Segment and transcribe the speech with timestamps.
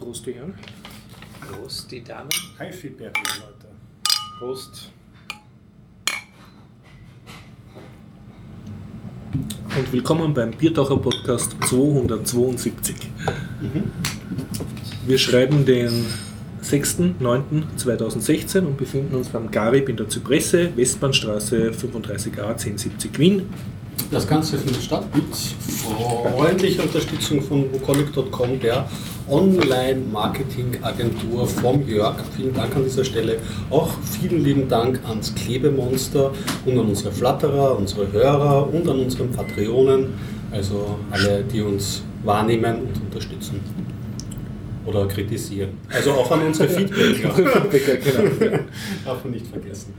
[0.00, 0.54] Prost, die Herren.
[1.46, 2.30] Prost, die Damen.
[2.58, 3.68] Haifiberry, Leute.
[4.38, 4.90] Prost.
[9.76, 12.96] Und willkommen beim Biertaucher Podcast 272.
[15.06, 16.06] Wir schreiben den
[16.64, 23.50] 6.9.2016 und befinden uns beim Garib in der Zypresse, Westbahnstraße 35a 1070 Wien.
[24.10, 28.88] Das Ganze findet statt mit freundlicher Unterstützung von wukonic.com, der
[29.30, 32.16] Online-Marketing-Agentur vom Jörg.
[32.36, 33.36] Vielen Dank an dieser Stelle.
[33.70, 36.32] Auch vielen lieben Dank ans Klebemonster
[36.66, 40.08] und an unsere Flatterer, unsere Hörer und an unseren Patreonen.
[40.50, 43.60] Also alle, die uns wahrnehmen und unterstützen.
[44.86, 45.70] Oder kritisieren.
[45.92, 47.30] Also auch an unsere Feedbacker.
[47.70, 48.58] Feedbacker, genau.
[49.04, 49.92] Darf man nicht vergessen.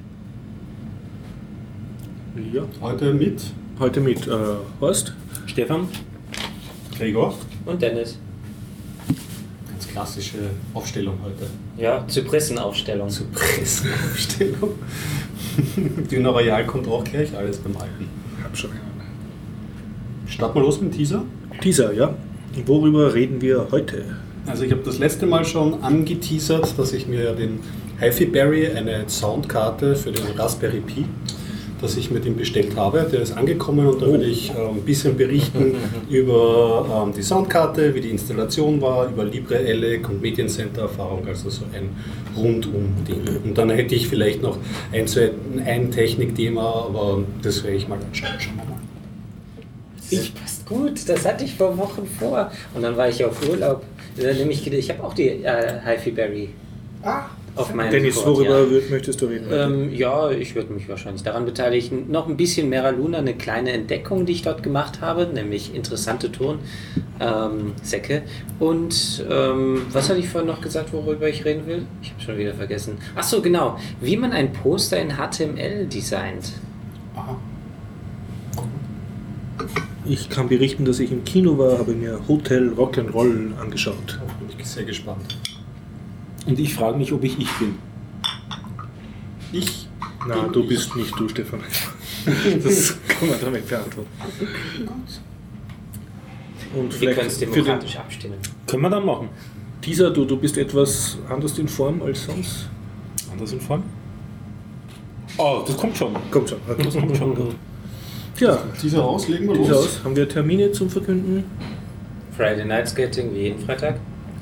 [2.53, 2.63] Ja.
[2.81, 3.41] Heute mit
[3.81, 4.31] Heute mit äh,
[4.79, 5.11] Horst.
[5.47, 5.87] Stefan
[6.95, 7.33] Gregor.
[7.65, 8.19] und Dennis.
[9.91, 10.37] Klassische
[10.73, 11.47] Aufstellung heute.
[11.77, 13.09] Ja, Zypressenaufstellung.
[13.09, 14.71] Zur Presseaufstellung.
[16.11, 18.07] Dünner Royal kommt auch gleich, alles beim Alten.
[18.43, 18.81] Hab schon einen.
[20.27, 21.23] Starten wir los mit dem Teaser.
[21.61, 22.15] Teaser, ja.
[22.65, 24.05] Worüber reden wir heute?
[24.45, 27.59] Also ich habe das letzte Mal schon angeteasert, dass ich mir ja den
[27.99, 31.05] HiFi Berry, eine Soundkarte für den Raspberry Pi,
[31.81, 33.07] dass ich mir den bestellt habe.
[33.11, 35.75] Der ist angekommen und da will ich äh, ein bisschen berichten
[36.09, 41.89] über ähm, die Soundkarte, wie die Installation war, über LibreELEC und Mediencenter-Erfahrung, also so ein
[42.35, 43.41] Rundum-Ding.
[43.43, 44.57] Und dann hätte ich vielleicht noch
[44.91, 45.31] ein, zwei,
[45.65, 48.31] ein Technikthema, aber das werde ich mal anschauen.
[48.39, 48.77] Schauen wir mal.
[50.11, 52.51] Das passt gut, das hatte ich vor Wochen vor.
[52.73, 53.83] Und dann war ich auf Urlaub.
[54.17, 56.49] Dann nehme ich, ich habe auch die äh, Hi-Fi Berry
[57.03, 58.81] Ah, auf meinem Dennis, Board, worüber ja.
[58.89, 59.47] möchtest du reden?
[59.51, 62.09] Ähm, ja, ich würde mich wahrscheinlich daran beteiligen.
[62.09, 66.31] Noch ein bisschen Mera Luna, eine kleine Entdeckung, die ich dort gemacht habe, nämlich interessante
[66.31, 68.23] Tonsäcke.
[68.59, 71.85] Und ähm, was hatte ich vorhin noch gesagt, worüber ich reden will?
[72.01, 72.97] Ich habe schon wieder vergessen.
[73.15, 73.77] Ach so, genau.
[73.99, 76.53] Wie man ein Poster in HTML designt.
[77.15, 77.37] aha.
[80.03, 84.19] Ich kann berichten, dass ich im Kino war, habe mir Hotel Rock'n'Roll angeschaut.
[84.19, 85.37] Da bin ich sehr gespannt.
[86.45, 87.75] Und ich frage mich, ob ich ich bin.
[89.51, 89.87] Ich
[90.27, 91.59] Na, du bist nicht du, Stefan.
[92.63, 94.09] Das kann man damit beantworten.
[96.75, 98.37] Und Wir können es für den demokratisch abstimmen.
[98.67, 99.29] Können wir dann machen.
[99.81, 102.67] Teaser, du, du bist etwas anders in Form als sonst.
[103.31, 103.83] Anders in Form?
[105.37, 106.15] Oh, das kommt schon.
[106.29, 106.59] Kommt schon.
[106.67, 107.33] Das kommt schon.
[107.35, 107.55] gut.
[108.37, 109.71] Tja, Dieser aus, legen wir los.
[109.71, 110.03] aus.
[110.03, 111.43] Haben wir Termine zum Verkünden?
[112.37, 113.99] Friday Night Skating wie jeden Freitag.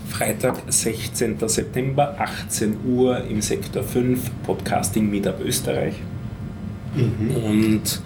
[0.09, 1.37] Freitag, 16.
[1.47, 5.93] September, 18 Uhr im Sektor 5, Podcasting Meetup Österreich.
[6.95, 8.01] Und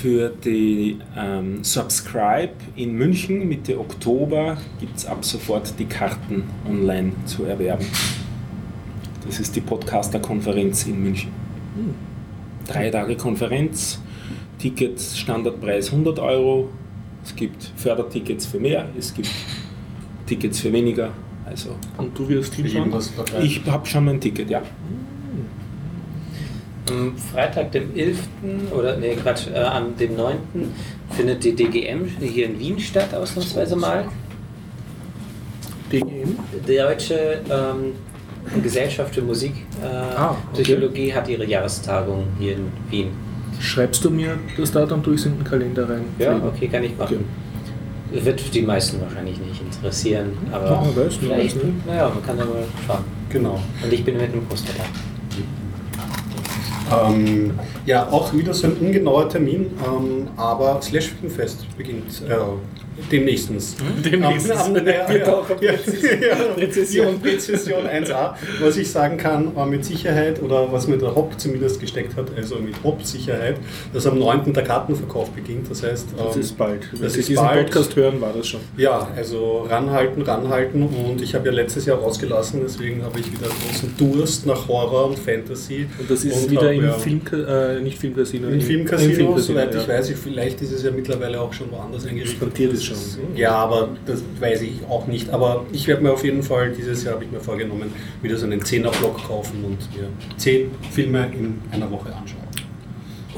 [0.00, 7.12] für die ähm, Subscribe in München Mitte Oktober gibt es ab sofort die Karten online
[7.24, 7.86] zu erwerben.
[9.24, 11.30] Das ist die Podcaster-Konferenz in München.
[12.66, 14.00] Drei Tage Konferenz,
[14.58, 16.68] Tickets Standardpreis 100 Euro.
[17.24, 19.30] Es gibt Fördertickets für mehr, es gibt
[20.26, 21.10] Tickets für weniger.
[21.44, 23.44] Also Und du wirst dabei.
[23.44, 24.62] ich habe schon mein Ticket, ja.
[26.88, 28.18] Am Freitag, dem 11.
[28.76, 30.36] oder nee, Quatsch, äh, am dem 9.
[31.10, 34.06] findet die DGM hier in Wien statt, ausnahmsweise mal.
[35.92, 36.36] DGM?
[36.68, 37.92] Die Deutsche ähm,
[38.62, 40.62] Gesellschaft für Musikpsychologie äh, Ah, okay.
[40.62, 43.08] Psychologie hat ihre Jahrestagung hier in Wien.
[43.60, 46.04] Schreibst du mir das Datum durch in den Kalender rein?
[46.18, 47.24] Ja, okay, kann ich machen.
[48.12, 50.82] Wird die meisten wahrscheinlich nicht interessieren, aber Ja,
[51.18, 53.04] vielleicht, naja, man kann ja mal schauen.
[53.30, 53.60] Genau.
[53.82, 54.84] Und ich bin mit dem Poster da.
[56.88, 62.34] Ähm, ja, auch wieder so ein ungenauer Termin, ähm, aber Slash Filmfest beginnt äh,
[63.10, 63.76] demnächstens.
[64.04, 64.50] Demnächst.
[64.50, 66.54] Am- am- ja, Biertaucher ja, Präzision.
[66.54, 67.20] Präzision.
[67.20, 68.34] Präzision 1a.
[68.60, 72.26] Was ich sagen kann, war mit Sicherheit, oder was mir der Hop zumindest gesteckt hat,
[72.36, 73.56] also mit Hop-Sicherheit,
[73.92, 74.52] dass am 9.
[74.52, 75.70] der Kartenverkauf beginnt.
[75.70, 76.92] Das heißt, Das ähm, ist bald.
[76.92, 77.66] Wenn das Sie ist diesen bald.
[77.66, 78.60] Podcast hören, war das schon.
[78.76, 83.48] Ja, also ranhalten, ranhalten und ich habe ja letztes Jahr rausgelassen, deswegen habe ich wieder
[83.48, 85.86] großen Durst nach Horror und Fantasy.
[85.98, 88.48] Und das ist Und wieder im ja, Film, äh, nicht Filmcasino.
[88.48, 89.80] Im Filmcasino, Filmcasino, soweit ja.
[89.80, 92.40] ich weiß, vielleicht ist es ja mittlerweile auch schon woanders eingerichtet.
[92.86, 93.36] Schon.
[93.36, 95.30] Ja, aber das weiß ich auch nicht.
[95.30, 97.92] Aber ich werde mir auf jeden Fall, dieses Jahr habe ich mir vorgenommen,
[98.22, 102.46] wieder so einen 10er-Block kaufen und mir 10 Filme in einer Woche anschauen.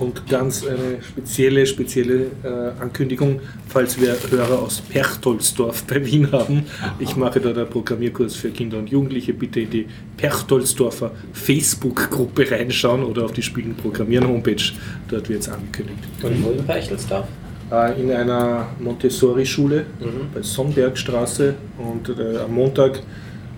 [0.00, 6.66] Und ganz eine spezielle, spezielle äh, Ankündigung, falls wir Hörer aus Perchtoldsdorf bei Wien haben.
[7.00, 9.34] Ich mache dort einen Programmierkurs für Kinder und Jugendliche.
[9.34, 9.86] Bitte in die
[10.16, 14.62] Perchtoldsdorfer Facebook-Gruppe reinschauen oder auf die Spielen Programmieren Homepage.
[15.08, 15.98] Dort wird es angekündigt.
[16.22, 17.26] Und wo in Peichelsdorf?
[17.70, 20.32] Äh, in einer Montessori-Schule Mhm.
[20.34, 23.00] bei Sonnbergstraße und äh, am Montag,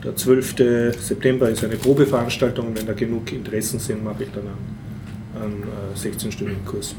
[0.04, 0.54] der 12.
[0.98, 5.62] September, ist eine Probeveranstaltung und wenn da genug Interessen sind, mache ich dann einen, einen
[5.62, 6.94] äh, 16-stündigen Kurs.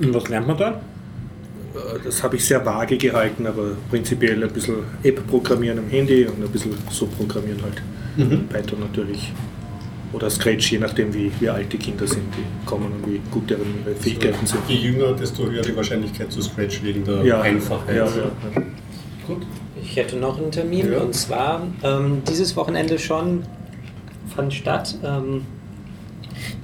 [0.00, 0.70] Und was lernt man da?
[0.70, 6.24] Äh, Das habe ich sehr vage gehalten, aber prinzipiell ein bisschen App programmieren am Handy
[6.24, 7.82] und ein bisschen so programmieren halt.
[8.48, 9.32] Python natürlich.
[10.12, 13.50] Oder Scratch, je nachdem wie, wie alt die Kinder sind, die kommen und wie gut
[13.50, 14.60] deren ihre Fähigkeiten sind.
[14.68, 17.94] Je jünger, desto höher die Wahrscheinlichkeit zu Scratch wegen der Ja, Einfachheit.
[17.96, 18.16] Ja, ja,
[18.54, 18.62] ja.
[19.26, 19.42] Gut.
[19.82, 21.00] Ich hätte noch einen Termin Ja.
[21.00, 23.42] und zwar ähm, dieses Wochenende schon
[24.34, 25.42] fand statt ähm,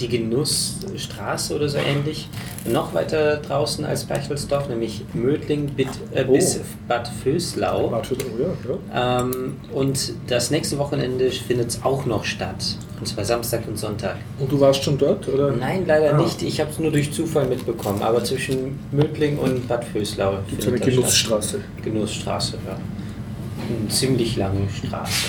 [0.01, 2.29] die Genussstraße oder so ähnlich.
[2.67, 6.33] Noch weiter draußen als Berchtesdorf, nämlich Mödling äh, Oh.
[6.33, 7.91] bis Bad Vöslau.
[7.91, 8.49] Warte, oh ja,
[8.95, 9.21] ja.
[9.21, 12.65] Ähm, und das nächste Wochenende findet es auch noch statt.
[12.99, 14.17] Und zwar Samstag und Sonntag.
[14.39, 15.29] Und du warst schon dort?
[15.29, 15.53] Oder?
[15.53, 16.23] Nein, leider Ah.
[16.23, 16.43] nicht.
[16.43, 18.01] Ich habe es nur durch Zufall mitbekommen.
[18.03, 21.49] Aber zwischen Mödling und Bad Vöslau Gibt es eine Genussstraße?
[21.59, 21.85] statt.
[21.85, 22.77] Genussstraße, ja.
[23.79, 25.27] Eine ziemlich lange Straße.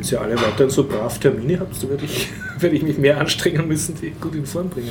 [0.00, 3.20] Wenn ihr alle weiterhin so brav Termine habt, dann werde ich, werde ich mich mehr
[3.20, 4.90] anstrengen müssen, die gut in Form bringen.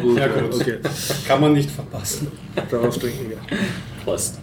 [0.01, 0.53] Gut, Ja, gut.
[0.55, 0.77] okay.
[1.27, 2.27] Kann man nicht verpassen.
[2.69, 3.37] Darauf trinken wir.
[4.03, 4.39] Prost.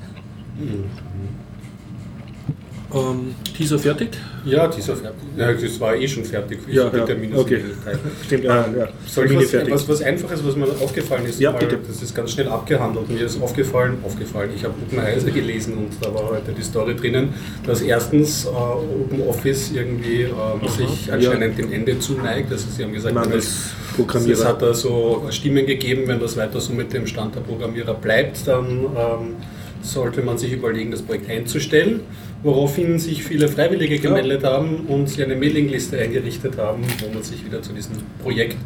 [2.94, 4.10] Ähm, Teaser fertig?
[4.44, 5.22] Ja, dieser fertig.
[5.36, 6.60] Ja, das war eh schon fertig.
[6.66, 7.60] Ich Ja, die ja, Termine okay.
[7.60, 7.98] so geteilt.
[8.26, 8.88] Stimmt, ja, ja.
[9.06, 9.74] Soll ich was, fertig.
[9.74, 11.40] was, was Einfaches, was mir aufgefallen ist?
[11.40, 11.78] Ja, bitte.
[11.86, 13.08] Das ist ganz schnell abgehandelt.
[13.08, 14.50] Mir ist aufgefallen, aufgefallen.
[14.54, 17.34] Ich habe Open Heise gelesen und da war heute die Story drinnen,
[17.66, 22.50] dass erstens äh, Open Office irgendwie äh, sich anscheinend dem Ende zuneigt.
[22.50, 26.60] Also sie haben gesagt, Mangels das, es hat da so Stimmen gegeben, wenn das weiter
[26.60, 29.36] so mit dem Stand der Programmierer bleibt, dann ähm,
[29.82, 32.00] sollte man sich überlegen, das Projekt einzustellen.
[32.42, 37.44] Woraufhin sich viele Freiwillige gemeldet haben und sie eine Mailingliste eingerichtet haben, wo man sich
[37.44, 38.56] wieder zu diesem Projekt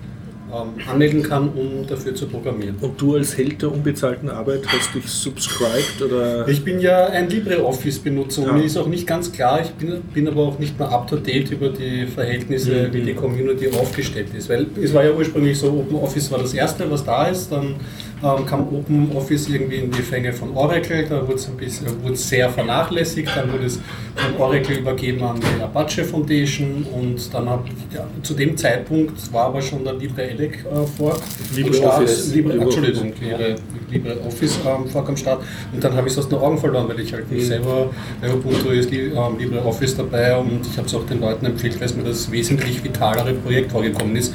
[0.51, 2.77] ähm, anmelden kann, um dafür zu programmieren.
[2.81, 6.47] Und du als Held der unbezahlten Arbeit hast dich subscribed oder?
[6.49, 8.53] Ich bin ja ein LibreOffice-Benutzer und Ja.
[8.55, 11.69] mir ist auch nicht ganz klar, ich bin, bin aber auch nicht mehr up-to-date über
[11.69, 12.95] die Verhältnisse, Mhm.
[12.95, 14.49] wie die Community aufgestellt ist.
[14.49, 17.75] Weil es war ja ursprünglich so, OpenOffice war das erste, was da ist, dann
[18.23, 22.17] ähm, kam OpenOffice irgendwie in die Fänge von Oracle, da wurde es ein bisschen, wurde
[22.17, 23.79] sehr vernachlässigt, dann wurde es
[24.15, 27.61] von Oracle übergeben an die Apache Foundation und dann hat,
[27.93, 31.17] ja, zu dem Zeitpunkt war aber schon der LibreELEC äh, vor.
[31.55, 32.33] LibreOffice.
[32.35, 32.77] Libre, LibreOffice.
[32.77, 33.55] Entschuldigung, Libre,
[33.91, 35.43] LibreOffice ähm, vor am Start
[35.73, 37.49] und dann habe ich es aus den Augen verloren, weil ich halt nicht Mhm.
[37.49, 37.91] selber
[38.21, 41.87] bei Ubuntu ist ähm, LibreOffice dabei und ich habe es auch den Leuten empfiehlt, weil
[41.87, 44.35] es mir das wesentlich vitalere Projekt vorgekommen ist,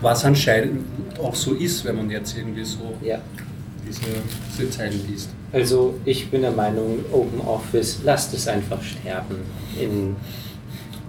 [0.00, 0.80] was anscheinend
[1.20, 3.18] auch so ist, wenn man jetzt irgendwie so Ja.
[3.86, 5.30] diese, Zeilen liest.
[5.52, 9.36] Also ich bin der Meinung, Open Office, lasst es einfach sterben.
[9.80, 10.16] In,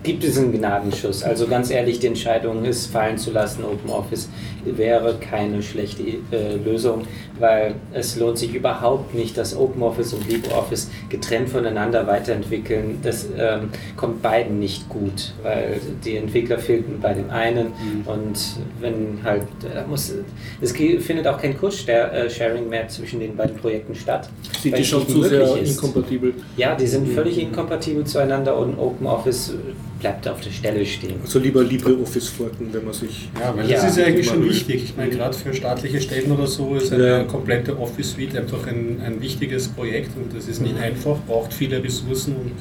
[0.03, 1.23] gibt es einen Gnadenschuss.
[1.23, 4.29] Also ganz ehrlich, die Entscheidung, es fallen zu lassen, Open Office,
[4.63, 7.03] wäre keine schlechte äh, Lösung,
[7.39, 12.99] weil es lohnt sich überhaupt nicht, dass Open Office und LibreOffice getrennt voneinander weiterentwickeln.
[13.03, 17.73] Das ähm, kommt beiden nicht gut, weil die Entwickler fehlten bei dem einen
[18.05, 18.37] und
[18.79, 20.13] wenn halt, da muss,
[20.61, 24.29] es findet auch kein Kurssharing mehr zwischen den beiden Projekten statt.
[24.61, 25.75] Sind die schon zu sehr ist.
[25.75, 26.33] inkompatibel?
[26.57, 29.53] Ja, die sind völlig inkompatibel zueinander und OpenOffice
[29.99, 31.15] bleibt auf der Stelle stehen.
[31.21, 33.29] Also lieber LibreOffice forken, wenn man sich.
[33.39, 34.83] Ja, weil Ja, das ist ja eigentlich schon wichtig.
[34.85, 37.23] Ich meine, gerade für staatliche Stellen oder so ist eine Ja.
[37.23, 41.83] komplette Office Suite einfach ein, ein wichtiges Projekt und das ist nicht einfach, braucht viele
[41.83, 42.51] Ressourcen und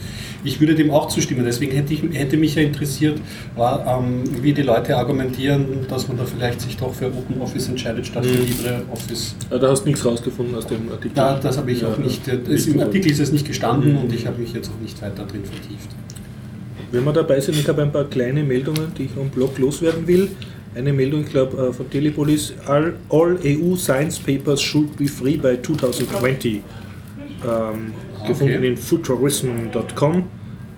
[0.44, 1.44] ich würde dem auch zustimmen.
[1.44, 3.20] Deswegen hätte, ich, hätte mich ja interessiert,
[3.54, 7.68] war, ähm, wie die Leute argumentieren, dass man da vielleicht sich doch für Open Office
[7.68, 8.46] entscheidet statt für Mhm.
[8.46, 9.36] LibreOffice.
[9.50, 11.12] Ah, Da hast du nichts rausgefunden aus dem Artikel.
[11.14, 12.34] Da, das habe ich Ja, auch nicht, ja.
[12.36, 13.98] das, im Artikel ist es nicht gestanden Mhm.
[13.98, 15.88] und ich habe mich jetzt auch nicht weiter drin vertieft.
[16.90, 20.06] Wenn wir dabei sind, ich habe ein paar kleine Meldungen, die ich am Blog loswerden
[20.06, 20.30] will.
[20.74, 25.36] Eine Meldung, ich glaube, äh, von Telepolis: All, all EU Science Papers should be free
[25.36, 26.62] by 2020.
[27.46, 27.92] Ähm,
[28.26, 30.24] Gefunden in futurism.com.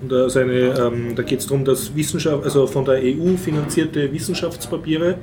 [0.02, 3.36] Und da, ist eine, ähm, da geht es darum, dass Wissenschaft, also von der EU
[3.36, 5.16] finanzierte Wissenschaftspapiere,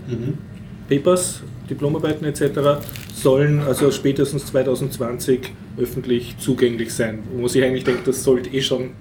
[0.89, 2.81] Papers, Diplomarbeiten etc.
[3.13, 7.19] sollen also spätestens 2020 öffentlich zugänglich sein.
[7.31, 8.91] Wo man sich eigentlich denkt, das sollte eh schon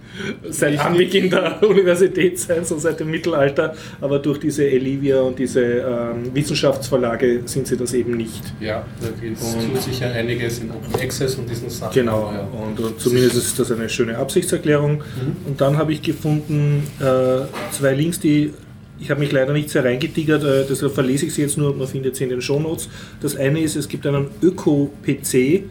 [0.50, 3.74] seit Anbeginn der Universität sein, so seit dem Mittelalter.
[4.00, 8.42] Aber durch diese Elivia und diese ähm, Wissenschaftsverlage sind sie das eben nicht.
[8.60, 11.94] Ja, da gibt es sicher einiges in Open Access und diesen Sachen.
[11.94, 12.40] Genau, Ja.
[12.66, 15.02] und, und zumindest ist das eine schöne Absichtserklärung.
[15.46, 18.52] Und dann habe ich gefunden äh, zwei Links, die
[18.98, 21.86] ich habe mich leider nicht sehr reingetigert, äh, deshalb verlese ich sie jetzt nur, man
[21.86, 22.88] findet sie in den Shownotes.
[23.20, 25.64] Das eine ist, es gibt einen Öko-PC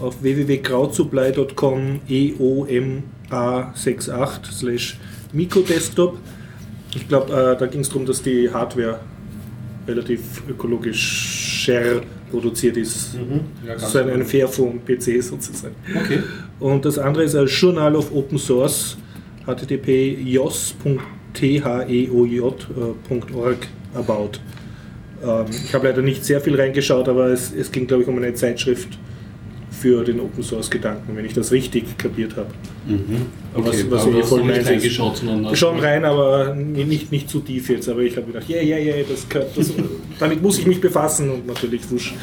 [0.00, 4.98] auf www.krautsupply.com eoma68 slash
[5.32, 6.18] Mikro-Desktop.
[6.94, 8.98] Ich glaube, äh, da ging es darum, dass die Hardware
[9.86, 13.16] relativ ökologischer produziert ist.
[13.66, 14.26] Ja, ganz so ein, ein genau.
[14.26, 15.74] Fairphone-PC sozusagen.
[15.94, 16.20] Okay.
[16.58, 18.96] Und das andere ist ein Journal of Open Source,
[19.46, 20.18] http
[22.08, 23.58] jos.theoj.org
[23.94, 24.38] about.
[25.22, 28.16] Ähm, ich habe leider nicht sehr viel reingeschaut, aber es, es ging, glaube ich, um
[28.16, 28.98] eine Zeitschrift
[29.70, 32.50] für den Open Source Gedanken, wenn ich das richtig kapiert habe.
[33.54, 37.40] Okay, Was- was aber hast voll nicht reingeschaut, sondern Schon rein, aber nicht, nicht zu
[37.40, 37.88] tief jetzt.
[37.88, 39.72] Aber ich habe gedacht, ja, ja, ja, das gehört, das,
[40.18, 42.14] damit muss ich mich befassen und natürlich wusch.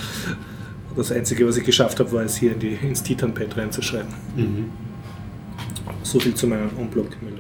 [0.95, 4.09] Das Einzige, was ich geschafft habe, war es hier in die, ins Titanpad reinzuschreiben.
[4.35, 4.65] Mhm.
[6.03, 7.36] So viel zu meinen Unblock-Meldungen.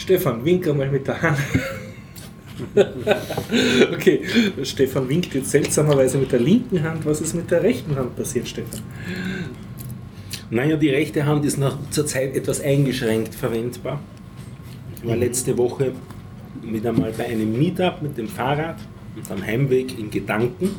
[0.00, 1.38] Stefan, wink einmal mit der Hand.
[3.92, 4.22] okay,
[4.62, 7.04] Stefan winkt jetzt seltsamerweise mit der linken Hand.
[7.04, 8.80] Was ist mit der rechten Hand passiert, Stefan?
[10.48, 14.00] Naja, die rechte Hand ist noch zurzeit etwas eingeschränkt verwendbar.
[14.96, 15.92] Ich war letzte Woche
[16.62, 18.76] wieder mal bei einem Meetup mit dem Fahrrad
[19.16, 20.76] und am Heimweg in Gedanken.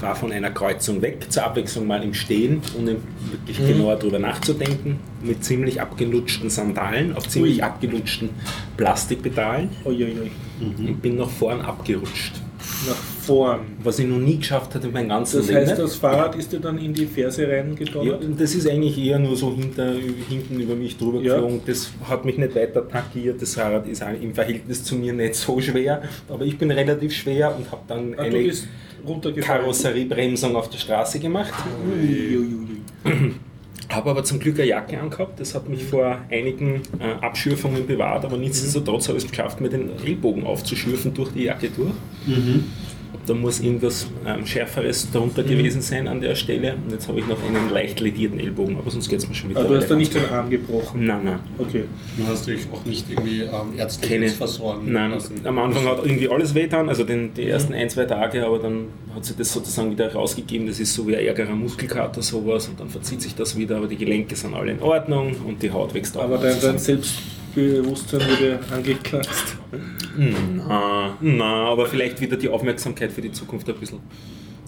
[0.00, 2.96] War von einer Kreuzung weg, zur Abwechslung mal im Stehen, ohne
[3.30, 7.62] wirklich genauer drüber nachzudenken, mit ziemlich abgelutschten Sandalen auf ziemlich Ui.
[7.62, 8.28] abgelutschten
[8.76, 10.30] Plastikpedalen Uiuiui.
[10.60, 12.34] und bin nach vorn abgerutscht.
[12.86, 13.60] Nach vorn.
[13.82, 15.60] Was ich noch nie geschafft hatte in meinem ganzen Das Leben.
[15.66, 18.22] heißt, das Fahrrad ist dir dann in die Ferse Ja, reingedonnert?
[18.38, 19.92] das ist eigentlich eher nur so hinter,
[20.28, 21.34] hinten über mich drüber Ja.
[21.34, 21.60] geflogen.
[21.66, 23.40] Das hat mich nicht weiter tangiert.
[23.40, 26.02] Das Fahrrad ist im Verhältnis zu mir nicht so schwer.
[26.28, 28.52] Aber ich bin relativ schwer und habe dann Ah, eine
[29.06, 29.62] runtergefallen.
[29.62, 31.54] Karosseriebremsung auf der Straße gemacht.
[31.88, 32.82] Uiuiui.
[33.88, 35.38] Habe aber zum Glück eine Jacke angehabt.
[35.38, 38.24] Das hat mich vor einigen äh, Abschürfungen bewahrt.
[38.24, 41.94] Aber nichtsdestotrotz habe ich es geschafft, mir den Ellbogen aufzuschürfen durch die Jacke durch.
[43.26, 45.48] Da muss irgendwas ähm, Schärferes darunter Mhm.
[45.48, 46.74] gewesen sein an der Stelle.
[46.76, 49.60] Und jetzt habe ich noch einen leicht lediertenEllbogen, aber sonst geht es mir schon wieder.
[49.60, 51.04] Aber du hast da nicht den Arm gebrochen.
[51.04, 51.38] Nein, nein.
[51.58, 51.84] Okay.
[52.16, 54.28] Du hast dich auch nicht irgendwie ähm, ärztlich Keine.
[54.28, 55.34] versorgen Nein, lassen.
[55.44, 57.34] am Anfang hat irgendwie alles wehtan, also den, Mhm.
[57.34, 60.66] die ersten ein, zwei Tage, aber dann hat sich das sozusagen wieder rausgegeben.
[60.66, 63.86] Das ist so wie ein ärgerer Muskelkater, sowas, und dann verzieht sich das wieder, aber
[63.88, 66.24] die Gelenke sind alle in Ordnung und die Haut wächst auch.
[66.24, 66.78] Aber dein, dein
[67.56, 69.56] Selbstbewusstsein wurde angekratzt.
[70.16, 73.98] na, na, aber vielleicht wieder die Aufmerksamkeit für die Zukunft ein bisschen.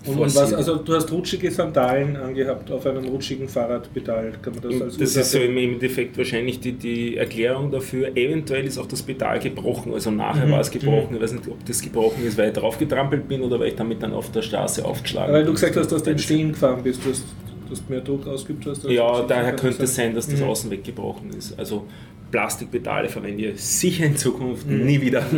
[0.07, 4.33] Und, und was, also du hast rutschige Sandalen angehabt auf einem rutschigen Fahrradpedal.
[4.40, 8.16] Kann man das als Das ist so im Endeffekt wahrscheinlich die, die Erklärung dafür.
[8.16, 10.52] Eventuell ist auch das Pedal gebrochen, also nachher Mhm.
[10.52, 11.16] war es gebrochen.
[11.16, 13.75] Ich weiß nicht, ob das gebrochen ist, weil ich drauf getrampelt bin oder weil ich
[13.75, 15.54] damit dann auf der Straße aufgeschlagen Weil du bin.
[15.57, 17.25] gesagt hast, dass du im Stehen gefahren bist, dass,
[17.68, 18.87] dass du mehr Druck ausgeübt hast.
[18.87, 20.47] als Ja, daher könnte es sein, dass das Mhm.
[20.47, 21.59] außen weggebrochen ist.
[21.59, 21.85] Also
[22.30, 24.85] Plastikpedale verwende ich sicher in Zukunft Mhm.
[24.87, 25.25] nie wieder.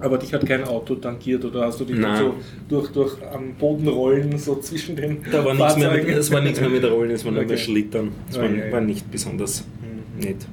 [0.00, 2.34] Aber dich hat kein Auto tangiert oder hast du dich so
[2.68, 6.40] durch, durch am Boden rollen, so zwischen den Da war nichts mehr mit, es war
[6.42, 7.48] nichts mehr mit Rollen, es war nur Okay.
[7.50, 8.10] mehr Schlittern.
[8.30, 8.70] Es Ah, war, ja.
[8.70, 10.20] war nicht besonders Mhm.
[10.24, 10.46] nett.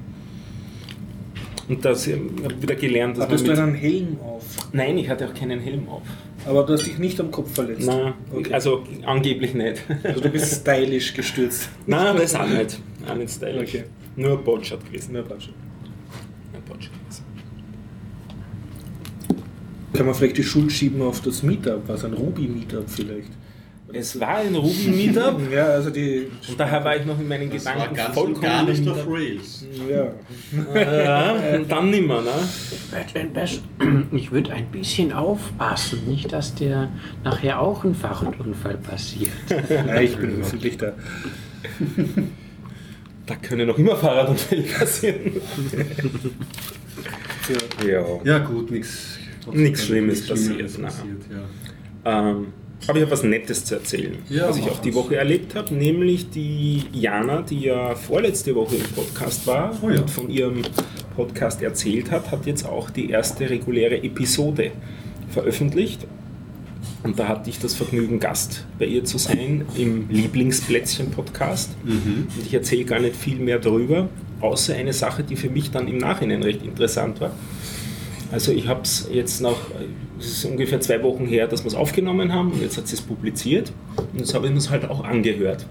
[1.68, 4.44] Und das, ich habe wieder gelernt, dass Hattest du mit, einen Helm auf?
[4.72, 6.02] Nein, ich hatte auch keinen Helm auf.
[6.46, 7.86] Aber du hast dich nicht am Kopf verletzt.
[7.86, 8.52] Nein, Okay.
[8.52, 9.82] also angeblich nicht.
[10.04, 11.68] Also du bist stylisch gestürzt.
[11.86, 12.78] Nein, das auch nicht.
[13.08, 13.68] Auch nicht stylisch.
[13.68, 13.84] Okay.
[14.16, 15.10] Nur ein Botschat gewesen.
[15.12, 15.54] Na, passt schon.
[16.54, 17.24] Ein Botschat gewesen.
[19.92, 23.30] Kann man vielleicht die Schuld schieben auf das Meetup, was ein Ruby-Meetup vielleicht?
[23.98, 26.26] Es war ein Ruby-Meetup Ja, also die.
[26.48, 28.88] und daher war ich noch in meinen Das war Gedanken ganz und vollkommen gar nicht
[28.88, 29.64] auf Rails.
[29.88, 30.12] Ja.
[30.74, 32.30] Ja, und dann nimmer, ne?
[34.12, 36.88] Ich würde ein bisschen aufpassen, nicht, dass der
[37.24, 39.30] nachher auch ein Fahrradunfall passiert.
[39.70, 40.92] Nein, ich bin öffentlich da.
[43.26, 45.32] Da können noch immer Fahrradunfälle passieren.
[47.86, 48.04] Ja.
[48.24, 49.18] Ja gut, nichts
[49.52, 50.92] Nichts Schlimmes passiert, nein.
[52.04, 52.30] ja.
[52.30, 52.48] Ähm,
[52.86, 54.94] aber ich habe was Nettes zu erzählen, Ja, was ich auch die.
[54.94, 60.00] Woche erlebt habe, nämlich die Jana, die ja vorletzte Woche im Podcast war Oh ja.
[60.00, 60.62] und von ihrem
[61.16, 64.70] Podcast erzählt hat, hat jetzt auch die erste reguläre Episode
[65.30, 66.06] veröffentlicht.
[67.02, 71.70] Und da hatte ich das Vergnügen, Gast bei ihr zu sein im Lieblingsplätzchen-Podcast.
[71.84, 72.26] Mhm.
[72.36, 74.08] Und ich erzähle gar nicht viel mehr darüber,
[74.40, 77.32] außer eine Sache, die für mich dann im Nachhinein recht interessant war.
[78.36, 79.56] Also ich habe es jetzt nach,
[80.18, 82.96] es ist ungefähr zwei Wochen her, dass wir es aufgenommen haben und jetzt hat sie
[82.96, 83.72] es publiziert
[84.12, 85.64] und jetzt habe ich mir es halt auch angehört.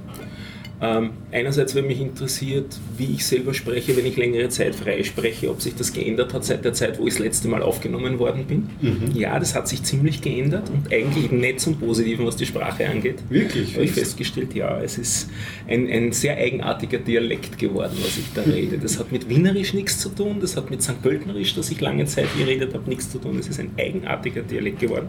[0.82, 5.50] Ähm, einerseits, wenn mich interessiert, wie ich selber spreche, wenn ich längere Zeit frei spreche,
[5.50, 8.46] ob sich das geändert hat seit der Zeit, wo ich das letzte Mal aufgenommen worden
[8.46, 8.70] bin.
[9.14, 13.24] Ja, das hat sich ziemlich geändert und eigentlich nicht zum Positiven, was die Sprache angeht.
[13.30, 13.76] Wirklich?
[13.76, 15.30] Habe ich festgestellt, ja, es ist
[15.68, 18.78] ein, ein sehr eigenartiger Dialekt geworden, was ich da rede.
[18.78, 21.02] Das hat mit Wienerisch nichts zu tun, das hat mit St.
[21.02, 23.40] Pöltenerisch, das ich lange Zeit geredet habe, nichts zu tun.
[23.40, 25.08] Es ist ein eigenartiger Dialekt geworden.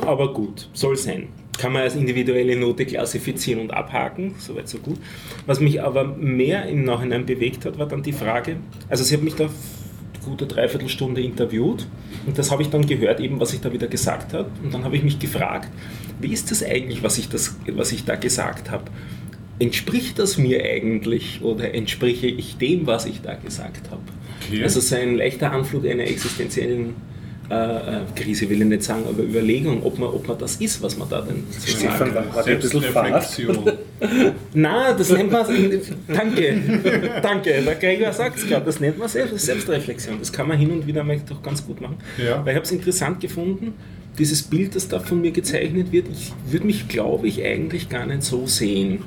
[0.00, 1.28] Aber gut, soll sein.
[1.58, 4.98] Kann man als individuelle Note klassifizieren und abhaken, soweit so gut.
[5.46, 8.56] Was mich aber mehr im Nachhinein bewegt hat, war dann die Frage,
[8.88, 9.48] also sie hat mich da
[10.24, 11.86] gute Dreiviertelstunde interviewt
[12.26, 14.50] und das habe ich dann gehört, eben was ich da wieder gesagt habe.
[14.62, 15.70] Und dann habe ich mich gefragt,
[16.20, 18.84] wie ist das eigentlich, was ich, das, was ich da gesagt habe?
[19.58, 24.02] Entspricht das mir eigentlich oder entspreche ich dem, was ich da gesagt habe?
[24.48, 24.62] Okay.
[24.62, 26.94] Also so ein leichter Anflug einer existenziellen
[27.50, 30.82] äh, äh, Krise, will ich nicht sagen, aber Überlegung, ob man, ob man das ist,
[30.82, 31.78] was man da denn so sagt.
[31.78, 32.80] Stefan, war, war ein bisschen?
[32.80, 33.72] Selbstreflexion.
[34.54, 35.46] Na, das nennt man.
[36.08, 36.60] Danke,
[37.22, 37.62] danke.
[37.62, 38.64] Der Gregor sagt es gerade.
[38.66, 40.18] Das nennt man Selbst Selbstreflexion.
[40.18, 41.96] Das kann man hin und wieder mal doch ganz gut machen.
[42.18, 42.44] Ja.
[42.44, 43.74] Weil ich habe es interessant gefunden,
[44.18, 46.06] dieses Bild, das da von mir gezeichnet wird.
[46.10, 49.04] Ich würde mich, glaube ich, eigentlich gar nicht so sehen.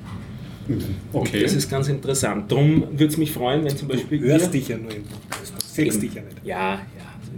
[1.13, 1.41] Okay.
[1.41, 2.51] Das ist ganz interessant.
[2.51, 4.19] Darum würde es mich freuen, wenn zum Beispiel.
[4.19, 6.37] Du hörst ihr- dich ja nur im Podcast, du sehst dich ja nicht.
[6.43, 6.79] Ja, ja,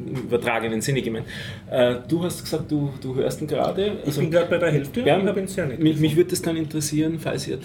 [0.08, 1.26] im übertragenen Sinne gemeint.
[1.70, 3.98] Äh, du hast gesagt, du, du hörst ihn gerade.
[4.02, 6.16] Ich Also, bin gerade bei der Hälfte Ja, und habe ihn sehr nett mich, mich
[6.16, 7.60] würde es dann interessieren, falls ihr äh,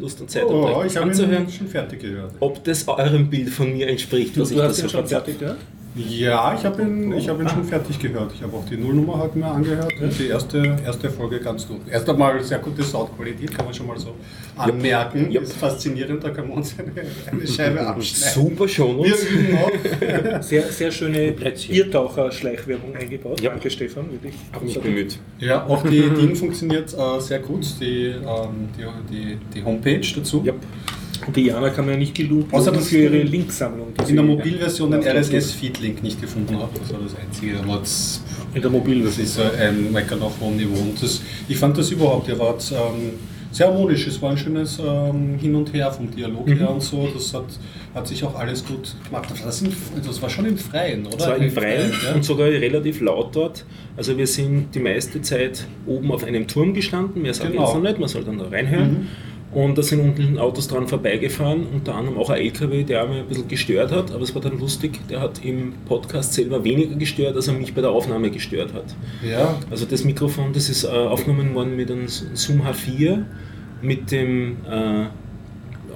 [0.00, 2.32] Lust und Zeit habt, Oh, euch ich das habe anzuhören, schon fertig gehört.
[2.40, 4.88] ob das eurem Bild von mir entspricht, Du, was ich du da hast so ihn
[4.90, 5.58] schon fertig gehört?
[5.58, 8.32] Ja, ich habe ihn, ich hab ihn schon fertig gehört.
[8.34, 11.82] Ich habe auch die Nullnummer heute mir angehört und die erste, erste Folge ganz gut.
[11.88, 14.14] Erst einmal sehr gute Soundqualität, kann man schon mal so
[14.56, 15.30] anmerken.
[15.30, 15.42] Yep.
[15.42, 16.90] Ist faszinierend, da kann man uns eine,
[17.30, 18.34] eine Scheibe abschneiden.
[18.34, 19.04] Super schon.
[19.04, 20.42] Wir üben noch.
[20.42, 21.32] Sehr, sehr schöne.
[21.32, 23.40] Biertaucher-Schleichwerbung eingebaut.
[23.40, 23.50] Ja.
[23.50, 24.10] Danke, Stefan.
[24.10, 24.34] Wirklich.
[24.52, 25.18] Habe mich bemüht.
[25.38, 30.42] Ja, auch die Ding funktioniert äh, sehr gut, die, ähm, die, die, die Homepage dazu.
[30.44, 30.54] Ja.
[31.26, 33.88] Und die Jana kann man ja nicht gelobt Außer loben das- für ihre Linksammlung.
[34.08, 35.02] In der Mobilversion den.
[35.02, 36.70] RSS-Feed-Link nicht gefunden habe.
[36.78, 37.58] Das war das Einzige.
[37.60, 39.24] Aber das, In der das Mobilversion.
[39.24, 40.80] ist äh, ein Meckern auf hohem Niveau.
[40.80, 43.12] Und das, ich fand das überhaupt, ihr wart ähm,
[43.52, 44.06] sehr harmonisch.
[44.06, 47.08] Es war ein schönes ähm, Hin und Her vom Dialog her und so.
[47.14, 47.44] Das hat,
[47.94, 49.28] hat sich auch alles gut gemacht.
[49.30, 49.72] Das, das, sind,
[50.06, 51.16] das war schon im Freien, oder?
[51.16, 52.14] Das war im Freien ja.
[52.14, 53.64] und sogar relativ laut dort.
[53.96, 57.66] Also wir sind die meiste Zeit oben auf einem Turm gestanden, mehr sage ich Genau.
[57.66, 59.06] jetzt noch nicht, man soll dann da reinhören.
[59.54, 63.26] Und da sind unten Autos dran vorbeigefahren, unter anderem auch ein LKW, der mich ein
[63.28, 67.36] bisschen gestört hat, aber es war dann lustig, der hat im Podcast selber weniger gestört,
[67.36, 68.86] als er mich bei der Aufnahme gestört hat.
[69.22, 73.22] Ja, Also das Mikrofon, das ist äh, aufgenommen worden mit einem Zoom H4,
[73.80, 75.04] mit dem äh,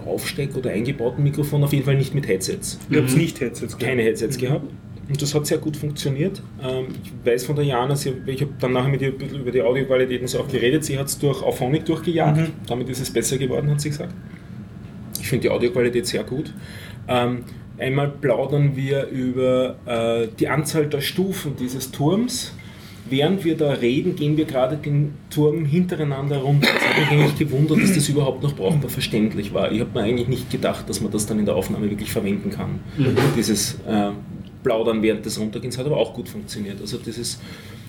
[0.09, 3.73] Aufsteck- oder eingebauten Mikrofon, auf jeden Fall nicht mit Headsets Ich habe es nicht Headsets
[3.77, 3.83] gehabt.
[3.83, 4.71] keine Headsets gehabt.
[5.09, 6.43] Und das hat sehr gut funktioniert.
[6.63, 9.41] Ähm, ich weiß von der Jana, sie, ich habe dann nachher mit ihr ein bisschen
[9.41, 10.85] über die Audioqualität und so auch geredet.
[10.85, 12.51] Sie hat es durch Auphonic durchgejagt.
[12.67, 14.13] Damit ist es besser geworden, hat sie gesagt.
[15.19, 16.53] Ich finde die Audioqualität sehr gut.
[17.09, 17.45] Ähm,
[17.79, 22.53] einmal plaudern wir über äh, die Anzahl der Stufen dieses Turms.
[23.11, 26.69] Während wir da reden, gehen wir gerade den Turm hintereinander runter.
[26.75, 29.73] Das hat mich eigentlich gewundert, dass das überhaupt noch brauchbar verständlich war.
[29.73, 32.51] Ich habe mir eigentlich nicht gedacht, dass man das dann in der Aufnahme wirklich verwenden
[32.51, 32.81] kann.
[33.35, 34.11] Dieses äh,
[34.63, 36.81] Plaudern während des Runtergehens hat aber auch gut funktioniert.
[36.81, 37.39] Also dieses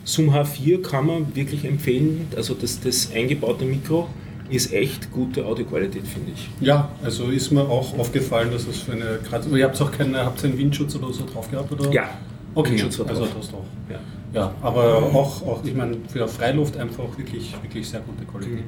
[0.03, 2.27] Zoom H4 kann man wirklich empfehlen.
[2.36, 4.08] Also das, das eingebaute Mikro
[4.49, 6.49] ist echt gute Audioqualität, finde ich.
[6.60, 9.19] ja, also ist mir auch aufgefallen, dass es für eine.
[9.27, 11.71] Grad, ihr habt auch keine, habt ihr einen Windschutz oder so drauf gehabt?
[11.71, 11.91] Oder?
[11.91, 12.10] Ja,
[12.55, 13.34] Okay, Windschutz war also drauf.
[13.38, 13.63] das doch.
[13.89, 13.99] Ja.
[14.34, 18.63] Ja, aber auch, auch ich meine, für Freiluft einfach wirklich, wirklich sehr gute Qualität.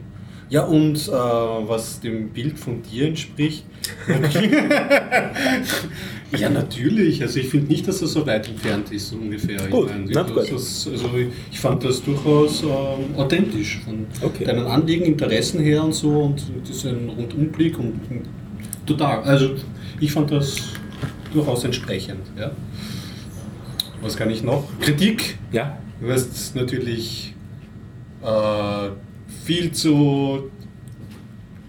[0.52, 3.64] Ja, und äh, was dem Bild von dir entspricht.
[6.38, 7.22] ja, natürlich.
[7.24, 9.68] Also ich finde nicht, dass das so weit entfernt ist, ungefähr.
[9.70, 10.54] Gut, ich, meine, na das, gut.
[10.54, 11.10] das, also
[11.52, 14.44] ich fand das durchaus ähm, authentisch von Okay.
[14.44, 16.44] deinen Anliegen, Interessen her und so und
[16.86, 18.00] ein Rundumblick und
[18.86, 19.24] total.
[19.24, 19.56] Also
[20.00, 20.58] ich fand das
[21.34, 22.22] durchaus entsprechend.
[22.38, 22.52] Ja.
[24.02, 24.68] Was kann ich noch?
[24.82, 25.38] Kritik.
[25.52, 27.36] Ja, Du hast natürlich
[28.24, 28.90] äh,
[29.44, 30.50] viel zu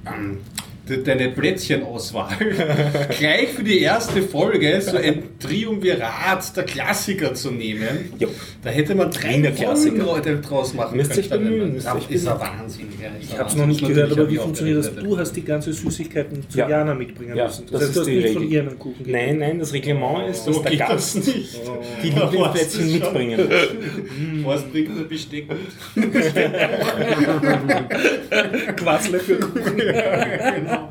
[0.07, 0.39] ähm,
[1.05, 2.37] deine Plätzchenauswahl
[3.19, 8.13] gleich für die erste Folge so ein Triumvirat der Klassiker zu nehmen.
[8.19, 8.29] Jo.
[8.63, 9.41] Da hätte man drei
[10.05, 11.45] heute draus machen Müsst können.
[11.45, 12.87] bemühen, müsst Das euch ist ein Wahnsinn.
[13.01, 14.95] Ja, Ich habe es noch nicht gehört, aber wie funktioniert das?
[14.95, 16.69] Du hast die ganze Süßigkeiten zu Ja.
[16.69, 17.65] Jana mitbringen Ja, müssen.
[17.71, 18.35] das Das, heißt, ist du hast die nicht Regel.
[18.43, 19.17] von ihr einen Kuchen gekriegt.
[19.17, 21.61] nein, nein, das Reglement ist, dass So der Gast das nicht.
[22.03, 24.45] die Ja, Lieblingsplätzchen mitbringen muss.
[24.45, 25.59] Was bringt Besteck mit?
[28.77, 29.79] Quassle für Kuchen.
[30.73, 30.89] Genau.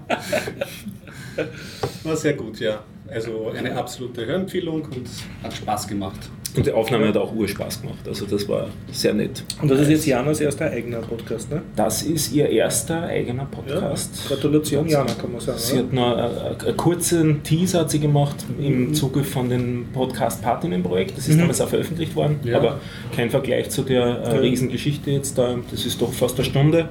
[2.03, 2.83] War sehr gut, ja.
[3.09, 5.07] Also eine absolute Hörempfehlung und
[5.43, 6.19] hat Spaß gemacht.
[6.55, 7.99] Und die Aufnahme hat auch Urspaß gemacht.
[8.05, 9.43] Also das war sehr nett.
[9.61, 11.61] Und das ist jetzt Janas erster eigener Podcast, ne?
[11.77, 14.27] Das ist ihr erster eigener Podcast.
[14.27, 15.57] Gratulation, Jana, kann man sagen.
[15.59, 15.83] Sie oder?
[15.83, 21.17] hat noch einen, einen kurzen Teaser hat sie gemacht im Zuge von dem Podcast Partinnen-Projekt.
[21.17, 21.41] Das ist Mhm.
[21.41, 22.57] damals auch veröffentlicht worden, Ja.
[22.57, 22.79] aber
[23.15, 25.55] kein Vergleich zu der äh, Riesengeschichte jetzt da.
[25.71, 26.89] Das ist doch fast eine Stunde.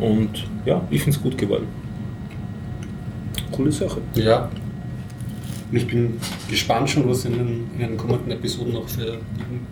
[0.00, 1.66] Und ja, ich finde es gut geworden.
[3.52, 4.00] Coole Sache.
[4.14, 4.50] Ja.
[5.70, 9.18] Und ich bin gespannt schon, was in den, in den kommenden Episoden noch für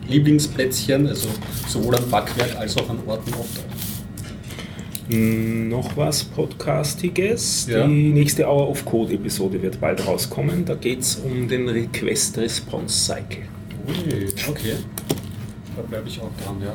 [0.08, 1.28] Lieblingsplätzchen, also
[1.68, 3.76] sowohl am Backwerk als auch an Orten auftauchen.
[5.08, 7.68] Mm, Noch was Podcastiges.
[7.68, 7.86] Ja.
[7.86, 10.64] Die nächste Hour of Code Episode wird bald rauskommen.
[10.64, 13.44] Da geht es um den Request Response Cycle.
[13.86, 14.74] Ui, okay.
[15.76, 16.74] Da bleibe ich auch dran, ja.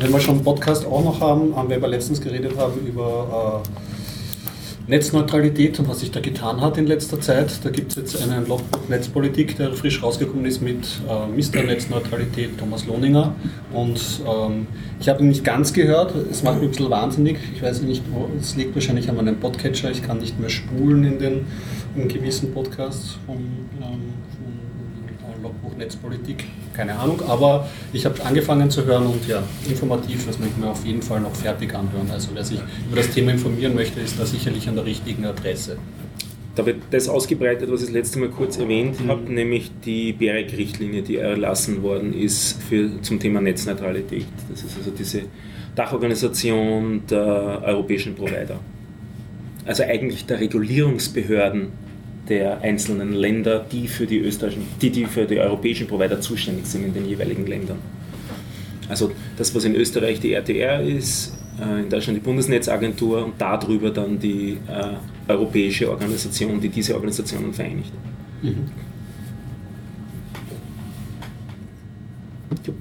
[0.00, 4.90] Wenn wir schon einen Podcast auch noch haben, haben wir letztens geredet haben über äh,
[4.90, 7.62] Netzneutralität und was sich da getan hat in letzter Zeit.
[7.62, 11.64] Da gibt es jetzt einen Logbuch Netzpolitik, der frisch rausgekommen ist mit äh, Mr.
[11.64, 13.34] Netzneutralität, Thomas Lohninger.
[13.74, 14.68] Und ähm,
[15.00, 17.36] ich habe ihn nicht ganz gehört, es macht mich ein bisschen wahnsinnig.
[17.54, 18.02] Ich weiß nicht,
[18.40, 21.46] es liegt wahrscheinlich an meinem Podcatcher, ich kann nicht mehr spulen in den
[21.94, 24.49] in gewissen Podcasts vom, ähm, vom
[25.42, 26.44] Logbuch Netzpolitik.
[26.74, 30.70] Keine Ahnung, aber ich habe angefangen zu hören und ja, informativ, das möchte ich mir
[30.70, 32.10] auf jeden Fall noch fertig anhören.
[32.10, 35.76] Also wer sich über das Thema informieren möchte, ist da sicherlich an der richtigen Adresse.
[36.56, 41.02] Da wird das ausgebreitet, was ich das letzte Mal kurz erwähnt habe, nämlich die BEREC-Richtlinie,
[41.02, 44.26] die erlassen worden ist für, zum Thema Netzneutralität.
[44.50, 45.22] Das ist also diese
[45.76, 48.58] Dachorganisation der europäischen Provider.
[49.64, 51.68] Also eigentlich der Regulierungsbehörden
[52.30, 56.84] der einzelnen Länder, die für die österreichischen, die, die für die europäischen Provider zuständig sind
[56.84, 57.78] in den jeweiligen Ländern.
[58.88, 63.90] Also das, was in Österreich die RTR ist, äh, in Deutschland die Bundesnetzagentur und darüber
[63.90, 67.92] dann die äh, europäische Organisation, die diese Organisationen vereinigt.
[72.64, 72.76] Jupp.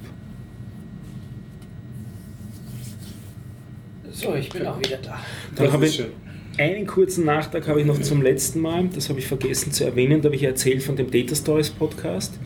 [4.12, 5.20] So, ich bin auch wieder da.
[5.56, 6.29] Dann Das habe ist ich schön.
[6.60, 10.22] Einen kurzen Nachtrag habe ich noch zum letzten Mal, das habe ich vergessen zu erwähnen,
[10.22, 12.38] da habe ich erzählt von dem Data Stories Podcast.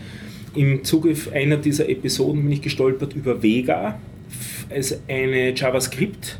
[0.56, 3.99] Im Zuge einer dieser Episoden bin ich gestolpert über Vega,
[4.69, 6.39] also eine JavaScript.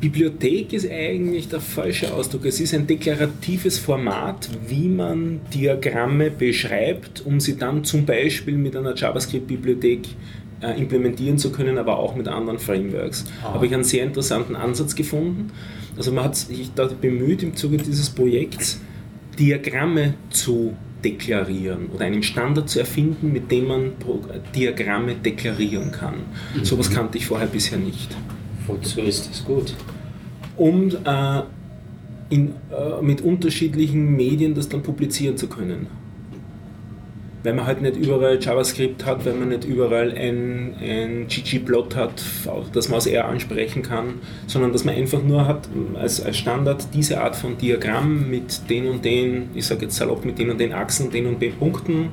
[0.00, 2.46] Bibliothek ist eigentlich der falsche Ausdruck.
[2.46, 8.74] Es ist ein deklaratives Format, wie man Diagramme beschreibt, um sie dann zum Beispiel mit
[8.74, 10.08] einer JavaScript-Bibliothek
[10.60, 13.24] äh, implementieren zu können, aber auch mit anderen Frameworks.
[13.42, 15.50] Habe ich einen sehr interessanten Ansatz gefunden.
[15.96, 18.80] Also man hat sich da bemüht, im Zuge dieses Projekts
[19.38, 23.92] Diagramme zu deklarieren oder einen Standard zu erfinden, mit dem man
[24.54, 26.16] Diagramme deklarieren kann.
[26.62, 28.14] Sowas kannte ich vorher bisher nicht
[28.66, 29.74] Wozu ist das gut?
[30.60, 31.42] um äh,
[32.28, 35.86] in, äh, mit unterschiedlichen Medien das dann publizieren zu können.
[37.42, 42.22] Weil man halt nicht überall JavaScript hat, weil man nicht überall ein, ein ggplot hat,
[42.72, 46.88] das man aus R ansprechen kann, sondern dass man einfach nur hat als, als Standard
[46.92, 50.60] diese Art von Diagramm mit den und den, ich sage jetzt salopp, mit den und
[50.60, 52.10] den Achsen, den und den Punkten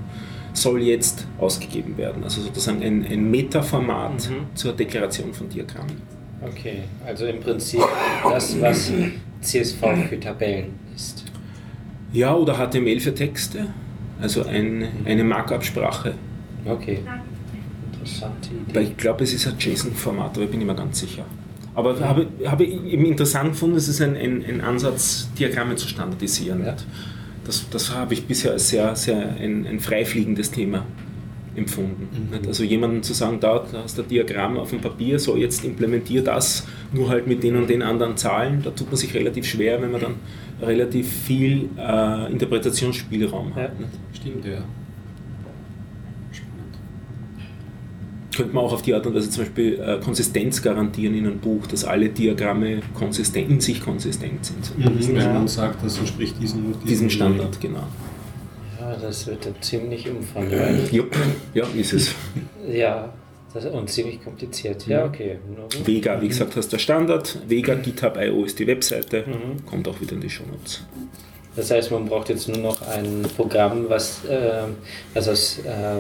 [0.54, 2.24] soll jetzt ausgegeben werden.
[2.24, 6.02] Also sozusagen ein, ein Metaformat zur Deklaration von Diagrammen.
[6.42, 7.82] Okay, also im Prinzip
[8.24, 8.92] das, was
[9.42, 11.26] CSV für Tabellen ist.
[12.14, 13.68] Ja, oder HTML für Texte,
[14.22, 16.14] also ein, eine Markup-Sprache.
[16.66, 17.00] Okay.
[17.94, 18.92] Interessante Weil Idee.
[18.92, 21.26] ich glaube, es ist ein JSON-Format, aber ich bin nicht mehr ganz sicher.
[21.76, 25.88] Aber habe, habe ich eben interessant gefunden, es ist ein, ein, ein Ansatz, Diagramme zu
[25.88, 26.66] standardisieren.
[26.66, 26.76] Ja.
[27.46, 30.86] Das, das habe ich bisher als sehr, sehr ein, ein freifliegendes Thema
[31.58, 32.30] empfunden.
[32.32, 32.48] Nicht?
[32.48, 36.24] Also jemandem zu sagen, da hast du ein Diagramm auf dem Papier, so jetzt implementier
[36.24, 39.82] das, nur halt mit den und den anderen Zahlen, da tut man sich relativ schwer,
[39.82, 40.16] wenn man dann
[40.62, 43.74] relativ viel äh, Interpretationsspielraum hat.
[43.74, 43.80] Ja.
[43.80, 43.90] Nicht?
[44.14, 44.64] Stimmt, ja.
[46.32, 46.78] Spannend.
[48.36, 51.40] könnte man auch auf die Art und Weise zum Beispiel äh, Konsistenz garantieren in einem
[51.40, 54.74] Buch, dass alle Diagramme konsistent, in sich konsistent sind.
[54.78, 57.84] Wenn man sagt, das entspricht diesem, Diesem Standard, genau.
[59.02, 60.92] Das wird dann ziemlich umfangreich.
[60.92, 61.04] Ja,
[61.54, 62.16] ja ist es.
[62.70, 63.14] Ja,
[63.54, 64.86] das, und ziemlich kompliziert.
[64.88, 65.40] Ja, okay.
[65.56, 65.88] Na gut.
[65.88, 67.38] Vega, wie gesagt, hast der Standard.
[67.48, 69.24] Vega GitHub.io ist die Webseite.
[69.66, 70.86] Kommt auch wieder in die Show Notes.
[71.56, 74.64] Das heißt, man braucht jetzt nur noch ein Programm, was, äh,
[75.16, 75.96] was, aus, äh,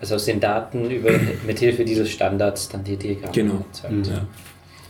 [0.00, 1.12] was aus den Daten über,
[1.46, 3.64] mit Hilfe dieses Standards dann die Diagramme Genau.
[3.72, 4.06] erzeugt.
[4.08, 4.26] Ja.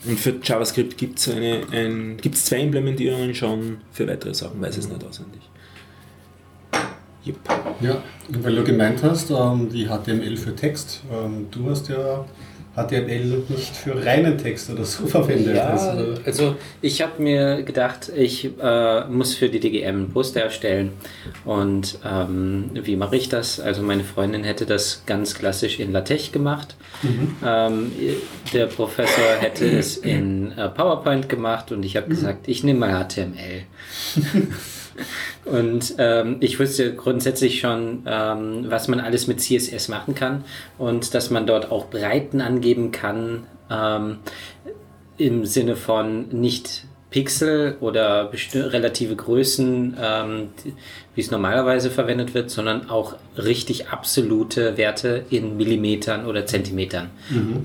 [0.07, 4.85] Und für JavaScript gibt es ein, gibt's zwei Implementierungen schon, für weitere Sachen weiß ich
[4.85, 5.43] es nicht auswendig.
[7.27, 7.39] Jupp.
[7.81, 12.25] Ja, weil du gemeint hast, ähm, die HTML für Text, ähm, du hast ja
[12.77, 15.57] HTML nicht für reinen Text oder so verwendet.
[15.57, 20.43] Ja, Also, also ich habe mir gedacht, ich äh, muss für die DGM ein Poster
[20.43, 20.93] erstellen.
[21.45, 23.59] Und ähm, wie mache ich das?
[23.59, 26.77] Also meine Freundin hätte das ganz klassisch in LaTeX gemacht.
[27.45, 27.93] Ähm,
[28.53, 33.05] der Professor hätte es in äh, PowerPoint gemacht und ich habe gesagt, ich nehme mal
[33.05, 33.63] HTML.
[35.45, 40.45] Und ähm, ich wusste grundsätzlich schon, ähm, was man alles mit CSS machen kann
[40.79, 44.19] und dass man dort auch Breiten angeben kann, ähm,
[45.19, 50.49] im Sinne von nicht Pixel oder relative Größen, ähm,
[51.15, 57.11] wie es normalerweise verwendet wird, sondern auch richtig absolute Werte in Millimetern oder Zentimetern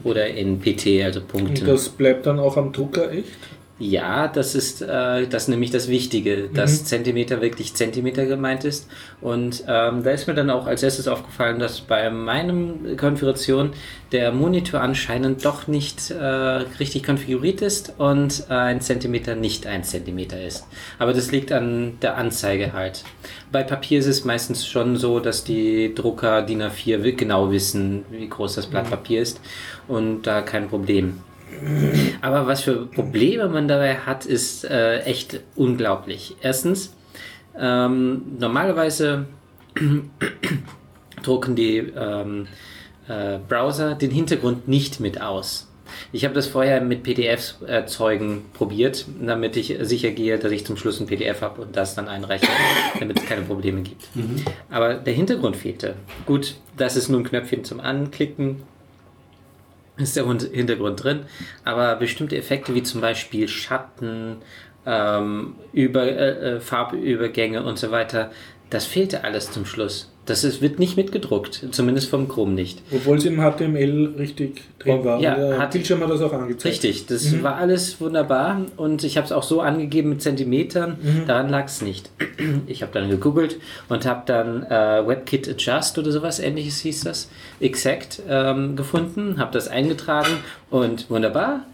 [0.04, 1.62] oder in PT, also Punkten.
[1.62, 3.28] Und das bleibt dann auch am Drucker echt?
[3.84, 8.88] Ja, das ist, äh, das ist nämlich das Wichtige, dass Zentimeter wirklich Zentimeter gemeint ist.
[9.22, 13.72] Und ähm, da ist mir dann auch als erstes aufgefallen, dass bei meinem Konfiguration
[14.12, 19.84] der Monitor anscheinend doch nicht äh, richtig konfiguriert ist und äh, ein Zentimeter nicht ein
[19.84, 20.68] Zentimeter ist.
[21.00, 23.04] Aber das liegt an der Anzeige halt.
[23.52, 28.06] Bei Papier ist es meistens schon so, dass die Drucker DIN A4 wi- genau wissen,
[28.12, 29.42] wie groß das Blatt Papier ist
[29.88, 31.22] und da kein Problem.
[32.22, 36.36] Aber was für Probleme man dabei hat, ist äh, echt unglaublich.
[36.42, 36.96] Erstens,
[37.58, 39.26] ähm, normalerweise
[41.24, 42.48] drucken die ähm,
[43.08, 45.68] äh, Browser den Hintergrund nicht mit aus.
[46.14, 50.78] Ich habe das vorher mit PDFs erzeugen probiert, damit ich sicher gehe, dass ich zum
[50.78, 52.48] Schluss ein PDF habe und das dann einreiche,
[53.00, 54.04] damit es keine Probleme gibt.
[54.70, 55.96] Aber der Hintergrund fehlte.
[56.26, 58.64] Gut, das ist nur ein Knöpfchen zum Anklicken,
[59.98, 61.26] ist der Hintergrund drin,
[61.64, 64.38] aber bestimmte Effekte wie zum Beispiel Schatten,
[64.86, 68.32] ähm, über, äh, äh, Farbübergänge und so weiter,
[68.70, 70.12] das fehlte alles zum Schluss.
[70.32, 72.82] Das ist, wird nicht mitgedruckt, zumindest vom Chrome nicht.
[72.92, 75.20] Obwohl es im HTML richtig drin Oh, war.
[75.20, 76.64] ja, der hat- Bildschirm hat das auch angezeigt.
[76.66, 81.50] Richtig, das war alles wunderbar und ich habe es auch so angegeben mit Zentimetern, daran
[81.50, 82.10] lag es nicht.
[82.68, 83.58] Ich habe dann gegoogelt
[83.90, 89.52] und habe dann äh, WebKit Adjust oder sowas ähnliches hieß das, Exact ähm, gefunden, habe
[89.52, 90.32] das eingetragen
[90.70, 91.66] und wunderbar,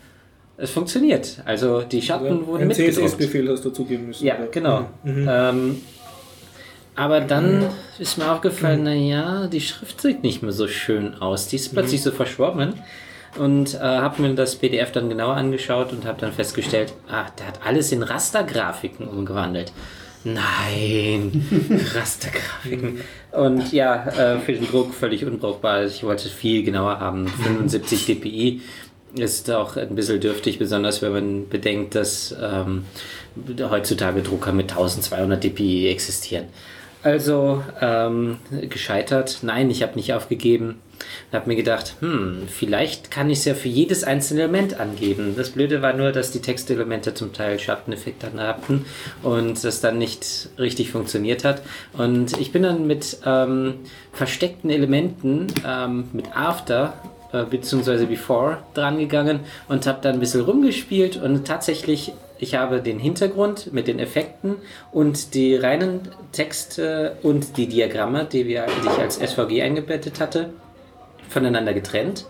[0.57, 1.37] es funktioniert.
[1.45, 2.95] Also die Schatten Also wurden ein mitgedruckt.
[2.97, 4.25] CSS-Befehl hast du zugeben müssen.
[4.25, 4.47] Ja, oder?
[4.47, 4.87] genau.
[5.03, 5.27] Mhm.
[5.29, 5.75] Ähm,
[6.97, 11.47] aber dann ist mir aufgefallen, naja, die Schrift sieht nicht mehr so schön aus.
[11.47, 12.73] Die ist plötzlich so verschwommen.
[13.37, 17.47] Und äh, habe mir das PDF dann genauer angeschaut und habe dann festgestellt, ach, der
[17.47, 19.71] hat alles in Rastergrafiken umgewandelt.
[20.23, 21.45] Nein,
[21.93, 23.01] Rastergrafiken.
[23.31, 25.85] Und ja, äh, für den Druck völlig unbrauchbar.
[25.85, 27.27] Ich wollte es viel genauer haben.
[27.27, 28.61] 75 dpi
[29.13, 32.85] ist auch ein bisschen dürftig, besonders wenn man bedenkt, dass ähm,
[33.69, 36.45] heutzutage Drucker mit 1200 dpi existieren.
[37.03, 38.37] Also ähm,
[38.69, 39.39] gescheitert.
[39.41, 40.81] Nein, ich habe nicht aufgegeben.
[41.31, 45.35] Habe mir gedacht, hm, vielleicht kann ich es ja für jedes einzelne Element angeben.
[45.37, 48.85] Das Blöde war nur, dass die Textelemente zum Teil Schatteneffekte hatten
[49.21, 51.61] und das dann nicht richtig funktioniert hat.
[51.93, 53.75] Und ich bin dann mit ähm,
[54.11, 56.93] versteckten Elementen, ähm, mit After
[57.33, 62.81] äh, beziehungsweise Before dran gegangen und habe dann ein bisschen rumgespielt und tatsächlich, ich habe
[62.81, 64.55] den Hintergrund mit den Effekten
[64.91, 70.49] und die reinen Texte und die Diagramme, die, wir, die ich als SVG eingebettet hatte,
[71.29, 72.25] voneinander getrennt.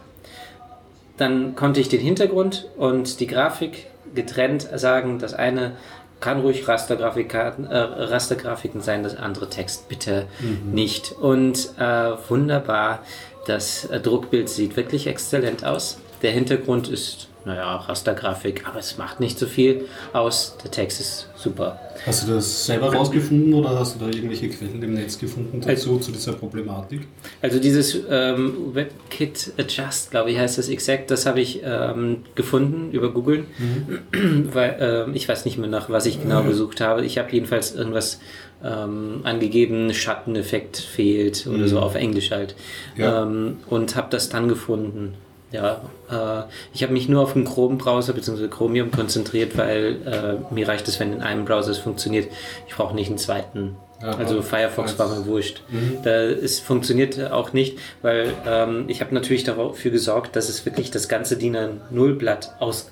[1.18, 5.74] Dann konnte ich den Hintergrund und die Grafik getrennt sagen, das eine
[6.20, 10.26] kann ruhig Rastergrafiken, äh, Rastergrafiken sein, das andere Text bitte
[10.72, 11.12] nicht.
[11.12, 13.00] Und äh, wunderbar,
[13.46, 16.00] das Druckbild sieht wirklich exzellent aus.
[16.22, 20.58] Der Hintergrund ist, naja, Rastergrafik, aber es macht nicht so viel aus.
[20.64, 21.80] Der Text ist super.
[22.06, 25.98] Hast du das selber rausgefunden oder hast du da irgendwelche Quellen im Netz gefunden dazu,
[26.00, 27.02] zu dieser Problematik?
[27.42, 32.92] Also dieses ähm, WebKit Adjust, glaube ich, heißt das exakt, das habe ich ähm, gefunden
[32.92, 33.46] über Google,
[34.54, 37.06] weil ähm, ich weiß nicht mehr nach, was ich genau gesucht habe.
[37.06, 38.20] Ich habe jedenfalls irgendwas
[38.64, 42.56] ähm, angegeben, Schatteneffekt fehlt oder so auf Englisch halt
[42.96, 43.24] Ja.
[43.24, 45.14] ähm, und habe das dann gefunden.
[45.52, 45.82] Ja,
[46.12, 48.48] äh, ich habe mich nur auf den Chrome-Browser bzw.
[48.50, 52.30] Chromium konzentriert, weil äh, mir reicht es, wenn in einem Browser es funktioniert.
[52.68, 53.78] Ich brauche nicht einen zweiten.
[54.02, 55.64] Ja, also Firefox war mir wurscht.
[55.70, 56.00] Mhm.
[56.04, 60.92] Da, es funktioniert auch nicht, weil ähm, ich habe natürlich dafür gesorgt, dass es wirklich
[60.92, 62.92] das ganze DIN A0-Blatt aus,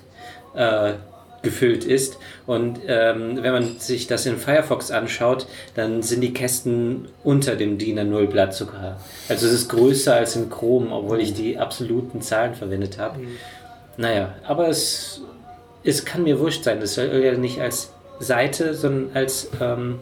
[0.54, 0.94] äh,
[1.46, 2.18] gefüllt ist.
[2.44, 7.78] Und ähm, wenn man sich das in Firefox anschaut, dann sind die Kästen unter dem
[7.78, 9.00] DIN A0-Blatt sogar.
[9.28, 13.20] Also es ist größer als in Chrome, obwohl ich die absoluten Zahlen verwendet habe.
[13.96, 15.22] Naja, aber es,
[15.84, 16.80] es kann mir wurscht sein.
[16.80, 20.00] Das soll ja nicht als Seite, sondern als ähm,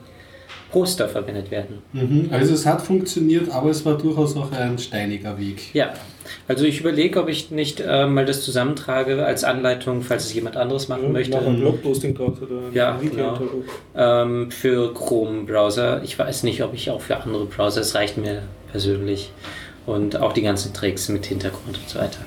[0.75, 1.79] Roster verwendet werden.
[1.93, 2.29] Mhm.
[2.31, 5.75] Also es hat funktioniert, aber es war durchaus auch ein steiniger Weg.
[5.75, 5.95] Ja,
[6.49, 10.57] also ich überlege, ob ich nicht äh, mal das zusammentrage als Anleitung, falls es jemand
[10.57, 11.37] anderes machen möchte.
[11.37, 13.41] Mach ein Blogposting draus oder ein Ja, Video genau.
[13.97, 16.03] Ähm, für Chrome-Browser.
[16.03, 19.31] Ich weiß nicht, ob ich auch für andere Browser, es reicht mir persönlich.
[19.87, 22.19] Und auch die ganzen Tricks mit Hintergrund und so weiter.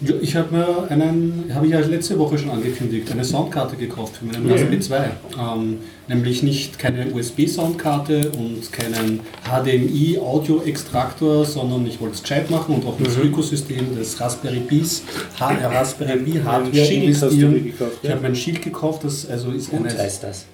[0.00, 4.16] Ja, Ich habe mir einen, habe ich ja letzte Woche schon angekündigt, eine Soundkarte gekauft
[4.16, 5.10] für meinen Raspberry 2.
[5.38, 5.78] Ähm,
[6.08, 12.98] nämlich nicht keine USB-Soundkarte und keinen HDMI-Audio-Extraktor, sondern ich wollte es gescheit machen und auch
[12.98, 15.02] ins Ökosystem des Raspberry Pis,
[15.38, 17.64] H Raspberry Pi Hardware Shield hast du dir investieren.
[17.64, 18.14] gekauft, Ich ja?
[18.16, 20.44] habe mein Shield gekauft, das also ist Hut eine heißt das.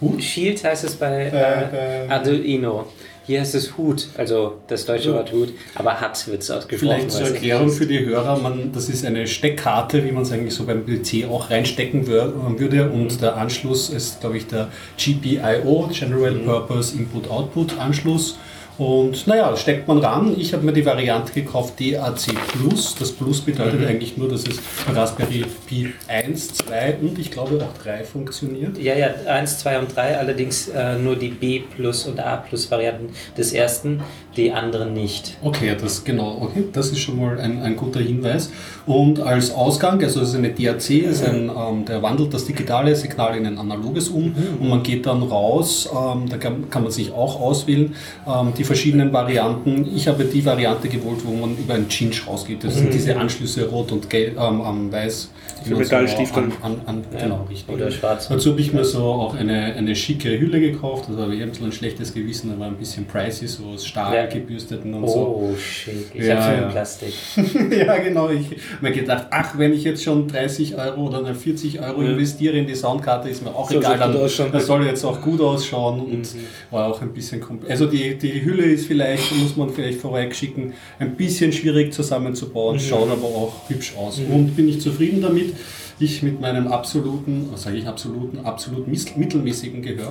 [0.00, 0.22] Hut?
[0.22, 2.86] Shield heißt es bei Äh, äh, äh, Arduino.
[3.26, 5.14] Hier heißt es Hut, also das deutsche.
[5.14, 6.78] Wort Hut, aber Hat wird es ausgesprochen.
[6.94, 10.54] Vielleicht zur Erklärung für die Hörer, man, das ist eine Steckkarte, wie man es eigentlich
[10.54, 15.90] so beim PC auch reinstecken wür- würde und der Anschluss ist, glaube ich, der GPIO,
[15.92, 18.38] General Purpose Input-Output Anschluss.
[18.80, 20.34] Und naja, steckt man ran.
[20.38, 22.94] Ich habe mir die Variante gekauft DAC Plus.
[22.98, 24.58] Das Plus bedeutet eigentlich nur, dass es
[24.90, 28.78] Raspberry Pi 1, 2 und ich glaube auch 3 funktioniert.
[28.78, 32.70] Ja, ja, 1, 2 und 3, allerdings äh, nur die B Plus und A Plus
[32.70, 34.00] Varianten des ersten,
[34.34, 35.36] die anderen nicht.
[35.42, 38.50] Okay, das genau, okay, das ist schon mal ein, ein guter Hinweis.
[38.86, 42.96] Und als Ausgang, also es ist eine DAC, ist ein, ähm, der wandelt das digitale
[42.96, 46.92] Signal in ein analoges um und man geht dann raus, ähm, da kann, kann man
[46.92, 47.94] sich auch auswählen,
[48.26, 49.88] ähm, die verschiedenen Varianten.
[49.94, 52.62] Ich habe die Variante gewählt, wo man über ein Cinch rausgeht.
[52.64, 55.30] Das sind diese Anschlüsse rot und gelb, ähm, ähm, weiß.
[55.64, 56.38] die So man Metallstifte.
[56.38, 57.74] an, an, an, Ja, genau, richtig.
[57.74, 58.28] Oder schwarz.
[58.28, 61.06] Dazu habe ich mir so auch eine, eine schicke Hülle gekauft.
[61.08, 64.14] Also habe ich ein bisschen ein schlechtes Gewissen, aber ein bisschen pricey, so aus Stahl
[64.14, 64.26] Ja.
[64.26, 65.18] gebürsteten und so.
[65.52, 66.12] Oh, schick.
[66.14, 66.68] Ich Ja, habe schon ja.
[66.70, 67.12] Plastik.
[67.86, 68.30] ja, genau.
[68.30, 72.10] Ich habe mir gedacht, ach, wenn ich jetzt schon 30 Euro oder 40 Euro Ja.
[72.10, 73.98] investiere in die Soundkarte, ist mir auch Soll egal.
[73.98, 76.28] Dann, das soll jetzt auch gut ausschauen und
[76.70, 80.34] war auch ein bisschen kompl- Also die, die Hülle ist vielleicht, muss man vielleicht vorweg
[80.34, 84.18] schicken, ein bisschen schwierig zusammenzubauen, schaut aber auch hübsch aus.
[84.18, 85.54] Und bin ich zufrieden damit.
[86.02, 90.10] Ich mit meinem absoluten, was sage ich absoluten, absolut mittelmäßigen Gehör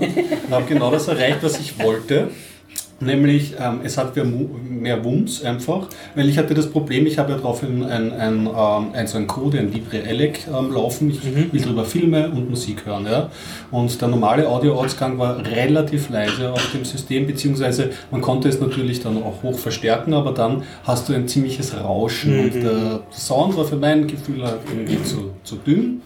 [0.51, 2.29] habe genau das erreicht, was ich wollte.
[3.01, 7.37] Nämlich, ähm, es hat mehr, Wumms einfach, weil ich hatte das Problem, ich habe ja
[7.37, 11.61] drauf ein, ein, ein, ähm, ein, so ein Code, ein LibreELEC ähm, laufen, ich will
[11.61, 13.05] darüber Filme und Musik hören.
[13.05, 13.29] Ja?
[13.71, 19.01] Und der normale Audioausgang war relativ leise auf dem System, beziehungsweise man konnte es natürlich
[19.01, 23.65] dann auch hoch verstärken, aber dann hast du ein ziemliches Rauschen und der Sound war
[23.65, 26.01] für mein Gefühl halt irgendwie zu, zu dünn.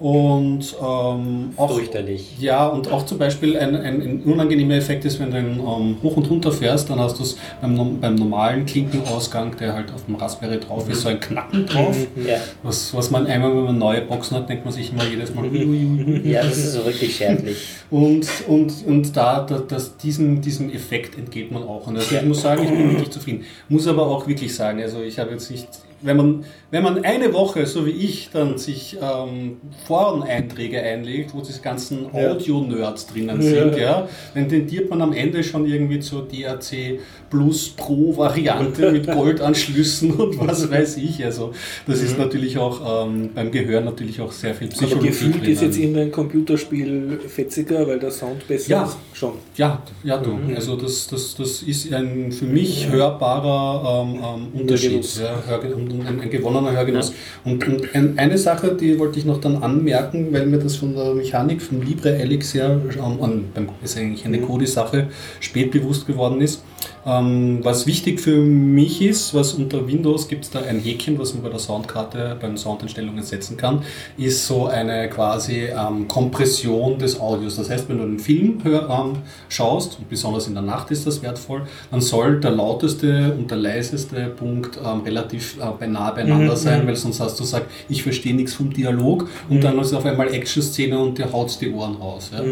[0.00, 2.38] Und ähm, auch Fürchterlich.
[2.38, 6.16] ja, und auch zum Beispiel ein, ein, ein unangenehmer Effekt ist, wenn du ähm, hoch
[6.16, 10.14] und runter fährst, dann hast du es beim, beim normalen Klinkenausgang, der halt auf dem
[10.14, 11.96] Raspberry drauf ist, so ein Knacken drauf.
[12.14, 12.36] Ja.
[12.62, 15.46] Was, was man einmal, wenn man neue Boxen hat, denkt man sich immer jedes Mal.
[15.46, 16.20] ui.
[16.24, 17.56] ja, das ist so wirklich schädlich.
[17.90, 21.88] Und, und, und da, da das, diesem, diesem Effekt entgeht man auch.
[21.88, 23.44] Und also ich muss sagen, ich bin wirklich zufrieden.
[23.68, 25.66] Muss aber auch wirklich sagen, also ich habe jetzt nicht,
[26.00, 31.40] wenn man, wenn man eine Woche, so wie ich, dann sich ähm, Foreneinträge einlegt, wo
[31.40, 32.06] diese ganzen.
[32.12, 33.48] Audio-Nerds drinnen Ja.
[33.48, 36.98] sind, ja, dann tendiert man am Ende schon irgendwie zur DAC
[37.30, 41.24] Plus Pro Variante mit Goldanschlüssen und was weiß ich.
[41.24, 41.52] Also
[41.86, 45.52] das ist natürlich auch ähm, beim Gehör natürlich auch sehr viel Aber Psychologie gefühlt drinnen.
[45.52, 48.84] ist jetzt irgendein Computerspiel fetziger, weil der Sound besser Ja.
[48.84, 48.96] ist.
[49.12, 49.32] Schon.
[49.56, 50.38] Ja, ja, du.
[50.54, 54.20] Also das, das, das ist ein für mich hörbarer ähm,
[54.54, 55.04] ähm, Unterschied.
[55.20, 57.12] Ja, Hörge und ein, ein gewonnener Hörgenuss.
[57.44, 60.94] Und, und ein, eine Sache, die wollte ich noch dann anmerken, weil mir das von
[60.94, 65.08] der Mechanik von LibreELEC sehr, ähm, beim- ist eigentlich eine Kodi-Sache,
[65.40, 66.62] spät bewusst geworden ist.
[67.08, 71.32] Ähm, was wichtig für mich ist, was unter Windows gibt es da ein Häkchen, was
[71.32, 73.82] man bei der Soundkarte beim Soundeinstellungen setzen kann,
[74.18, 77.56] ist so eine quasi ähm, Kompression des Audios.
[77.56, 81.06] Das heißt, wenn du einen Film hör, ähm, schaust, und besonders in der Nacht ist
[81.06, 86.56] das wertvoll, dann soll der lauteste und der leiseste Punkt ähm, relativ äh, nah beieinander
[86.56, 90.04] sein, weil sonst hast du gesagt, ich verstehe nichts vom Dialog und dann ist auf
[90.04, 92.30] einmal Action-Szene und dir haut die Ohren raus.
[92.32, 92.42] Ja?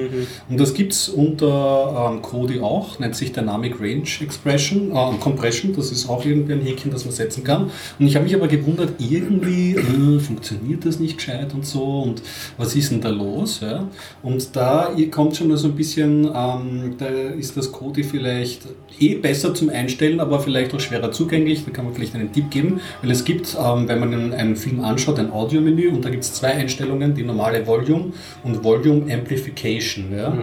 [0.49, 4.07] Und das gibt es unter ähm, Kodi auch, nennt sich Dynamic Range
[4.47, 7.71] Expression, äh, Compression, das ist auch irgendwie ein Häkchen, das man setzen kann.
[7.99, 12.23] Und ich habe mich aber gewundert, irgendwie äh, funktioniert das nicht gescheit und so und
[12.57, 13.61] was ist denn da los?
[13.61, 13.89] Ja?
[14.23, 18.63] Und da ihr kommt schon so ein bisschen, ähm, da ist das Kodi vielleicht
[19.01, 21.65] eh besser zum Einstellen, aber vielleicht auch schwerer zugänglich.
[21.65, 24.57] Da kann man vielleicht einen Tipp geben, weil es gibt, ähm, wenn man einen, einen
[24.57, 28.13] Film anschaut, ein Audiomenü und da gibt es zwei Einstellungen, die normale Volume
[28.45, 30.17] und Volume Amplification.
[30.17, 30.37] Ja?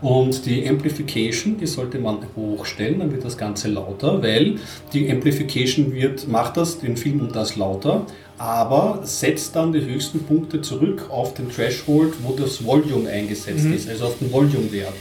[0.00, 4.56] Und die Amplification, die sollte man hochstellen, dann wird das Ganze lauter, weil
[4.92, 8.06] die Amplification wird, macht das, den Film und das lauter,
[8.38, 13.88] aber setzt dann die höchsten Punkte zurück auf den Threshold, wo das Volume eingesetzt ist,
[13.88, 14.94] also auf den Volume-Wert.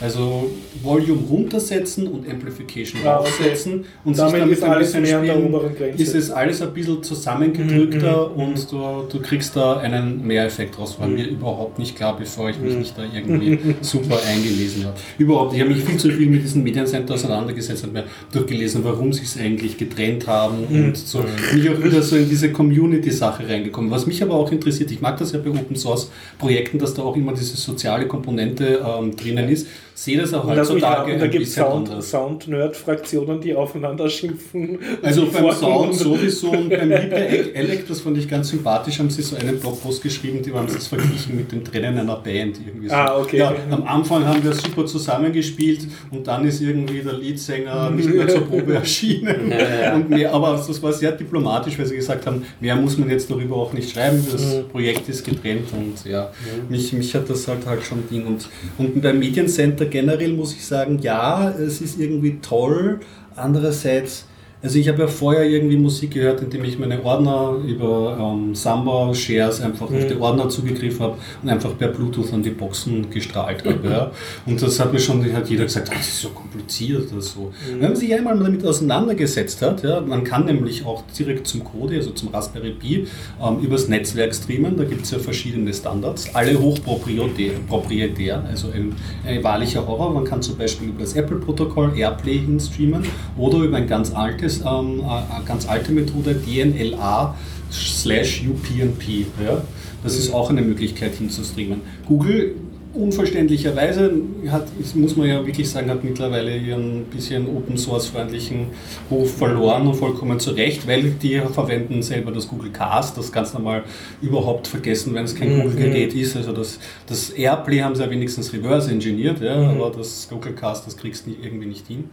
[0.00, 0.48] Also
[0.82, 3.28] Volume runtersetzen und Amplification Ah, okay.
[3.28, 6.02] raufsetzen und Damit sich damit ist ein alles bisschen mehr an der spielen, oberen Grenze.
[6.02, 8.78] ist es alles ein bisschen zusammengedrückter Mhm, und du,
[9.10, 10.96] du kriegst da einen Mehreffekt raus.
[11.00, 12.78] War mir überhaupt nicht klar, bevor ich mich Mhm.
[12.78, 14.94] nicht da irgendwie super eingelesen habe.
[15.18, 19.12] Überhaupt, ich habe mich viel zu viel mit diesem Mediencenter auseinandergesetzt und mir durchgelesen, warum
[19.12, 20.84] sie es eigentlich getrennt haben Mhm.
[20.84, 21.24] und so.
[21.52, 23.90] Bin ich auch wieder so in diese Community-Sache reingekommen.
[23.90, 27.02] Was mich aber auch interessiert, ich mag das ja bei Open Source Projekten, dass da
[27.02, 29.66] auch immer diese soziale Komponente ähm, drinnen ist.
[29.98, 32.04] Sehe das auch heutzutage da gibt es bisschen Sound.
[32.04, 34.78] Sound-Nerd-Fraktionen, die aufeinander schimpfen.
[35.02, 39.22] Also beim Sound sowieso und beim Libre Elec, das fand ich ganz sympathisch, haben sie
[39.22, 42.60] so einen Blogpost geschrieben, die haben es verglichen mit dem Trennen einer Band.
[42.64, 42.94] Irgendwie so.
[42.94, 43.38] Ah, okay.
[43.38, 48.28] Ja, am Anfang haben wir super zusammengespielt und dann ist irgendwie der Leadsänger nicht mehr
[48.28, 49.52] zur Probe erschienen.
[49.96, 53.28] Und mehr, aber das war sehr diplomatisch, weil sie gesagt haben, mehr muss man jetzt
[53.28, 56.30] darüber auch nicht schreiben, das Projekt ist getrennt und ja,
[56.68, 58.24] mich, mich hat das halt halt schon Ding.
[58.28, 63.00] Und, und beim Mediencenter generell muss ich sagen, ja, es ist irgendwie toll,
[63.34, 64.27] andererseits
[64.60, 69.14] also ich habe ja vorher irgendwie Musik gehört, indem ich meine Ordner über ähm, Samba
[69.14, 73.64] Shares einfach auf die Ordner zugegriffen habe und einfach per Bluetooth an die Boxen gestrahlt
[73.64, 73.88] habe.
[73.88, 74.10] Ja.
[74.46, 77.52] Und das hat mir schon hat jeder gesagt, "Ah, das ist so kompliziert oder so.
[77.70, 81.96] Wenn man sich einmal damit auseinandergesetzt hat, ja, man kann nämlich auch direkt zum Code,
[81.96, 83.06] also zum Raspberry Pi,
[83.40, 84.76] ähm, übers Netzwerk streamen.
[84.76, 88.94] Da gibt es ja verschiedene Standards, alle hochproprietär, proprietär, also ein,
[89.24, 90.12] ein wahrlicher Horror.
[90.12, 93.04] Man kann zum Beispiel über das Apple-Protokoll Airplay hin streamen
[93.36, 97.34] oder über ein ganz altes, ähm, äh, eine ganz alte Methode DNLA
[97.70, 99.26] slash UPnP.
[99.44, 99.62] Ja?
[100.02, 101.80] Das ist auch eine Möglichkeit hinzustreamen.
[102.06, 102.54] Google
[102.94, 104.12] unverständlicherweise
[104.50, 108.68] hat, muss man ja wirklich sagen, hat mittlerweile ihren bisschen Open Source freundlichen
[109.10, 113.54] Ruf verloren und vollkommen zu Recht, weil die verwenden selber das Google Cast, das kannst
[113.54, 113.84] du mal
[114.22, 115.62] überhaupt vergessen, wenn es kein Mhm.
[115.62, 116.36] Google-Gerät ist.
[116.36, 119.80] Also das, das Airplay haben sie ja wenigstens reverse engineert, ja, Mhm.
[119.80, 122.04] aber das Google Cast, das kriegst du irgendwie nicht hin.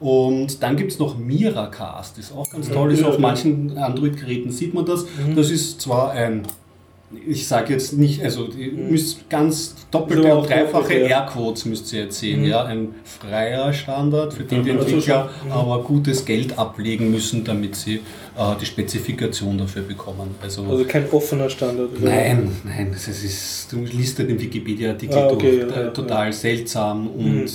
[0.00, 4.72] Und dann gibt es noch Miracast, ist auch ganz toll, ist auf manchen Android-Geräten sieht
[4.72, 5.04] man das.
[5.04, 5.34] Mhm.
[5.34, 6.42] Das ist zwar ein
[7.26, 10.92] ich sage jetzt nicht, also ihr müsst ganz doppelte und dreifache.
[10.92, 12.44] Airquotes müsst ihr jetzt sehen.
[12.44, 12.64] Ja?
[12.64, 17.94] Ein freier Standard, für den die Also Entwickler aber gutes Geld ablegen müssen, damit sie
[17.94, 18.00] äh,
[18.60, 20.34] die Spezifikation dafür bekommen.
[20.42, 21.98] Also, Also kein offener Standard.
[21.98, 26.32] nein, nein, das ist, du liest den Wikipedia-Artikel Ah, okay, durch, ja, äh, ja, total
[26.32, 27.46] seltsam und Mhm,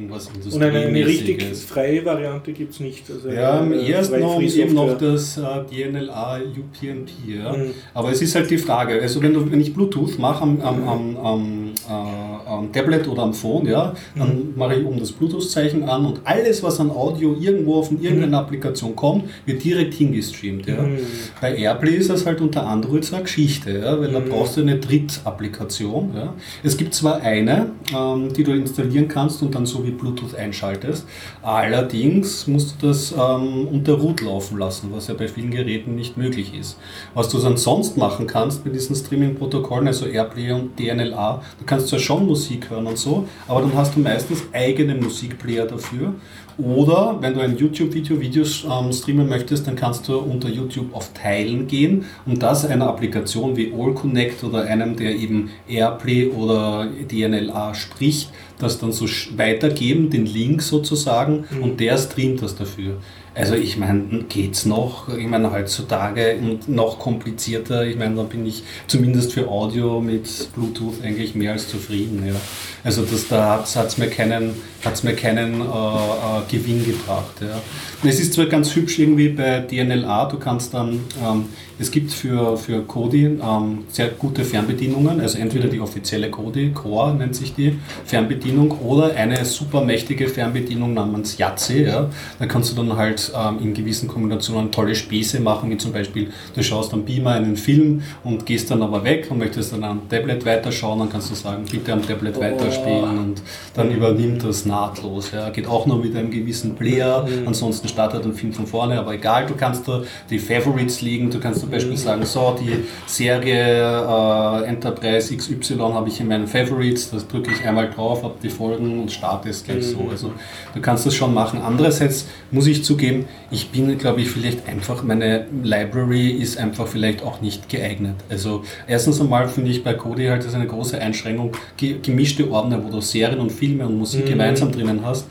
[0.00, 1.64] irgendwas Und eine, eine richtig Industriemäßiges.
[1.64, 3.04] freie Variante gibt es nicht.
[3.10, 7.10] Also Ja, am ersten noch eben noch das äh, DNLA UPnP.
[7.26, 7.52] Ja.
[7.52, 7.70] Mhm.
[7.94, 10.88] Aber es ist halt die Frage, also wenn, du, wenn ich Bluetooth mache am, am,
[10.88, 15.88] am, am, äh, am Tablet oder am Phone, ja, dann mache ich oben das Bluetooth-Zeichen
[15.88, 20.66] an und alles, was an Audio irgendwo von irgendeiner Applikation kommt, wird direkt hingestreamt.
[20.66, 20.82] Ja.
[20.82, 20.98] Mhm.
[21.40, 24.62] Bei Airplay ist das halt unter Android so eine Geschichte, ja, weil da brauchst du
[24.62, 26.12] eine Drittapplikation.
[26.14, 26.34] Ja.
[26.62, 31.06] Es gibt zwar eine, ähm, die du installieren kannst und dann so wie Bluetooth einschaltest,
[31.42, 36.16] allerdings musst du das ähm, unter Root laufen lassen, was ja bei vielen Geräten nicht
[36.16, 36.78] möglich ist.
[37.14, 41.88] Was du dann sonst machen kannst bei diesen Streaming-Protokollen, also Airplay und DNLA, du kannst
[41.88, 46.14] zwar schon Musik hören und so, aber dann hast du meistens eigene Musikplayer dafür.
[46.58, 51.10] Oder wenn du ein YouTube-Video Videos ähm, streamen möchtest, dann kannst du unter YouTube auf
[51.14, 56.86] Teilen gehen und das einer Applikation wie All Connect oder einem, der eben Airplay oder
[57.10, 58.30] DNLA spricht,
[58.62, 59.06] das dann so
[59.36, 62.96] weitergeben, den Link sozusagen, und der streamt das dafür.
[63.34, 65.08] Also ich meine, geht's noch?
[65.16, 70.48] Ich meine, heutzutage und noch komplizierter, ich meine, da bin ich zumindest für Audio mit
[70.54, 72.24] Bluetooth eigentlich mehr als zufrieden.
[72.26, 72.34] Ja.
[72.82, 74.54] Also das, da hat es mir keinen,
[74.84, 77.34] hat's mir keinen äh, äh, Gewinn gebracht.
[77.40, 77.60] Ja.
[78.08, 81.46] Es ist zwar ganz hübsch irgendwie bei DNLA, du kannst dann, ähm,
[81.78, 87.14] es gibt für, für Kodi ähm, sehr gute Fernbedienungen, also entweder die offizielle Kodi, Core
[87.14, 91.84] nennt sich die Fernbedienung, oder eine super mächtige Fernbedienung namens Yahtzee.
[91.84, 92.08] Ja.
[92.38, 96.30] Da kannst du dann halt ähm, in gewissen Kombinationen tolle Späße machen, wie zum Beispiel,
[96.54, 100.08] du schaust am Beamer einen Film und gehst dann aber weg und möchtest dann am
[100.08, 102.40] Tablet weiterschauen, dann kannst du sagen, bitte am Tablet
[102.70, 103.42] weiterspielen und
[103.74, 105.30] dann übernimmt das nahtlos.
[105.32, 105.50] Ja.
[105.50, 109.46] Geht auch nur mit einem gewissen Player, ansonsten startet ein Film von vorne, aber egal,
[109.46, 114.64] du kannst da die Favorites legen, du kannst zum Beispiel sagen, so, die Serie äh,
[114.64, 119.00] Enterprise XY habe ich in meinen Favorites, das drücke ich einmal drauf, habe die Folgen
[119.00, 120.08] und starte es gleich so.
[120.10, 120.32] Also
[120.74, 121.60] du kannst das schon machen.
[121.62, 127.22] Andererseits muss ich zugeben, ich bin, glaube ich, vielleicht einfach, meine Library ist einfach vielleicht
[127.22, 128.14] auch nicht geeignet.
[128.28, 132.50] Also erstens einmal finde ich bei Kodi halt das ist eine große Einschränkung, ge gemischte
[132.60, 135.26] Ordner, wo du Serien und Filme und Musik gemeinsam drinnen hast,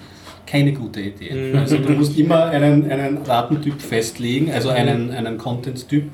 [0.49, 1.53] keine gute Idee.
[1.55, 6.05] Also du musst immer einen, einen Datentyp festlegen, also einen, einen Content-Typ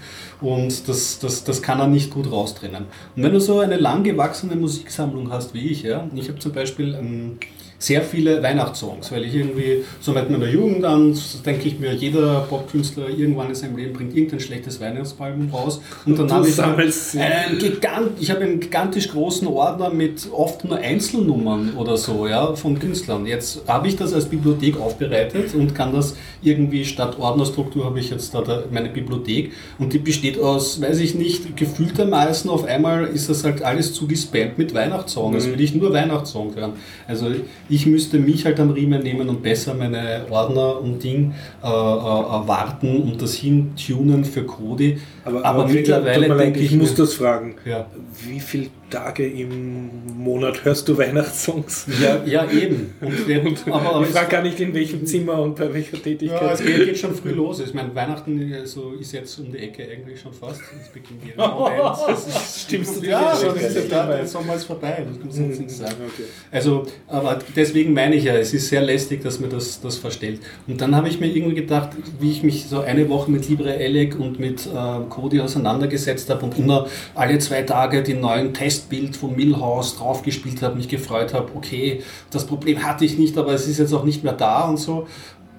[0.41, 2.85] und das, das, das kann er nicht gut raustrennen.
[3.15, 6.51] Und wenn du so eine lang gewachsene Musiksammlung hast wie ich, ja, ich habe zum
[6.51, 7.37] Beispiel ähm,
[7.77, 12.41] sehr viele Weihnachtssongs, weil ich irgendwie so mit meiner Jugend an, denke ich mir, jeder
[12.49, 17.59] Popkünstler irgendwann in seinem Leben bringt irgendein schlechtes Weihnachtsalbum raus und dann habe ich einen
[17.59, 22.79] gigant, ich habe einen gigantisch großen Ordner mit oft nur Einzelnummern oder so, ja, von
[22.79, 23.25] Künstlern.
[23.25, 28.09] Jetzt habe ich das als Bibliothek aufbereitet und kann das irgendwie statt Ordnerstruktur habe ich
[28.09, 33.29] jetzt da, meine Bibliothek und die besteht aus, weiß ich nicht, gefühltermaßen auf einmal ist
[33.29, 35.35] das halt alles zugespammt mit Weihnachtssongs.
[35.35, 36.73] Das will ich nur Weihnachtssongs hören.
[37.07, 37.27] Also
[37.67, 41.69] ich müsste mich halt am Riemen nehmen und besser meine Ordner und Ding äh, äh,
[41.69, 44.99] äh, warten und das hintunen für Kodi.
[45.25, 47.55] Aber, Aber aber mittlerweile mir denke ich ich muss mir- das fragen.
[47.65, 47.89] Ja.
[48.23, 51.87] Wie viele Tage im Monat hörst du Weihnachtssongs?
[52.01, 52.93] Ja, ja, eben.
[53.01, 56.53] Und, aber, ich frage gar nicht in welchem Zimmer und bei welcher Ja, Tätigkeit.
[56.53, 57.59] es geht, geht schon früh los.
[57.59, 60.61] Ich meine, Weihnachten also ist jetzt um die Ecke eigentlich schon fast.
[60.81, 61.75] Es beginnt jeden Moment.
[62.07, 65.03] Das ist, Stimmst du Ja, schon ja da, der Sommer ist vorbei.
[65.07, 65.93] Das muss sonst nichts sein.
[66.05, 66.27] Okay.
[66.51, 70.41] Also, aber deswegen meine ich ja, es ist sehr lästig, dass mir das, das verstellt.
[70.67, 74.19] Und dann habe ich mir irgendwie gedacht, wie ich mich so eine Woche mit LibreElec
[74.19, 74.69] und mit äh,
[75.15, 80.75] Kodi auseinandergesetzt habe und immer alle zwei Tage die neuen Testbild von Millhouse draufgespielt habe,
[80.75, 84.23] mich gefreut habe, okay, das Problem hatte ich nicht, aber es ist jetzt auch nicht
[84.23, 85.07] mehr da und so.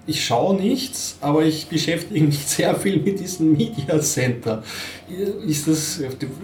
[0.09, 4.63] Ich schaue nichts, aber ich beschäftige mich sehr viel mit diesem Media Center.
[5.47, 6.01] Ist das,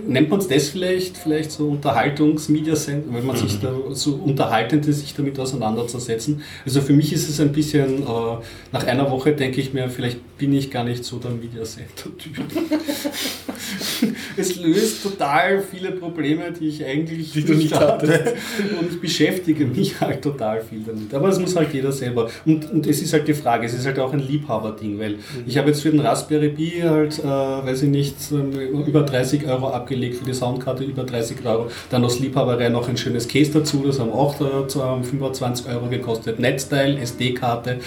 [0.06, 4.86] nennt man es das vielleicht, vielleicht so Unterhaltungs-Media Center, wenn man sich da so unterhaltend
[4.86, 6.42] ist, sich damit auseinanderzusetzen?
[6.64, 8.36] Also für mich ist es ein bisschen, äh,
[8.72, 12.38] nach einer Woche denke ich mir, vielleicht bin ich gar nicht so der Media Center-Typ.
[14.37, 18.20] es löst total viele Probleme, die ich eigentlich Die nicht hattest.
[18.81, 21.12] und ich beschäftige mich halt total viel damit.
[21.14, 22.29] Aber es muss halt jeder selber.
[22.47, 25.16] Und, und es ist halt die Frage, es ist halt auch ein Liebhaberding, weil
[25.47, 28.53] ich habe jetzt für den Raspberry Pi halt, äh, weiß ich nicht, ähm,
[28.87, 31.68] über 30 Euro abgelegt, für die Soundkarte über 30 Euro.
[31.91, 36.39] Dann aus Liebhaberei noch ein schönes Case dazu, das haben auch ähm, 25 Euro gekostet.
[36.39, 37.79] Netzteil, SD-Karte.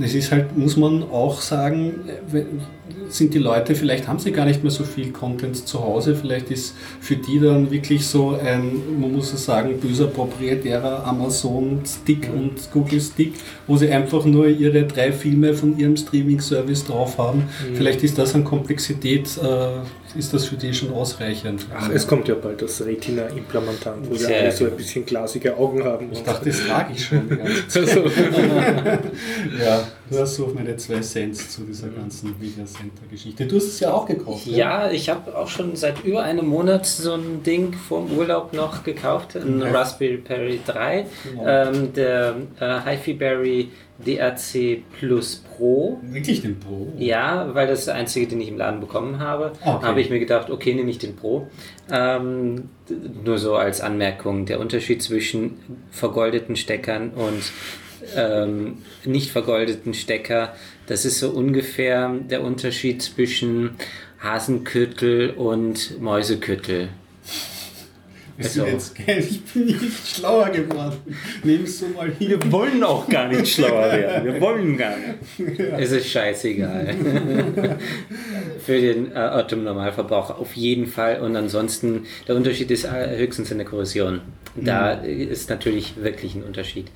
[0.00, 2.60] Es ist halt, muss man auch sagen, äh, wenn-
[3.08, 6.50] sind die Leute, vielleicht haben sie gar nicht mehr so viel Content zu Hause, vielleicht
[6.50, 12.70] ist für die dann wirklich so ein, man muss es sagen, böser proprietärer Amazon-Stick und
[12.72, 13.34] Google-Stick,
[13.66, 17.44] wo sie einfach nur ihre drei Filme von ihrem Streaming-Service drauf haben.
[17.74, 21.66] Vielleicht ist das an Komplexität, äh, ist das für die schon ausreichend.
[21.74, 25.84] Ach, es kommt ja bald das Retina-Implantant, wo Sehr alle so ein bisschen glasige Augen
[25.84, 26.08] haben.
[26.12, 27.38] Ich dachte, das trage ich schon.
[27.74, 28.04] also,
[29.64, 33.46] Ja, du hast so meine zwei Cents zu dieser ganzen Media Center-Geschichte.
[33.46, 34.46] Du hast es ja auch gekauft.
[34.46, 34.56] ne?
[34.56, 38.84] Ja, ich habe auch schon seit über einem Monat so ein Ding vorm Urlaub noch
[38.84, 39.70] gekauft, ein Ja.
[39.70, 41.46] Raspberry Pi 3, Genau.
[41.46, 43.68] ähm, der äh, HiFi Berry
[44.04, 45.98] DRC Plus Pro.
[46.02, 46.86] Wirklich den Pro?
[46.98, 49.52] Ja, weil das ist der einzige, den ich im Laden bekommen habe.
[49.64, 49.86] Ah, okay.
[49.86, 51.48] Habe ich mir gedacht, okay, nehme ich den Pro.
[51.90, 52.68] Ähm,
[53.24, 55.58] nur so als Anmerkung, der Unterschied zwischen
[55.90, 57.42] vergoldeten Steckern und
[58.16, 60.54] ähm, nicht vergoldeten Stecker,
[60.86, 63.76] das ist so ungefähr der Unterschied zwischen
[64.20, 66.88] Hasenkürtel und Mäusekürtel.
[68.38, 69.18] Bist du Also- jetzt geil?
[69.28, 70.96] Ich bin nicht schlauer geworden.
[71.42, 72.38] Nimmst du mal hier.
[72.52, 74.32] wollen auch gar nicht schlauer werden.
[74.32, 75.58] Wir wollen gar nicht.
[75.76, 76.94] Es ist scheißegal.
[78.64, 81.20] Für den äh, Otto-Normalverbraucher auf jeden Fall.
[81.20, 84.20] Und ansonsten, der Unterschied ist äh, höchstens in der Korrosion.
[84.54, 86.86] Da ist natürlich wirklich ein Unterschied.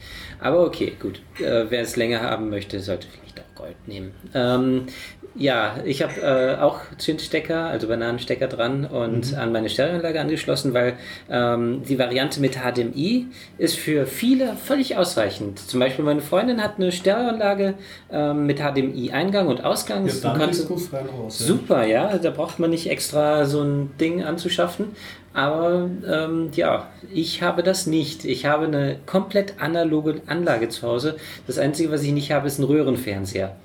[0.40, 1.20] Aber okay, gut.
[1.40, 4.12] Äh, wer es länger haben möchte, sollte vielleicht auch Gold nehmen.
[4.34, 4.86] Ähm,
[5.34, 10.94] ja, ich habe äh, auch Zündstecker, also Bananenstecker dran und an meine Stereoanlage angeschlossen, weil
[11.30, 13.26] ähm, die Variante mit HDMI
[13.58, 15.58] ist für viele völlig ausreichend.
[15.58, 17.74] Zum Beispiel meine Freundin hat eine Stereoanlage
[18.10, 20.06] ähm, mit HDMI-Eingang und Ausgang.
[20.06, 21.38] Ja, dann kannst- du frei raus.
[21.40, 21.46] ja.
[21.46, 24.86] Super, ja, da braucht man nicht extra so ein Ding anzuschaffen.
[25.34, 28.24] Aber ähm, ja, ich habe das nicht.
[28.24, 31.16] Ich habe eine komplett analoge Anlage zu Hause.
[31.46, 33.56] Das Einzige, was ich nicht habe, ist ein Röhrenfernseher.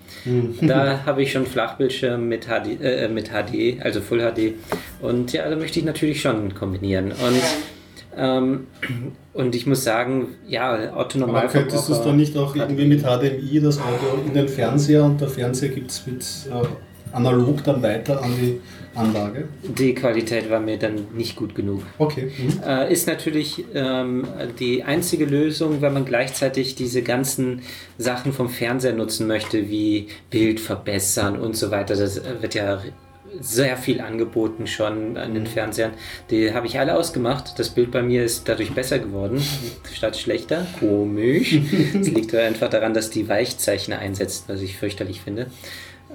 [0.61, 4.53] Da habe ich schon Flachbildschirm mit HD, äh, mit HD, also Full HD.
[5.01, 7.11] Und ja, da möchte ich natürlich schon kombinieren.
[7.11, 7.41] Und,
[8.17, 8.67] ähm,
[9.33, 13.01] und ich muss sagen, ja, Otto Aber könntest du es dann nicht auch irgendwie mit
[13.01, 16.65] HDMI das Audio in den Fernseher und der Fernseher gibt es mit äh,
[17.13, 18.59] analog dann weiter an die
[18.95, 19.47] Anlage?
[19.63, 21.83] Die Qualität war mir dann nicht gut genug.
[21.97, 22.31] Okay.
[22.37, 22.63] Mhm.
[22.65, 24.27] Äh, ist natürlich ähm,
[24.59, 27.61] die einzige Lösung, wenn man gleichzeitig diese ganzen
[27.97, 31.95] Sachen vom Fernseher nutzen möchte, wie Bild verbessern und so weiter.
[31.95, 32.81] Das äh, wird ja
[33.39, 35.91] sehr viel angeboten schon an den Fernsehern.
[36.29, 37.59] Die habe ich alle ausgemacht.
[37.59, 39.41] Das Bild bei mir ist dadurch besser geworden,
[39.93, 40.65] statt schlechter.
[40.79, 41.59] Komisch.
[41.93, 45.47] Das liegt einfach daran, dass die Weichzeichner einsetzt, was ich fürchterlich finde.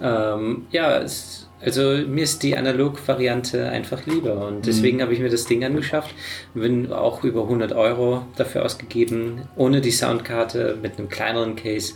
[0.00, 5.28] Ähm, ja, es, also mir ist die Analog-Variante einfach lieber und deswegen habe ich mir
[5.28, 6.12] das Ding angeschafft.
[6.54, 11.94] Bin auch über 100 Euro dafür ausgegeben, ohne die Soundkarte, mit einem kleineren Case,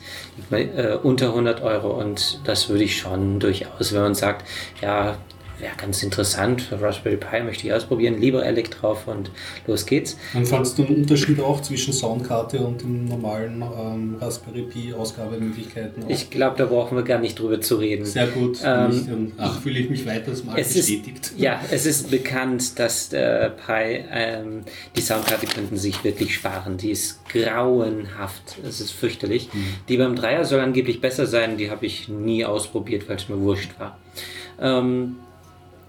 [0.50, 4.46] äh, unter 100 Euro und das würde ich schon durchaus, wenn man sagt,
[4.80, 5.16] ja,
[5.58, 9.30] wäre ganz interessant, Raspberry Pi möchte ich ausprobieren, lieber Elec drauf und
[9.66, 10.16] los geht's.
[10.34, 16.04] Und fandst du einen Unterschied auch zwischen Soundkarte und den normalen ähm, Raspberry Pi Ausgabemöglichkeiten?
[16.04, 16.10] auch?
[16.10, 18.04] Ich glaube, da brauchen wir gar nicht drüber zu reden.
[18.04, 18.58] Sehr gut.
[18.64, 21.32] Ähm, ach, fühle ich mich weiteres Mal Es ist, bestätigt.
[21.36, 24.64] ja, es ist bekannt, dass äh, Pi, ähm,
[24.96, 26.76] die Soundkarte könnten sich wirklich sparen.
[26.76, 28.58] Die ist grauenhaft.
[28.66, 29.48] Es ist fürchterlich.
[29.88, 31.56] Die beim Dreier soll angeblich besser sein.
[31.56, 33.98] Die habe ich nie ausprobiert, weil es mir wurscht war.
[34.60, 35.16] Ähm,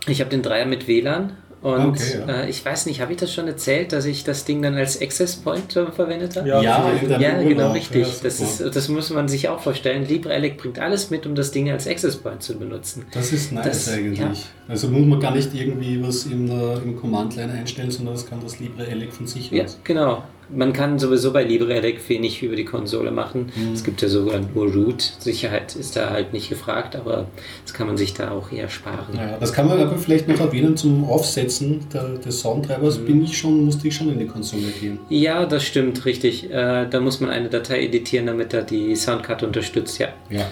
[0.08, 1.34] ich habe den Dreier mit WLAN.
[1.60, 2.42] Und Okay, ja.
[2.44, 5.02] äh, ich weiß nicht, habe ich das schon erzählt, dass ich das Ding dann als
[5.02, 6.48] Access Point äh, verwendet habe?
[6.48, 8.06] Ja, Ja, in Ja, genau, richtig.
[8.06, 10.08] Ja, das, ist, das muss man sich auch vorstellen.
[10.08, 13.06] LibreElec bringt alles mit, um das Ding als Access Point zu benutzen.
[13.12, 14.20] Das ist nice Das- eigentlich.
[14.20, 14.32] ja.
[14.68, 18.40] Also muss man gar nicht irgendwie was im, äh, im Command-Line einstellen, sondern das kann
[18.44, 19.80] das LibreElec von sich Ja, aus.
[19.84, 20.24] genau.
[20.50, 23.52] Man kann sowieso bei LibreElec wenig über die Konsole machen.
[23.74, 25.02] Es gibt ja sogar nur Root.
[25.20, 27.28] Sicherheit ist da halt nicht gefragt, aber
[27.66, 29.14] das kann man sich da auch eher sparen.
[29.16, 33.00] Ja, das kann man aber vielleicht noch erwähnen zum Aufsetzen der, des Soundtreibers.
[33.00, 35.00] Bin ich schon, musste ich schon in die Konsole gehen.
[35.10, 36.50] Ja, das stimmt, richtig.
[36.50, 40.00] Äh, da muss man eine Datei editieren, damit er die Soundkarte unterstützt.
[40.00, 40.46] Ja, Ja.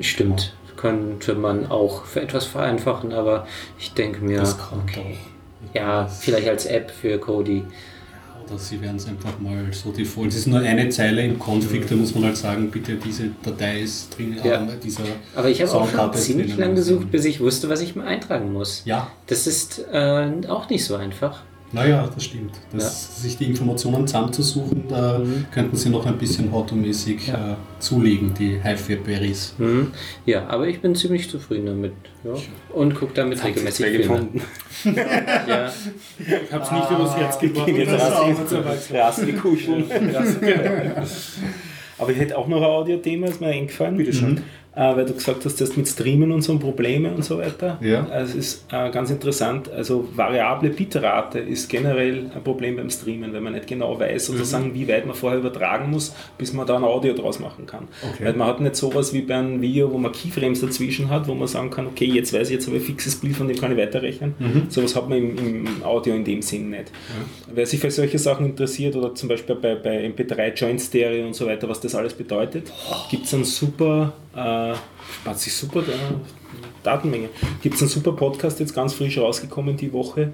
[0.00, 0.52] stimmt.
[0.76, 3.46] Könnte man auch für etwas vereinfachen, aber
[3.80, 5.74] ich denke mir, Das kommt auch.
[5.74, 7.64] ja, vielleicht als App für Kodi.
[8.50, 10.28] Oder sie werden es einfach mal so default.
[10.28, 13.80] Es ist nur eine Zeile im Config, da muss man halt sagen, bitte diese Datei
[13.82, 14.60] ist drin, Ja.
[14.60, 15.02] ähm, dieser
[15.34, 16.60] Aber ich habe auch schon ziemlich drinnen.
[16.60, 18.82] lang gesucht, bis ich wusste, was ich mir eintragen muss.
[18.84, 21.42] Ja, Das ist äh, auch nicht so einfach.
[21.72, 22.52] Naja, das stimmt.
[22.72, 27.32] Das, Sich die Informationen zusammenzusuchen, da könnten sie noch ein bisschen automäßig äh,
[27.78, 29.54] zulegen, die Hi-Fi-Berries.
[29.58, 29.92] Mhm.
[30.26, 31.92] Ja, aber ich bin ziemlich zufrieden damit.
[32.24, 32.32] Ja.
[32.74, 33.98] Und gucke damit regelmäßig Filme.
[33.98, 34.40] gefunden.
[34.84, 35.72] Ja.
[36.18, 37.66] Ich habe es nicht übers Herz gebracht.
[37.68, 39.02] Jetzt Das ist rasten- auch so weit.
[39.02, 39.84] rasten kuscheln.
[41.98, 43.96] Aber ich hätte auch noch ein Audio-Thema, ist mir eingefallen.
[43.96, 44.34] Bitte schön.
[44.34, 44.42] Mhm.
[44.78, 47.78] Äh, weil du gesagt hast, dass mit Streamen und so Probleme und so weiter.
[47.80, 48.06] Ja.
[48.10, 49.68] Also es ist äh, ganz interessant.
[49.68, 54.72] Also variable Bitrate ist generell ein Problem beim Streamen, wenn man nicht genau weiß, sozusagen,
[54.74, 57.88] wie weit man vorher übertragen muss, bis man da ein Audio draus machen kann.
[58.00, 58.26] Okay.
[58.26, 61.34] Weil man hat nicht sowas wie bei einem Video, wo man Keyframes dazwischen hat, wo
[61.34, 63.56] man sagen kann, okay, jetzt weiß ich, jetzt habe ich ein fixes Bild, von dem
[63.56, 64.34] kann ich weiterrechnen.
[64.68, 66.92] Sowas hat man im, im Audio in dem Sinn nicht.
[67.52, 71.34] Wer sich für solche Sachen interessiert oder zum Beispiel bei, bei MP3 Joint Stereo und
[71.34, 72.72] so weiter, was das alles bedeutet,
[73.10, 74.74] gibt es einen super, äh,
[75.20, 75.92] spart sich super äh,
[76.82, 77.28] Datenmenge,
[77.62, 80.32] gibt es einen super Podcast, jetzt ganz frisch rausgekommen die Woche,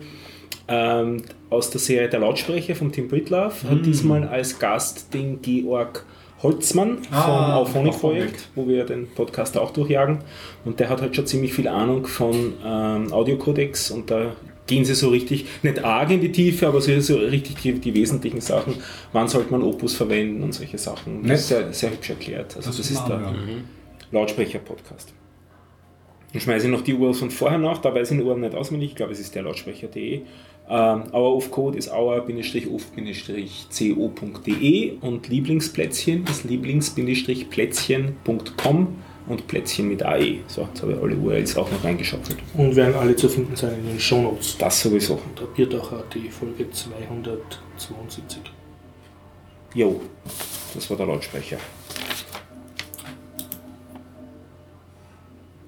[0.68, 6.04] ähm, aus der Serie Der Lautsprecher von Tim Britlove, hat diesmal als Gast den Georg
[6.42, 8.00] Holzmann vom Ah, Auphonic Auphonic.
[8.00, 10.18] Projekt, wo wir den Podcast auch durchjagen.
[10.64, 14.32] Und der hat halt schon ziemlich viel Ahnung von ähm, Audiocodecs und da
[14.66, 17.94] gehen sie so richtig, nicht arg in die Tiefe, aber so, so richtig die, die
[17.94, 18.74] wesentlichen Sachen.
[19.12, 21.26] Wann sollte man Opus verwenden und solche Sachen.
[21.26, 22.56] Das ist sehr, sehr hübsch erklärt.
[22.56, 23.54] Also das, Das ist machen der wir.
[24.14, 25.12] Lautsprecher-Podcast.
[26.32, 28.56] Dann schmeiße ich noch die Uhr von vorher nach, da weiß ich den Uhr nicht
[28.56, 30.22] auswendig, ich glaube es ist der Lautsprecher.de.
[30.68, 38.88] Ähm, Our of Code ist our-of-co.de und Lieblingsplätzchen ist lieblings-plätzchen.com
[39.26, 40.38] und Plätzchen mit AE.
[40.46, 42.38] So, jetzt habe ich alle URLs auch noch reingeschaufelt.
[42.54, 44.58] Und werden alle zu finden sein in den Shownotes.
[44.58, 45.14] Das sowieso.
[45.14, 48.40] Unter Bierdacher.at Folge 272.
[49.74, 50.00] Jo,
[50.74, 51.58] das war der Lautsprecher.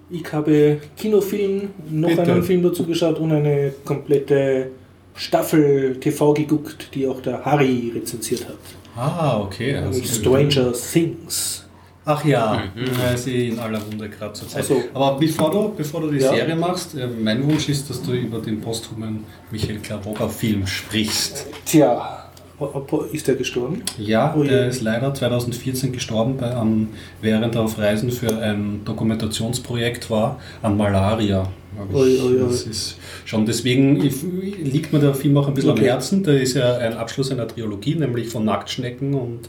[0.09, 2.23] Ich habe Kinofilm, noch Bitte.
[2.23, 4.71] einen Film dazu geschaut und eine komplette
[5.15, 8.57] Staffel TV geguckt, die auch der Harry rezensiert hat.
[8.97, 9.75] Ah, okay.
[9.77, 11.63] Also- Stranger Things.
[12.09, 13.17] Ach ja, ja.
[13.17, 14.59] sie in aller Munde gerade zur Zeit.
[14.59, 16.31] Also- Aber bevor du, bevor du die Ja.
[16.31, 21.47] Serie machst, äh, mein Wunsch ist, dass du über den posthumen Michael Klawoga-Film sprichst.
[21.65, 22.26] Tja,
[23.13, 23.83] ist er gestorben?
[23.99, 26.89] Ja, Oh er ist leider 2014 gestorben, bei, ähm,
[27.21, 31.49] während er auf Reisen für ein Dokumentationsprojekt war, an Malaria.
[31.93, 32.39] ui, ui.
[32.41, 32.97] Das ist
[33.27, 35.81] schon deswegen liegt mir der Film auch ein bisschen Okay.
[35.83, 36.23] am Herzen.
[36.23, 39.41] Der ist ja ein Abschluss einer Trilogie, nämlich von Nacktschnecken und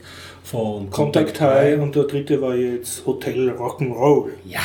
[0.44, 4.26] von Contact High und der dritte war jetzt Hotel Rock'n'Roll.
[4.46, 4.60] Ja,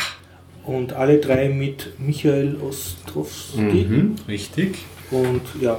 [0.65, 3.61] Und alle drei mit Michael Ostrowski.
[3.61, 4.79] mhm, richtig.
[5.11, 5.79] Und ja,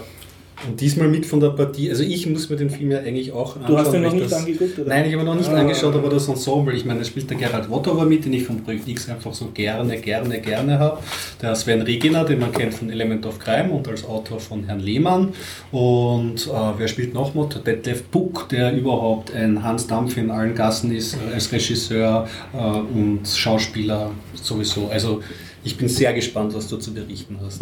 [0.67, 3.55] Und diesmal mit von der Partie, also ich muss mir den Film ja eigentlich auch
[3.57, 3.67] anschauen.
[3.67, 4.87] Du hast ihn noch nicht das- angeguckt, oder?
[4.89, 5.55] Nein, ich habe ihn noch nicht Ah.
[5.59, 8.63] angeschaut, aber das Ensemble, ich meine, da spielt der Gerhard Wotower mit, den ich vom
[8.63, 10.99] Projekt X einfach so gerne, gerne, gerne habe.
[11.41, 14.79] Der Sven Reginer, den man kennt von Element of Crime und als Autor von Herrn
[14.79, 15.29] Lehmann.
[15.71, 17.55] Und äh, wer spielt noch mit?
[17.55, 22.27] Der Detlef Buck, der überhaupt ein Hans Dampf in allen Gassen ist, äh, als Regisseur
[22.53, 24.11] äh, und Schauspieler
[24.41, 24.87] sowieso.
[24.87, 25.21] Also
[25.65, 27.61] ich bin sehr gespannt, was du zu berichten hast.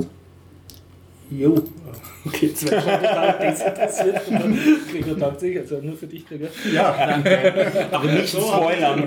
[1.31, 1.55] Jo.
[2.25, 4.21] Okay, zwei schon total desinteressiert.
[4.91, 6.49] Gregor tatsächlich, also nur für dich, Gregor.
[6.71, 7.87] Ja, danke.
[7.91, 9.03] Aber nicht spoilern.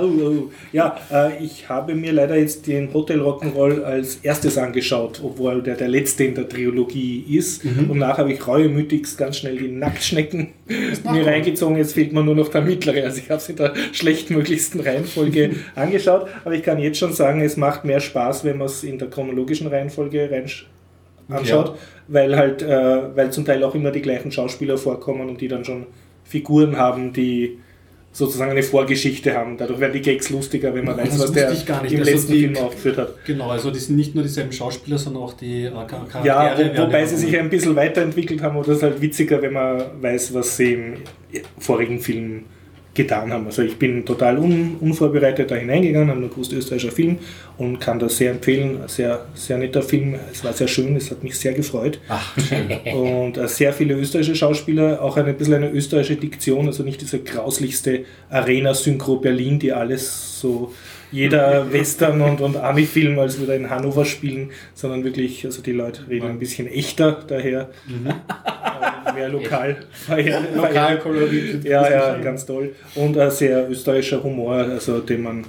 [0.00, 0.50] Oh, oh.
[0.72, 5.74] Ja, äh, ich habe mir leider jetzt den Hotel Rock'n'Roll als erstes angeschaut, obwohl der
[5.74, 7.64] der letzte in der Trilogie ist.
[7.64, 11.76] Und nachher habe ich reuemütigst ganz schnell die Nacktschnecken mir reingezogen.
[11.76, 13.04] Jetzt fehlt mir nur noch der mittlere.
[13.04, 16.28] Also ich habe es in der schlechtmöglichsten Reihenfolge angeschaut.
[16.44, 19.08] Aber ich kann jetzt schon sagen, es macht mehr Spaß, wenn man es in der
[19.08, 20.48] chronologischen Reihenfolge rein
[21.28, 21.76] anschaut,
[22.08, 25.64] weil halt, äh, weil zum Teil auch immer die gleichen Schauspieler vorkommen und die dann
[25.64, 25.86] schon
[26.24, 27.58] Figuren haben, die
[28.10, 29.56] sozusagen eine Vorgeschichte haben.
[29.58, 31.92] Dadurch werden die Gags lustiger, wenn man Das weiß, was der ich gar nicht.
[31.92, 33.24] im Also letzten die- Film aufgeführt hat.
[33.26, 36.26] Genau, also die sind nicht nur dieselben Schauspieler, sondern auch die äh, Char- Charaktere.
[36.26, 39.40] Ja, wo, wobei ja sie sich ein bisschen weiterentwickelt haben, oder es ist halt witziger,
[39.42, 40.94] wenn man weiß, was sie im
[41.58, 42.44] vorigen Film
[42.98, 43.46] getan haben.
[43.46, 47.18] Also ich bin total un, unvorbereitet da hineingegangen, habe nur gewusst, österreichischer Film
[47.56, 48.82] und kann das sehr empfehlen.
[48.82, 52.00] Ein Sehr, sehr netter Film, es war sehr schön, es hat mich sehr gefreut.
[52.08, 52.68] Ach, schön.
[52.94, 57.20] Und äh, sehr viele österreichische Schauspieler, auch ein bisschen eine österreichische Diktion, also nicht diese
[57.20, 60.72] grauslichste Arena-Synchro Berlin, die alles so
[61.10, 66.08] jeder Western und, und Ami-Film als wieder in Hannover spielen, sondern wirklich, also die Leute
[66.08, 69.76] reden ein bisschen echter daher, äh, mehr lokal.
[70.54, 71.64] Lokal koloriert.
[71.64, 72.74] Ja, ja, ganz toll.
[72.94, 75.44] Und ein sehr österreichischer Humor, also den man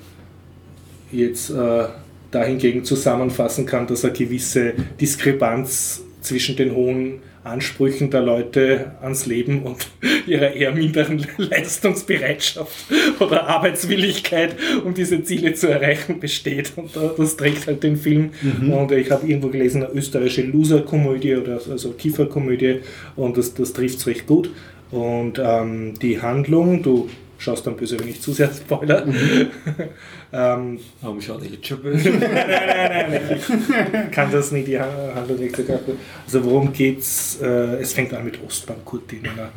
[1.11, 1.85] jetzt äh,
[2.31, 9.63] dahingegen zusammenfassen kann, dass eine gewisse Diskrepanz zwischen den hohen Ansprüchen der Leute ans Leben
[9.63, 9.87] und
[10.27, 12.85] ihrer eher minderen Leistungsbereitschaft
[13.19, 16.73] oder Arbeitswilligkeit, um diese Ziele zu erreichen, besteht.
[16.75, 18.31] Und das trägt halt den Film.
[18.71, 22.79] Und ich habe irgendwo gelesen, eine österreichische Loser-Komödie oder also Kieferkomödie
[23.15, 24.49] und das, das trifft es recht gut.
[24.91, 29.07] Und ähm, die Handlung, du schaust dann böse, wenn ich zu sehr spoiler.
[30.33, 32.09] ähm, Warum schaut er jetzt schon böse?
[32.09, 35.79] nein, nein, nein, nein, ich kann das nicht, die Handlung nicht sagen.
[36.25, 37.39] Also worum geht's?
[37.41, 38.39] Äh, es fängt an mit
[38.85, 39.51] Kurti in einer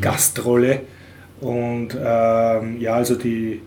[0.00, 0.80] Gastrolle.
[1.40, 3.60] Und ähm, ja, also die,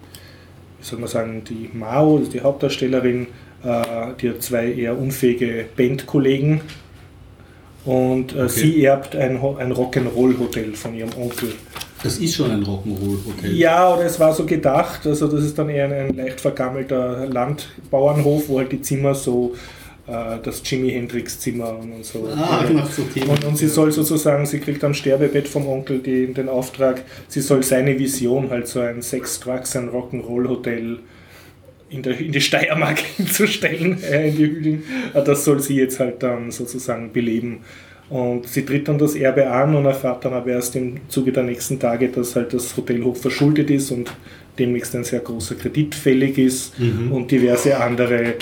[0.79, 3.27] wie soll man sagen, die Mao, also die Hauptdarstellerin,
[3.63, 6.61] äh, die hat zwei eher unfähige Bandkollegen.
[7.85, 11.53] Und äh, sie erbt ein, ein Rock'n'Roll-Hotel von ihrem Onkel.
[12.03, 13.55] Das ist schon ein Rock'n'Roll-Hotel.
[13.55, 17.25] Ja, oder es war so gedacht, also das ist dann eher ein, ein leicht vergammelter
[17.25, 19.53] Landbauernhof, wo halt die Zimmer so
[20.07, 22.27] äh, das Jimi Hendrix Zimmer und, so.
[22.35, 23.29] Ah, nach so Themen.
[23.29, 27.41] und, und sie soll sozusagen, sie kriegt am Sterbebett vom Onkel die, den Auftrag, sie
[27.41, 30.99] soll seine Vision, halt so ein Sex, Drugs, ein Rock'n'Roll-Hotel
[31.89, 34.83] in, der, in die Steiermark hinzustellen, äh, in die Hügeln,
[35.13, 37.59] äh, das soll sie jetzt halt dann sozusagen beleben.
[38.09, 41.43] Und sie tritt dann das Erbe an und erfährt dann aber erst im Zuge der
[41.43, 44.11] nächsten Tage, dass halt das Hotel hoch verschuldet ist und
[44.57, 46.73] demnächst ein sehr großer Kredit fällig ist
[47.11, 48.33] und diverse andere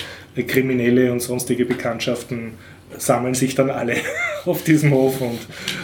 [0.47, 2.53] Kriminelle und sonstige Bekanntschaften
[2.97, 3.95] sammeln sich dann alle
[4.45, 5.39] auf diesem Hof und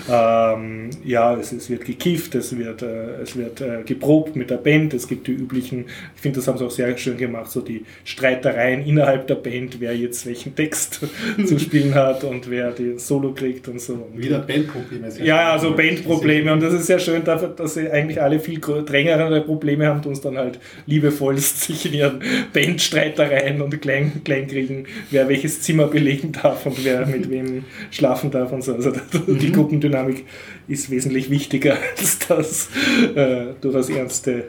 [0.09, 4.57] ähm, ja, es, es wird gekifft, es wird, äh, es wird äh, geprobt mit der
[4.57, 5.85] Band, es gibt die üblichen,
[6.15, 9.79] ich finde, das haben sie auch sehr schön gemacht, so die Streitereien innerhalb der Band,
[9.79, 11.01] wer jetzt welchen Text
[11.45, 14.07] zu spielen hat und wer den Solo kriegt und so.
[14.15, 15.09] Wieder Bandprobleme.
[15.23, 19.87] ja, also Bandprobleme und das ist sehr schön dass sie eigentlich alle viel drängere Probleme
[19.87, 22.19] haben und uns dann halt liebevollst sich in ihren
[22.53, 28.42] Bandstreitereien und Klein Kleinkriegen, wer welches Zimmer belegen darf und wer mit wem schlafen darf
[28.51, 28.75] und so.
[28.75, 28.91] Also
[29.27, 30.25] die Gruppendynamik
[30.67, 32.69] ist wesentlich wichtiger als das
[33.15, 34.45] äh, durchaus ernste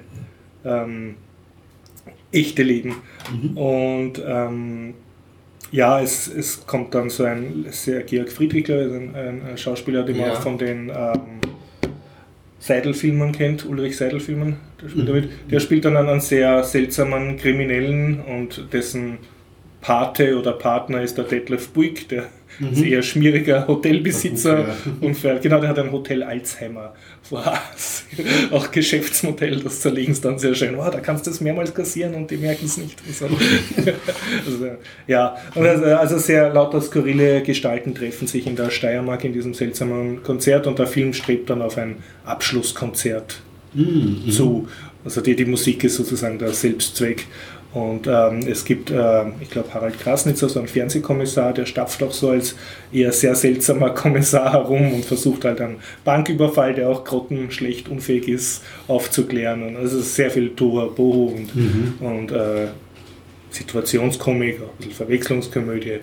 [0.65, 1.17] ähm,
[2.33, 2.97] echte Leben.
[3.55, 4.95] Und ähm,
[5.71, 10.27] ja, es, es kommt dann so ein sehr Georg Friedrichler, ein, ein, Schauspieler, den man
[10.27, 10.33] Ja.
[10.35, 11.41] auch von den ähm,
[12.59, 15.29] Seidel-Filmen kennt, Ulrich Seidel-Filmen, der spielt, damit.
[15.51, 19.19] der spielt dann einen sehr seltsamen Kriminellen und dessen
[19.81, 22.29] Pate oder Partner ist der Detlef Buick, der
[22.73, 24.67] ist eher schmieriger Hotelbesitzer
[25.01, 28.05] und für, genau, der hat ein Hotel Alzheimer voraus.
[28.51, 30.75] Auch Geschäftsmodell, das zerlegen sie dann sehr schön.
[30.77, 32.99] Oh, da kannst du es mehrmals kassieren und die merken es nicht.
[33.13, 33.27] So.
[34.47, 34.67] also,
[35.07, 40.23] ja, also, also sehr lauter skurrile Gestalten treffen sich in der Steiermark in diesem seltsamen
[40.23, 43.41] Konzert und der Film strebt dann auf ein Abschlusskonzert
[43.75, 44.31] Mhm.
[44.31, 44.69] zu.
[45.05, 47.27] Also die, die Musik ist sozusagen der Selbstzweck.
[47.75, 52.13] Und ähm, es gibt, äh, ich glaube, Harald Krasnitzer, so ein Fernsehkommissar, der stapft auch
[52.13, 52.55] so als
[52.93, 58.63] eher sehr seltsamer Kommissar herum und versucht halt einen Banküberfall, der auch grottenschlecht unfähig ist,
[58.87, 59.65] aufzuklären.
[59.65, 62.69] Und also es ist sehr viel Toa Boho und, und äh,
[63.51, 65.99] Situationskomik, auch ein bisschen Verwechslungskomödie.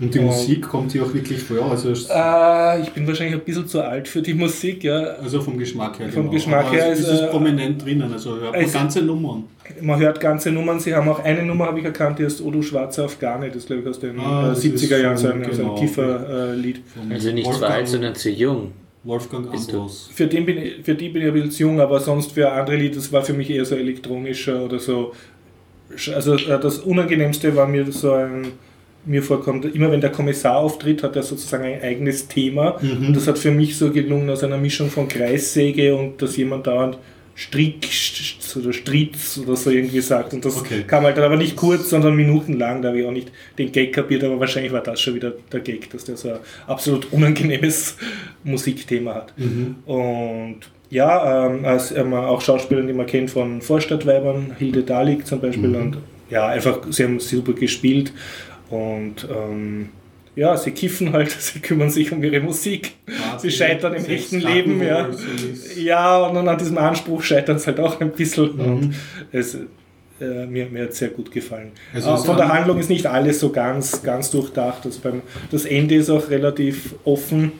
[0.00, 3.34] Und die Und- Musik kommt hier auch wirklich vor, also, es- Äh, ich bin wahrscheinlich
[3.36, 4.98] ein bisschen zu alt für die Musik, ja.
[5.22, 6.08] also vom Geschmack her.
[6.08, 9.44] Vom Geschmack her es ist, ist äh, prominent drinnen, also hört man es- ganze Nummern.
[9.80, 12.60] Man hört ganze Nummern, sie haben auch eine Nummer, habe ich erkannt, die heißt Odu
[12.60, 15.74] Schwarze Afghane, das glaube ich aus den Ah, äh, das 70er Jahren, so ein, genau.
[15.76, 16.80] Kiefer-Lied.
[16.94, 18.72] Vom Also nicht zu Wolfgang- alt, sondern zu jung.
[19.04, 19.46] Wolfgang?
[19.54, 20.10] Ambros.
[20.12, 22.50] Für, den bin ich, für die bin ich ein bisschen zu jung, aber sonst für
[22.50, 25.12] andere Lieder, das war für mich eher so elektronischer oder so.
[26.14, 28.46] Also äh, das Unangenehmste war mir so ein,
[29.06, 32.78] mir vorkommt, immer wenn der Kommissar auftritt, hat er sozusagen ein eigenes Thema.
[32.80, 33.08] Mhm.
[33.08, 36.66] Und das hat für mich so gelungen aus einer Mischung von Kreissäge und dass jemand
[36.66, 36.98] dauernd
[37.36, 40.32] Strick st- oder Stritz oder so irgendwie sagt.
[40.34, 40.84] Und das Okay.
[40.86, 42.80] kam halt dann aber nicht kurz, sondern minutenlang.
[42.80, 45.58] Da habe ich auch nicht den Gag kapiert, aber wahrscheinlich war das schon wieder der
[45.60, 46.36] Gag, dass der so ein
[46.68, 47.96] absolut unangenehmes
[48.44, 49.34] Musikthema hat.
[49.36, 49.74] Mhm.
[49.84, 50.56] Und
[50.90, 55.70] ja, ähm, als ähm, auch Schauspieler, die man kennt von Vorstadtweibern, Hilde Dalik zum Beispiel,
[55.70, 55.74] Mhm.
[55.76, 55.96] und
[56.30, 58.12] ja, einfach, sie haben super gespielt
[58.74, 59.90] und ähm,
[60.36, 62.94] ja, sie kiffen halt, sie kümmern sich um ihre Musik.
[63.38, 65.08] Sie scheitern im echten Leben, ja.
[65.76, 68.56] Ja, und dann an diesem Anspruch scheitern sie halt auch ein bisschen.
[68.56, 68.64] Mhm.
[68.64, 68.94] Und
[69.30, 69.54] es,
[70.20, 71.72] äh, mir, mir hat es sehr gut gefallen.
[71.92, 74.84] Also äh, von der Handlung ist nicht alles so ganz, ganz durchdacht.
[74.84, 77.52] Also beim, das Ende ist auch relativ offen.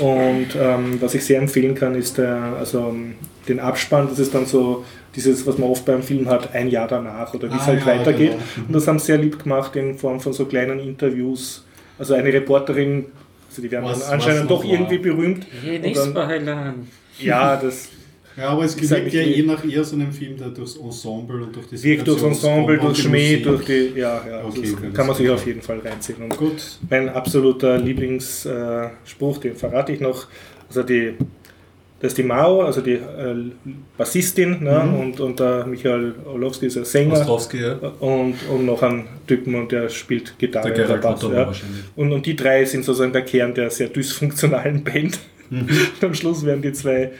[0.00, 3.14] Und ähm, was ich sehr empfehlen kann, ist der, also, ähm,
[3.48, 4.08] den Abspann.
[4.08, 4.84] Das ist dann so
[5.14, 7.80] dieses, was man oft beim Film hat, ein Jahr danach oder wie es Ah, halt
[7.80, 8.30] ja, weitergeht.
[8.32, 8.66] genau.
[8.68, 11.64] Und das haben sie sehr lieb gemacht in Form von so kleinen Interviews.
[11.98, 13.06] Also eine Reporterin,
[13.48, 14.70] also die werden Was- dann anscheinend doch war.
[14.72, 15.46] irgendwie berühmt.
[15.62, 16.86] Hey, Und nicht dann-.
[17.20, 17.88] Ja, das
[18.34, 21.54] Ja, aber es eigentlich ja je nach eher so einem Film, der durchs Ensemble und
[21.54, 23.92] durch die wirkt durch Ensemble, durch Schmäh, durch die.
[23.94, 26.22] Ja, ja, Okay, das okay, kann man das sich auf jeden Fall reinziehen.
[26.22, 26.78] Und Gut.
[26.88, 30.26] mein absoluter Lieblingsspruch, den verrate ich noch.
[30.68, 31.14] Also die,
[32.02, 33.00] das ist die Mao, also die äh,
[33.96, 34.82] Bassistin ne?
[34.84, 35.00] Mhm.
[35.00, 37.74] und, und der Michael Orlowski ist ein Sänger Ostrowski, ja.
[38.00, 41.22] und, und noch ein Typen und der spielt Gitarre Der und Gerald Bass.
[41.22, 41.46] Ja.
[41.46, 41.84] wahrscheinlich.
[41.94, 45.20] Und, und die drei sind sozusagen der Kern der sehr dysfunktionalen Band.
[45.48, 45.60] Mhm.
[45.60, 47.12] Und am Schluss werden die zwei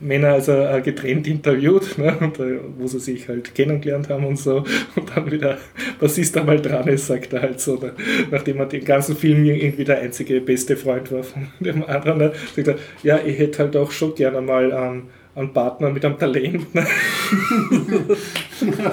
[0.00, 4.38] Männer also äh, getrennt interviewt, ne, und, äh, wo sie sich halt kennengelernt haben und
[4.38, 4.64] so.
[4.96, 5.58] Und dann wieder
[6.00, 7.92] Bassist einmal dran ist, sagt er halt so, ne,
[8.30, 12.32] nachdem er den ganzen Film irgendwie der einzige beste Freund war von dem anderen, ne,
[12.54, 15.04] sagt er, ja, ich hätte halt auch schon gerne mal einen,
[15.34, 16.66] einen Partner mit einem Talent.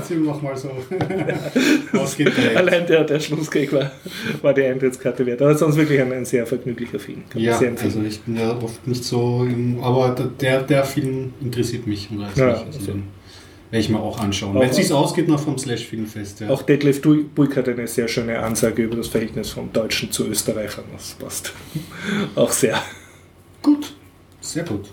[0.08, 0.72] Sie ihm nochmal so
[1.98, 2.56] ausgedreht.
[2.56, 3.92] Allein der, der Schlussgag war,
[4.42, 5.42] war die Eintrittskarte wert.
[5.42, 7.24] Aber sonst wirklich ein, ein sehr vergnüglicher Film.
[7.30, 11.86] Kann Ja, also ich bin ja oft nicht so, im, aber der, der Film interessiert
[11.86, 12.56] mich und reizt Ja, mich.
[12.58, 13.04] Also also- den
[13.72, 14.56] werde ich mir auch anschauen.
[14.60, 16.40] Wenn es sich ausgeht, noch vom Slash Filmfest.
[16.40, 16.50] Ja.
[16.50, 20.86] Auch Detlef Buick hat eine sehr schöne Ansage über das Verhältnis vom Deutschen zu Österreichern.
[20.94, 21.54] Das passt
[22.36, 22.82] auch sehr.
[23.62, 23.94] Gut,
[24.42, 24.90] sehr gut.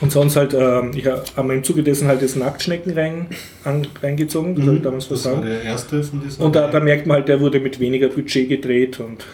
[0.00, 3.26] Und sonst halt, ähm, ich habe im Zuge dessen halt das Nacktschnecken rein,
[3.64, 5.14] an, reingezogen, das habe ich damals Mhm.
[5.14, 6.44] das war der erste von diesen.
[6.44, 9.24] Und da, da merkt man halt, der wurde mit weniger Budget gedreht und,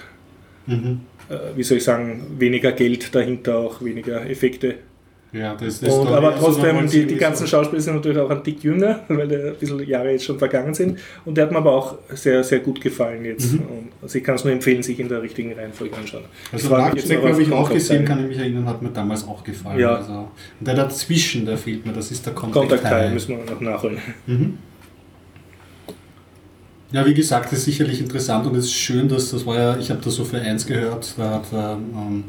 [0.67, 1.01] mhm.
[1.29, 4.77] äh, wie soll ich sagen, weniger Geld dahinter, auch weniger Effekte.
[5.33, 8.63] Ja, das, das Und, aber trotzdem, die, die ganzen Schauspieler sind natürlich auch ein Tick
[8.63, 10.99] jünger, weil der ein bisschen Jahre jetzt schon vergangen sind.
[11.25, 13.55] Und der hat mir aber auch sehr, sehr gut gefallen jetzt.
[13.55, 13.89] Mhm.
[14.03, 16.25] Also ich kann es nur empfehlen, sich in der richtigen Reihenfolge anschauen.
[16.53, 19.79] Also noch, habe ich auch gesehen, kann ich mich erinnern, hat mir damals auch gefallen.
[19.79, 19.97] Ja.
[19.97, 20.29] Also,
[20.61, 23.15] und der dazwischen, der fehlt mir, das ist der Contact, Contact High High.
[23.15, 23.99] müssen wir noch nachholen.
[24.27, 24.59] Mhm.
[26.93, 29.77] Ja, wie gesagt, das ist sicherlich interessant und es ist schön, dass das war ja,
[29.79, 32.25] ich habe das so für eins gehört, da hat ähm,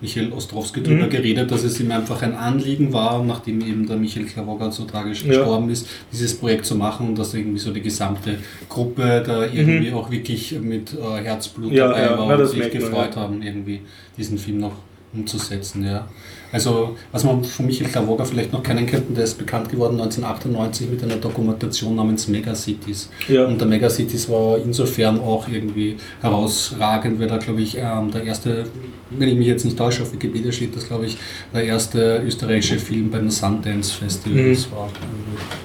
[0.00, 1.10] Michael Ostrowski drüber Mhm.
[1.10, 5.22] geredet, dass es ihm einfach ein Anliegen war, nachdem eben der Michael Klawoga so tragisch
[5.22, 5.28] Ja.
[5.28, 8.38] gestorben ist, dieses Projekt zu machen und dass irgendwie so die gesamte
[8.68, 11.76] Gruppe da irgendwie auch wirklich mit äh, Herzblut Mhm.
[11.76, 13.22] Ja, dabei ja, war und sich man, gefreut ja.
[13.22, 13.80] haben, irgendwie
[14.18, 14.72] diesen Film noch
[15.14, 15.84] umzusetzen.
[15.84, 16.06] Ja.
[16.52, 20.90] Also, was man von Michael Klawoga vielleicht noch kennen könnte, der ist bekannt geworden 1998
[20.90, 23.08] mit einer Dokumentation namens Megacities.
[23.28, 23.46] Ja.
[23.46, 28.64] Und der Megacities war insofern auch irgendwie herausragend, weil da, glaube ich, ähm, der erste,
[29.10, 31.16] wenn ich mich jetzt nicht täusche, auf Wikipedia steht das, glaube ich,
[31.52, 34.42] der erste österreichische Film beim Sundance Festival.
[34.42, 34.50] Mhm.
[34.50, 34.90] Das war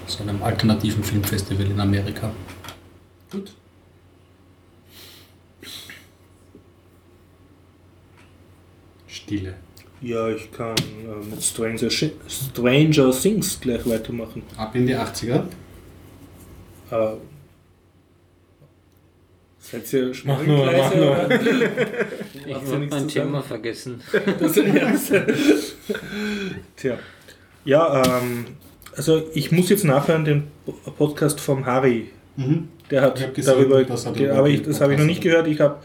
[0.07, 2.31] so einem alternativen Filmfestival in Amerika.
[3.31, 3.51] Gut.
[9.07, 9.55] Stille.
[10.01, 14.41] Ja, ich kann äh, mit Stranger, Stranger Things gleich weitermachen.
[14.57, 15.43] Ab in die 80er.
[16.89, 17.13] Äh,
[19.71, 21.11] seid ihr Mach nur, mach nur.
[21.11, 21.39] oder?
[22.45, 23.07] Ich habe mein?
[23.07, 24.01] Thema vergessen.
[24.39, 25.13] Das ist ernst.
[26.75, 26.97] Tja.
[27.65, 28.45] Ja, ähm,
[28.95, 30.43] also ich muss jetzt nachhören den
[30.97, 32.69] Podcast vom Harry, Mhm.
[32.89, 35.21] Der hat Ich hab gesehen, darüber, das hat aber ich, das habe ich noch nicht
[35.21, 35.47] gehört.
[35.47, 35.77] Ich habe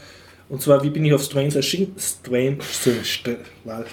[0.49, 2.59] und zwar, wie bin ich auf Stranger Things, Strange,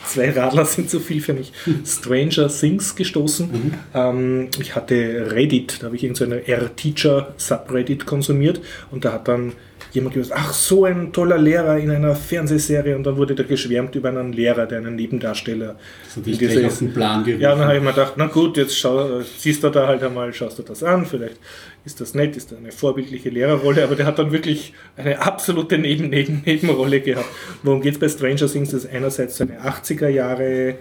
[0.07, 1.53] zwei Radler sind zu viel für mich,
[1.85, 3.51] Stranger Things gestoßen.
[3.51, 3.75] Mhm.
[3.93, 8.61] Ähm, ich hatte Reddit, da habe ich irgendeine R-Teacher Subreddit konsumiert
[8.93, 9.53] und da hat dann
[9.95, 13.95] jemand gesagt, ach, so ein toller Lehrer in einer Fernsehserie und dann wurde da geschwärmt
[13.95, 17.41] über einen Lehrer, der einen Nebendarsteller Das in gleich auf den Plan gerufen.
[17.41, 20.33] ja, dann habe ich mir gedacht, na gut, jetzt schau, siehst du da halt einmal,
[20.33, 21.37] schaust du das an, vielleicht
[21.85, 25.79] ist das nett, ist das eine vorbildliche Lehrerrolle, aber der hat dann wirklich eine absolute
[25.79, 27.29] Neben Neben Nebenrolle gehabt.
[27.63, 28.71] Worum geht es bei Stranger Things?
[28.71, 30.77] Das ist einerseits so eine 80er Jahre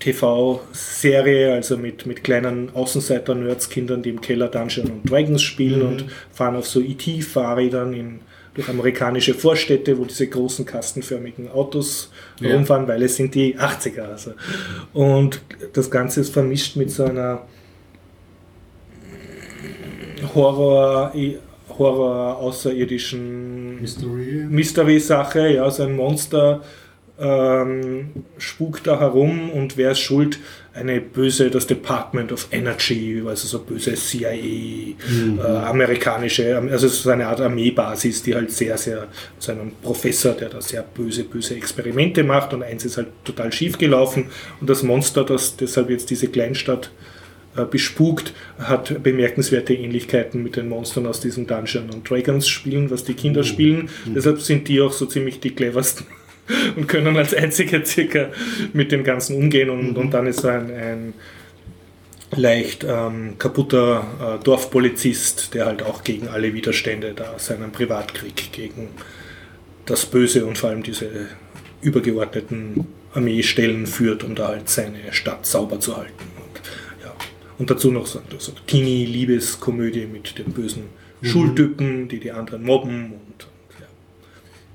[0.00, 6.56] TV-Serie, also mit, mit kleinen Außenseiter-Nerds-Kindern, die im Keller Dungeons und Dragons spielen und fahren
[6.56, 8.20] auf so ET-Fahrrädern in,
[8.54, 12.54] durch amerikanische Vorstädte, wo diese großen kastenförmigen Autos Ja.
[12.54, 14.02] rumfahren, weil es sind die 80er.
[14.02, 14.32] Also.
[14.92, 15.40] Und
[15.72, 17.42] das Ganze ist vermischt mit so einer
[20.34, 21.12] Horror,
[21.78, 24.46] Horror außerirdischen Mystery.
[24.48, 26.62] Mystery-Sache, ja, so ein Monster
[27.20, 30.38] ähm, spukt da herum und wer ist schuld?
[30.72, 34.94] Eine böse, das Department of Energy, also so böse CIA, äh,
[35.40, 39.08] amerikanische, also es ist so eine Art Armeebasis, die halt sehr, sehr,
[39.40, 43.52] so einen Professor, der da sehr böse, böse Experimente macht und eins ist halt total
[43.52, 44.26] schief gelaufen
[44.60, 46.92] und das Monster, das deshalb jetzt diese Kleinstadt
[47.56, 53.02] äh, bespukt, hat bemerkenswerte Ähnlichkeiten mit den Monstern aus diesen Dungeons und Dragons Spielen, was
[53.02, 53.88] die Kinder spielen.
[54.14, 56.06] Deshalb sind die auch so ziemlich die cleversten
[56.76, 58.28] und können als einzige circa
[58.72, 61.14] mit dem Ganzen umgehen und, und dann ist ein, ein
[62.36, 68.88] leicht ähm, kaputter äh, Dorfpolizist, der halt auch gegen alle Widerstände da seinen Privatkrieg gegen
[69.86, 71.08] das Böse und vor allem diese
[71.80, 76.12] übergeordneten Armeestellen führt, um da halt seine Stadt sauber zu halten.
[76.36, 76.60] Und,
[77.02, 77.14] ja.
[77.58, 80.84] und dazu noch so, so eine Teenie-Liebeskomödie mit den bösen
[81.22, 83.47] Schultypen, die die anderen mobben und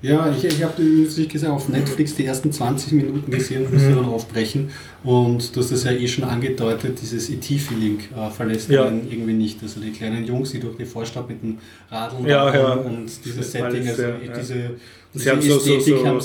[0.04, 0.32] ja.
[0.36, 3.96] Ich, ich habe nicht gesagt, auf Netflix die ersten 20 Minuten gesehen und musste Mhm.
[3.96, 4.70] dann aufbrechen.
[5.04, 8.86] Und du hast das ja eh schon angedeutet, dieses ET-Feeling äh, verlässt Ja.
[8.86, 9.64] einen irgendwie nicht.
[9.64, 11.58] Also die kleinen Jungs, die durch die Vorstadt mit dem
[11.90, 12.74] Radeln Ja, ja.
[12.74, 14.04] und dieses Setting, also
[14.40, 14.72] diese,
[15.16, 16.20] Sie haben so- so- so-.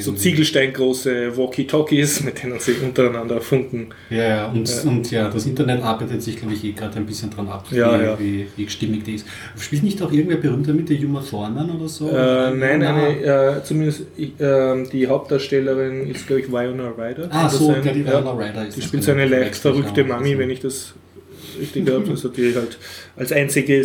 [0.00, 0.12] So.
[0.12, 3.88] Ziegelsteingroße Walkie-Talkies, mit denen sie untereinander funken.
[4.10, 4.90] Ja, ja, und, Ja.
[4.90, 7.98] und ja, das Internet arbeitet sich, glaube ich, eh gerade ein bisschen dran ab, Ja,
[7.98, 8.18] wie, ja.
[8.18, 9.26] Wie, wie stimmig die ist.
[9.58, 12.08] Spielt nicht auch irgendwer berühmter mit der Juma Thornman oder so?
[12.10, 12.94] Äh, nein, Ja.
[12.94, 17.28] eine, äh, zumindest ich, ähm, die Hauptdarstellerin ist, glaube ich, Viona Ryder.
[17.30, 17.84] Ah, so, sein?
[17.84, 18.18] ja, die Ja.
[18.18, 19.36] Winona Ryder ist Die spielt so eine genau.
[19.42, 20.94] leicht verrückte Mami, wenn ich das
[21.60, 22.08] richtig habe.
[22.10, 22.78] Also die halt
[23.16, 23.80] als einzige,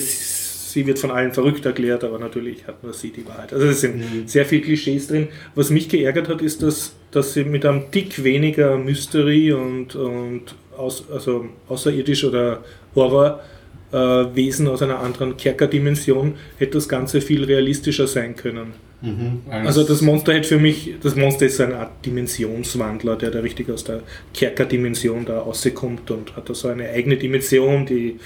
[0.77, 3.51] sie wird von allen verrückt erklärt, aber natürlich hat nur sie die Wahrheit.
[3.51, 4.27] Also es sind Mhm.
[4.27, 5.27] sehr viele Klischees drin.
[5.55, 10.43] Was mich geärgert hat, ist, dass, dass sie mit einem Tick weniger Mystery und, und
[10.77, 12.63] aus, also außerirdisch oder
[12.93, 13.41] Horror
[13.91, 13.97] äh,
[14.35, 18.73] Wesen aus einer anderen Kerkerdimension hätte das Ganze viel realistischer sein können.
[19.01, 23.31] Mhm, Also das Monster hätte für mich, das Monster ist so eine Art Dimensionswandler, der
[23.31, 24.01] da richtig aus der
[24.33, 28.19] Kerkerdimension da rauskommt und hat da so eine eigene Dimension, die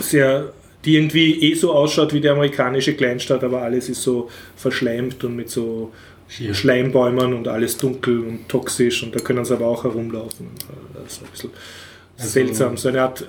[0.00, 0.52] sehr,
[0.84, 5.36] die irgendwie eh so ausschaut wie die amerikanische Kleinstadt, aber alles ist so verschleimt und
[5.36, 5.92] mit so
[6.28, 6.54] Schier.
[6.54, 10.46] Schleimbäumern und alles dunkel und toxisch und da können sie aber auch herumlaufen.
[10.94, 11.50] Das ist ein bisschen
[12.16, 13.26] Also- seltsam, so eine Art,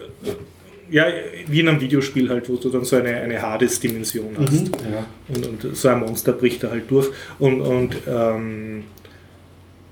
[0.90, 1.06] ja,
[1.48, 4.52] wie in einem Videospiel halt, wo du dann so eine, eine Hades-Dimension hast.
[4.66, 5.06] Mhm, ja.
[5.34, 7.10] Und, und so ein Monster bricht da halt durch.
[7.40, 8.84] Und, und ähm,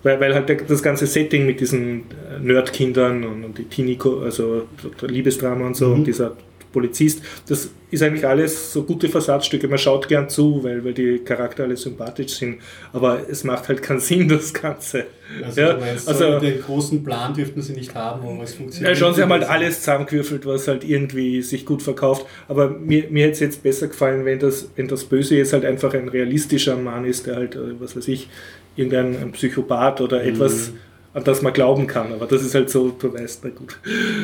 [0.03, 4.64] weil, weil halt das ganze Setting mit diesen äh, Nerdkindern und, und die Teenie, also
[5.01, 5.93] Liebesdrama und so Mhm.
[5.95, 6.36] und dieser
[6.72, 9.67] Polizist, das ist eigentlich alles so gute Versatzstücke.
[9.67, 12.59] Man schaut gern zu, weil, weil die Charakter alle sympathisch sind,
[12.93, 15.05] aber es macht halt keinen Sinn, das Ganze.
[15.43, 18.95] Also, Ja, meinst, also- so den großen Plan dürften sie nicht haben, aber es funktioniert.
[18.95, 22.26] Ja, schon, sie haben halt alles zusammengewürfelt, was halt irgendwie sich gut verkauft.
[22.47, 25.65] Aber mir, mir hätte es jetzt besser gefallen, wenn das, wenn das Böse jetzt halt
[25.65, 28.30] einfach ein realistischer Mann ist, der halt, äh, was weiß ich,
[28.76, 30.72] irgendein ein Psychopath oder etwas,
[31.14, 32.14] an das man glauben kann.
[32.14, 33.80] Aber das ist halt so, du weißt, na gut.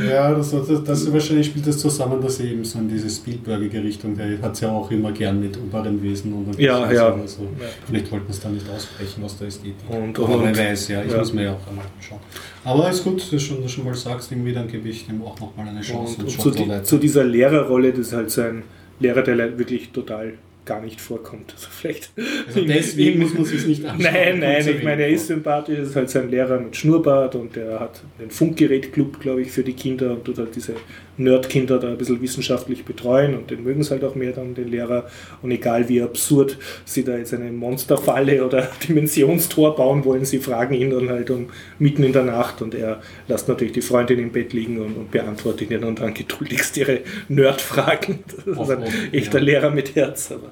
[0.07, 4.15] Ja, das, das, das wahrscheinlich spielt das zusammen, dass eben so in diese Spielbergige Richtung,
[4.15, 7.13] der hat es ja auch immer gern mit oberen Wesen und Ja, ja.
[7.13, 7.65] Also, Ja.
[7.87, 9.75] Vielleicht wollten es dann nicht ausbrechen aus der Ästhetik.
[9.89, 11.17] Und- aber und- wer weiß, ja, ich ja.
[11.17, 12.19] muss mir ja auch einmal anschauen.
[12.63, 15.67] Aber ist gut, dass du schon, mal sagst, irgendwie, dann gebe ich dem auch nochmal
[15.67, 16.17] eine Chance.
[16.19, 18.63] Und, und zu, so die, zu dieser Lehrerrolle, das ist halt so ein
[18.99, 20.33] Lehrer, der le- wirklich total
[20.65, 21.53] gar nicht vorkommt.
[21.55, 22.11] Also vielleicht.
[22.47, 24.13] Also deswegen muss man sich nicht anschauen.
[24.13, 27.79] Nein, nein, ich meine, er ist sympathisch, ist halt sein Lehrer mit Schnurrbart und der
[27.79, 30.75] hat den Funkgerätclub, glaube ich, für die Kinder und tut halt diese
[31.17, 34.69] Nerdkinder da ein bisschen wissenschaftlich betreuen und den mögen es halt auch mehr dann, den
[34.69, 35.07] Lehrer.
[35.41, 40.73] Und egal wie absurd sie da jetzt eine Monsterfalle oder Dimensionstor bauen wollen, sie fragen
[40.75, 41.47] ihn dann halt um
[41.79, 45.11] mitten in der Nacht und er lässt natürlich die Freundin im Bett liegen und, und
[45.11, 46.99] beantwortet ihnen dann geduldigst ihre
[47.29, 48.19] Nerdfragen.
[48.45, 50.31] Das ist ein echter Lehrer mit Herz.
[50.31, 50.51] Aber,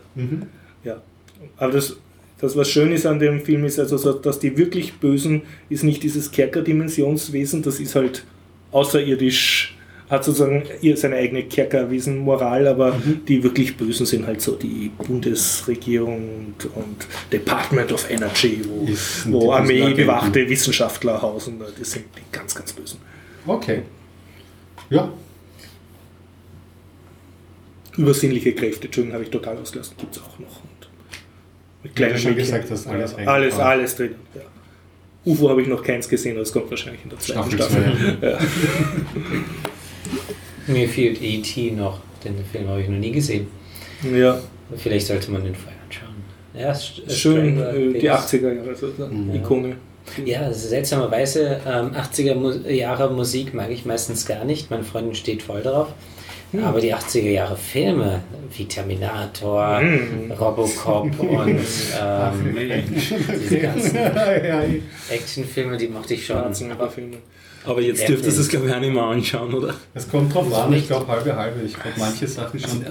[0.84, 1.02] ja.
[1.58, 1.98] aber das,
[2.40, 5.84] das, was schön ist an dem Film, ist also, so, dass die wirklich Bösen ist
[5.84, 8.26] nicht dieses Kerkerdimensionswesen, das ist halt
[8.72, 9.78] außerirdisch,
[10.10, 12.96] hat sozusagen ihr seine eigene Kerkerwesen-Moral, aber
[13.28, 19.32] die wirklich Bösen sind halt so die Bundesregierung und, und Department of Energy, wo, Ist-
[19.32, 20.48] wo armeebewachte.
[20.50, 21.60] Wissenschaftler hausen.
[21.80, 23.00] Das sind die ganz, ganz Bösen.
[23.48, 23.82] Okay.
[24.90, 25.12] Ja,
[27.96, 30.62] Übersinnliche Kräfte, Entschuldigung, habe ich total ausgelassen, gibt es auch noch.
[30.64, 30.90] Und
[31.84, 32.46] mit kleinen schon Mädchen.
[32.56, 33.64] gesagt hast, alles Ja, alles, Ja.
[33.66, 34.16] alles drin.
[34.34, 34.42] Ja.
[35.32, 38.18] UFO habe ich noch keins gesehen, das kommt wahrscheinlich in der zweiten Staffel Staffel.
[38.22, 38.40] Ja.
[40.68, 41.72] Mir fehlt E.T.
[41.72, 43.48] noch, den Film habe ich noch nie gesehen.
[44.16, 44.40] ja,
[44.78, 46.16] Vielleicht sollte man den vorher anschauen.
[46.54, 46.74] Ja,
[47.14, 48.14] schön, äh, die Things.
[48.14, 49.36] 80er Jahre, sozusagen, Mhm.
[49.36, 49.76] Ikone.
[50.26, 54.70] Ja, seltsamerweise, ähm, 80er Mu Jahre Musik mag ich meistens gar nicht.
[54.70, 55.88] Meine Freundin steht voll drauf.
[56.52, 56.64] Hm.
[56.66, 58.22] Aber die 80er Jahre Filme,
[58.56, 60.32] wie Terminator, Hm.
[60.32, 61.58] Robocop und
[62.00, 62.56] ähm,
[63.42, 64.62] diese ganzen ja,
[65.10, 66.38] Actionfilme, die mochte ich schon.
[66.38, 66.54] Aber
[67.82, 69.74] jetzt Ja, dürftest du es, glaube ich, auch nicht mehr anschauen, oder?
[69.94, 71.62] es kommt drauf an, ich glaube halbe halbe.
[71.66, 72.84] Ich glaube manche Sachen schon.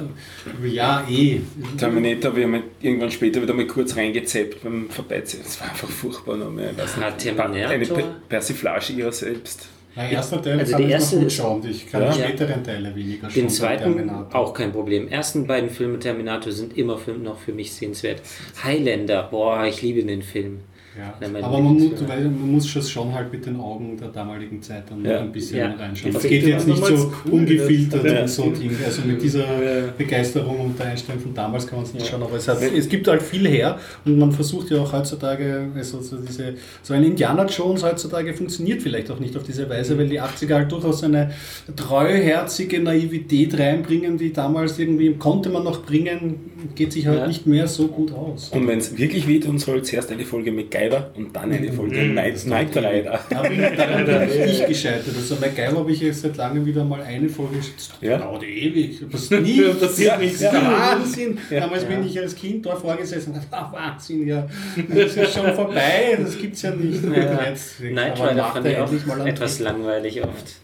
[0.65, 1.41] Ja, eh.
[1.79, 5.43] Terminator habe ich mal irgendwann später wieder mal kurz reingezappt beim Vorbeiziehen.
[5.45, 6.37] Das war einfach furchtbar.
[6.37, 6.71] Noch mehr.
[6.73, 7.19] Ich weiß Na, nicht.
[7.19, 7.69] Terminator?
[7.71, 9.67] Eine Per- Persiflage ihrer selbst.
[9.95, 11.63] Der erste Teil Also kann ich erste noch gut schauen.
[11.69, 12.13] Ich kann Ja.
[12.13, 13.35] die späteren Teile weniger schauen.
[13.43, 14.35] Den zweiten Terminator.
[14.41, 15.09] auch kein Problem.
[15.09, 18.23] Ersten beiden Filme Terminator sind immer für, noch für mich sehenswert.
[18.65, 20.61] Highlander, boah, ich liebe den Film.
[20.99, 21.15] Ja.
[21.43, 22.11] Aber man muss, Lieblingsfilm.
[22.11, 25.21] weil man muss das schon halt mit den Augen der damaligen Zeit dann Ja.
[25.21, 25.73] ein bisschen Ja.
[25.73, 26.13] reinschauen.
[26.13, 28.71] Das Die geht jetzt nicht so cool, ungefiltert und so Ding.
[28.85, 29.85] Also mit dieser Ja.
[29.97, 32.23] Begeisterung und der Einstellung von damals kann man es nicht schauen.
[32.23, 36.01] Aber es, hat, es gibt halt viel her und man versucht ja auch heutzutage, also
[36.03, 40.09] so, diese, so ein Indiana Jones heutzutage funktioniert vielleicht auch nicht auf diese Weise, weil
[40.09, 41.31] die 80er halt durchaus eine
[41.77, 46.37] treuherzige Naivität reinbringen, die damals irgendwie konnte man noch bringen,
[46.75, 47.27] geht sich halt Ja.
[47.27, 48.51] nicht mehr so gut aus.
[48.51, 50.53] Und wenn es wirklich wehtun soll, zuerst eine Folge
[50.83, 53.21] MacGyver und dann eine Folge Knight, Knight Rider.
[53.31, 55.15] Da bin, bin ich gescheitert.
[55.15, 57.91] Also MacGyver habe ich jetzt seit langem wieder mal eine Folge geschickt.
[58.01, 58.19] Ja.
[58.19, 59.01] Dauert ewig.
[59.11, 60.41] Das nie passiert nichts.
[60.41, 60.53] Ja.
[60.53, 61.39] Wahnsinn.
[61.51, 64.47] Damals bin ich als Kind da vorgesessen und dachte, ah, Wahnsinn, ja.
[64.95, 66.19] Das ist schon vorbei.
[66.21, 67.03] Das gibt es ja nicht.
[67.05, 67.45] Ja.
[67.45, 69.67] Jetzt, Knight aber Rider fand ich auch endlich mal einen etwas Trick.
[69.67, 70.57] langweilig oft.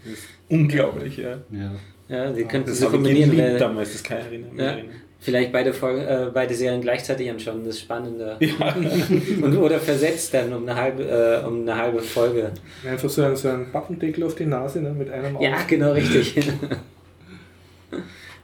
[0.49, 1.39] Unglaublich, ja.
[1.51, 1.73] Ja.
[2.09, 3.37] Ja, sie könnten Das so ich kombinieren.
[3.37, 4.51] Weil, damals, das kann ich erinnern.
[4.57, 4.77] ja,
[5.21, 8.39] vielleicht beide, Folgen, äh, beide Serien gleichzeitig anschauen, das ist spannender.
[8.49, 8.75] Ja.
[9.43, 12.53] Und, oder versetzt dann um eine halbe, äh, um eine halbe Folge.
[12.87, 15.45] Einfach so ein, so ein Pappendeckel auf die Nase ne, mit einem Auge.
[15.45, 16.35] Ja, genau richtig.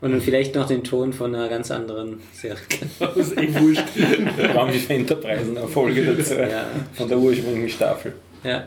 [0.01, 2.59] Und dann vielleicht noch den Ton von einer ganz anderen Serie.
[2.99, 3.85] Das ist eh wurscht.
[4.55, 6.35] Raumschiff Enterprise eine Folge dazu.
[6.35, 6.67] Ja.
[6.93, 8.13] Von der ursprünglichen Staffel.
[8.43, 8.67] Ja.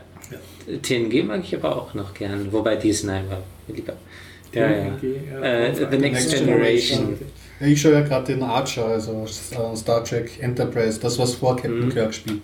[0.82, 3.92] TNG mag ich aber auch noch gern, wobei Disney war mir lieber.
[4.52, 4.86] Ja, ja.
[5.42, 7.16] Äh, The Next Next Generation.
[7.20, 7.26] Ja,
[7.60, 11.86] Ich schaue ja gerade den Archer, also äh, Star Trek Enterprise, das was vor Captain
[11.86, 11.88] Mhm.
[11.90, 12.40] Kirk spielt.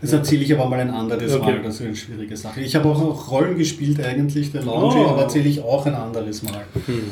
[0.00, 1.44] Das erzähle ich aber mal ein anderes Okay.
[1.54, 2.60] Mal, das ist eine schwierige Sache.
[2.60, 5.08] Ich habe auch, auch Rollen gespielt eigentlich, der Laundry, Oh.
[5.08, 6.64] aber erzähle ich auch ein anderes Mal.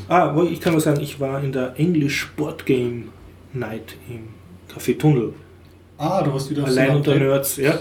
[0.08, 3.08] Ah, wo- ich kann nur sagen, ich war in der English Board Game
[3.52, 4.28] Night im
[4.72, 5.32] Café Tunnel.
[5.98, 7.74] Ah, du warst wieder Allein unter Nerds, ja.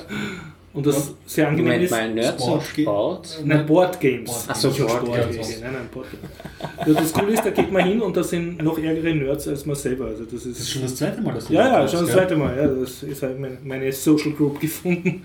[0.76, 1.92] Und das sehr angenehm Moment ist.
[1.92, 3.42] mal, Nerds Sport und Sport?
[3.46, 4.46] Nein, Board Games.
[4.48, 5.62] Ach so, Nicht Board Sport Games.
[5.62, 6.98] Nein, nein, Board Games.
[7.00, 9.76] Das Coole ist, da geht man hin und da sind noch ärgere Nerds als man
[9.76, 10.08] selber.
[10.08, 12.12] Also das Das ist ist schon das zweite Mal, dass du ja, ja, schon das
[12.12, 12.58] zweite Mal.
[12.58, 15.24] Ja, das ist halt meine, Social Group gefunden.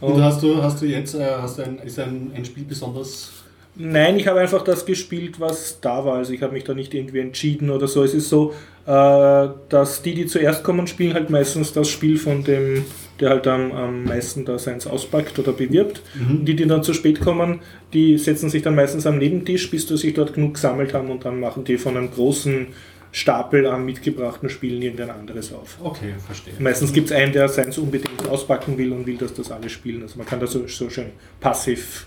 [0.00, 3.30] Und hast du, hast du jetzt, äh, hast du ein, ist ein, ein Spiel besonders
[3.76, 6.18] Nein, ich habe einfach das gespielt, was da war.
[6.18, 8.04] Also ich habe mich da nicht irgendwie entschieden oder so.
[8.04, 8.54] Es ist so,
[8.86, 12.84] äh, dass die, die zuerst kommen, spielen halt meistens das Spiel von dem,
[13.20, 16.02] der halt am, am meisten da seins auspackt oder bewirbt.
[16.18, 17.60] Und die, die dann zu spät kommen,
[17.92, 21.24] die setzen sich dann meistens am Nebentisch, bis du sich dort genug gesammelt haben und
[21.24, 22.68] dann machen die von einem großen
[23.12, 25.78] Stapel an mitgebrachten Spielen irgendein anderes auf.
[25.80, 26.54] Okay, verstehe.
[26.58, 30.02] Meistens gibt es einen, der seins unbedingt auspacken will und will, dass das alle spielen.
[30.02, 31.10] Also man kann da so, so schön
[31.40, 32.06] passiv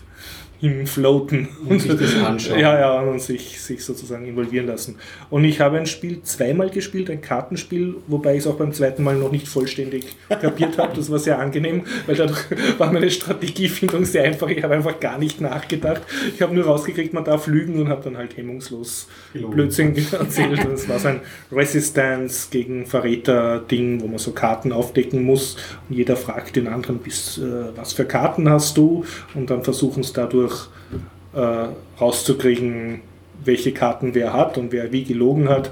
[0.60, 2.58] hinfloaten Und sich das anschauen.
[2.58, 4.96] Ja, ja, und sich, sich sozusagen involvieren lassen.
[5.30, 9.04] Und ich habe ein Spiel zweimal gespielt, ein Kartenspiel, wobei ich es auch beim zweiten
[9.04, 10.96] Mal noch nicht vollständig kapiert habe.
[10.96, 12.44] Das war sehr angenehm, weil dadurch
[12.78, 14.48] war meine Strategiefindung sehr einfach.
[14.48, 16.02] Ich habe einfach gar nicht nachgedacht.
[16.34, 19.54] Ich habe nur rausgekriegt, man darf lügen und habe dann halt hemmungslos Gelogen.
[19.54, 20.58] Blödsinn erzählt.
[20.64, 21.20] Das war so ein
[21.52, 25.56] Resistance gegen Verräter-Ding, wo man so Karten aufdecken muss.
[25.88, 29.04] Und jeder fragt den anderen, bis, äh, was für Karten hast du?
[29.34, 30.47] Und dann versuchen es dadurch
[31.34, 31.68] äh,
[32.00, 33.00] rauszukriegen,
[33.44, 35.70] welche Karten wer hat und wer wie gelogen hat.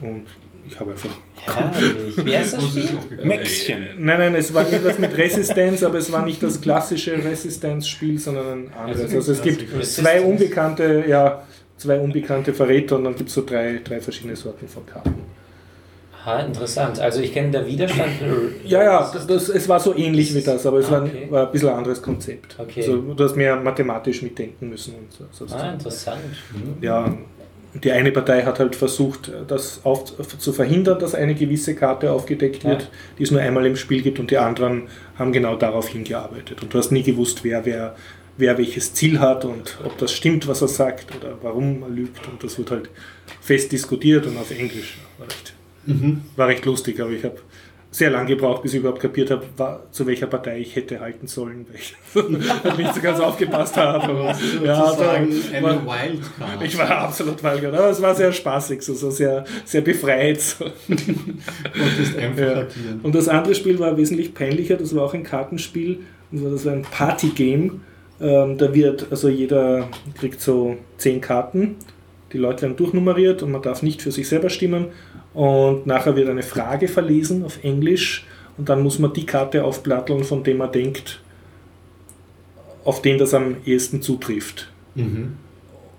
[0.00, 0.26] Und
[0.68, 1.10] ich habe einfach.
[1.44, 2.24] Herrlich.
[2.24, 2.98] Wie heißt das Spiel?
[3.24, 3.86] Mäxchen.
[3.98, 8.46] Nein, nein, es war etwas mit Resistenz, aber es war nicht das klassische Resistenzspiel, sondern
[8.46, 9.14] ein anderes.
[9.14, 11.42] Also es gibt zwei unbekannte, ja,
[11.76, 15.14] zwei unbekannte Verräter und dann gibt es so drei, drei verschiedene Sorten von Karten.
[16.24, 17.00] Ah, interessant.
[17.00, 18.12] Also ich kenne der Widerstand.
[18.64, 21.26] Ja, ja, das, das, es war so ähnlich wie das, aber es Ah, war, okay.
[21.30, 22.54] war ein bisschen ein anderes Konzept.
[22.58, 22.80] Okay.
[22.82, 24.94] Also du hast mehr mathematisch mitdenken müssen.
[24.94, 25.72] Und so, Ah, sozusagen.
[25.74, 26.20] interessant.
[26.52, 26.82] Mhm.
[26.82, 27.12] ja,
[27.82, 30.04] die eine Partei hat halt versucht, das auf,
[30.38, 32.88] zu verhindern, dass eine gewisse Karte aufgedeckt wird, Ja.
[33.18, 34.88] die es nur einmal im Spiel gibt und die anderen
[35.18, 36.62] haben genau darauf hingearbeitet.
[36.62, 37.96] Und du hast nie gewusst, wer, wer,
[38.36, 42.28] wer welches Ziel hat und ob das stimmt, was er sagt oder warum er lügt.
[42.28, 42.90] Und das wird halt
[43.40, 44.98] fest diskutiert und auf Englisch.
[45.18, 45.26] War
[45.86, 47.36] recht, war recht lustig, aber ich habe
[47.94, 49.44] sehr lange gebraucht, bis ich überhaupt kapiert habe,
[49.90, 51.94] zu welcher Partei ich hätte halten sollen, weil ich
[52.78, 54.02] nicht so ganz aufgepasst habe.
[54.04, 54.34] Aber,
[54.64, 55.28] ja, da eine
[55.62, 56.62] war- Wildcard.
[56.64, 60.40] ich war absolut Wildcard, aber es war sehr spaßig, so, so sehr, sehr befreit.
[60.40, 60.64] So.
[62.18, 62.66] einfach Ja.
[63.02, 66.00] Und das andere Spiel war wesentlich peinlicher, das war auch ein Kartenspiel,
[66.30, 67.72] und das war ein Partygame.
[68.20, 69.88] Ähm, da wird, also jeder
[70.18, 71.76] kriegt so zehn Karten,
[72.32, 74.86] die Leute werden durchnummeriert und man darf nicht für sich selber stimmen.
[75.34, 78.26] Und nachher wird eine Frage verlesen auf Englisch
[78.58, 81.20] und dann muss man die Karte aufplatteln, von der man denkt,
[82.84, 84.70] auf den das am ehesten zutrifft.
[84.94, 85.34] Mhm.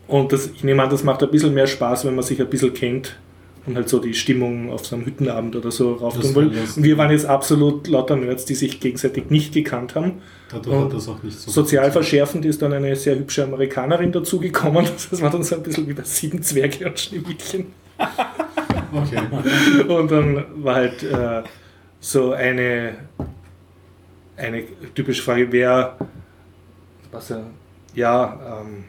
[0.08, 2.50] Und das, ich nehme an, das macht ein bisschen mehr Spaß, wenn man sich ein
[2.50, 3.18] bisschen kennt
[3.66, 6.44] und halt so die Stimmung auf so einem Hüttenabend oder so rauf tun will.
[6.46, 6.78] lustig.
[6.78, 10.22] Und wir waren jetzt absolut lauter Nerds, die sich gegenseitig nicht gekannt haben.
[10.50, 14.12] Dadurch Und hat das auch nicht so Sozial verschärfend ist dann eine sehr hübsche Amerikanerin
[14.12, 14.86] dazugekommen.
[15.10, 17.68] Das war dann so ein bisschen wie bei Sieben Zwerge und Schneewittchen.
[18.96, 19.22] Okay.
[19.88, 21.42] Und dann war halt äh,
[22.00, 22.94] so eine,
[24.38, 24.64] eine
[24.94, 25.98] typische Frage, wer,
[27.12, 27.44] was er,
[27.96, 28.84] ja, ähm,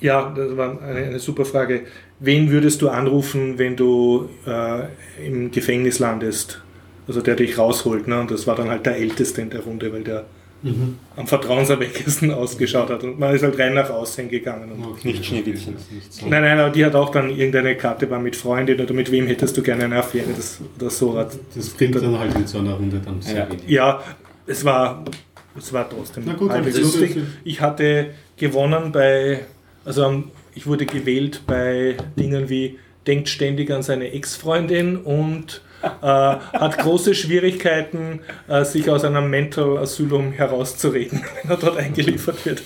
[0.00, 1.86] ja, das war eine, eine super Frage.
[2.20, 6.60] Wen würdest du anrufen, wenn du äh, im Gefängnis landest?
[7.06, 8.20] Also der dich rausholt, ne?
[8.20, 10.24] Und das war dann halt der Älteste in der Runde, weil der
[10.62, 10.96] Mhm.
[11.16, 13.04] am vertrauenserweckendsten ausgeschaut hat.
[13.04, 14.72] Und man ist halt rein nach außen gegangen.
[14.72, 15.08] Und okay.
[15.08, 15.74] Nicht Schneewittchen.
[15.74, 16.26] Das so.
[16.26, 19.26] Nein, nein, aber die hat auch dann irgendeine Karte war mit Freundin oder mit wem
[19.26, 21.18] hättest du gerne eine Affäre das, oder so.
[21.18, 23.48] hat- Das bringt dann halt in so einer Runde dann sehr Ja.
[23.50, 23.68] wenig.
[23.68, 24.02] Ja,
[24.46, 25.04] es war,
[25.58, 27.18] es war trotzdem Na gut, halbwegs das lustig.
[27.44, 29.40] Ich hatte gewonnen bei,
[29.84, 30.24] also ähm,
[30.54, 37.14] ich wurde gewählt bei Dingen wie denkt ständig an seine Ex-Freundin und äh, hat große
[37.14, 42.62] Schwierigkeiten, äh, sich aus einem Mental Asylum herauszureden, wenn er dort eingeliefert wird.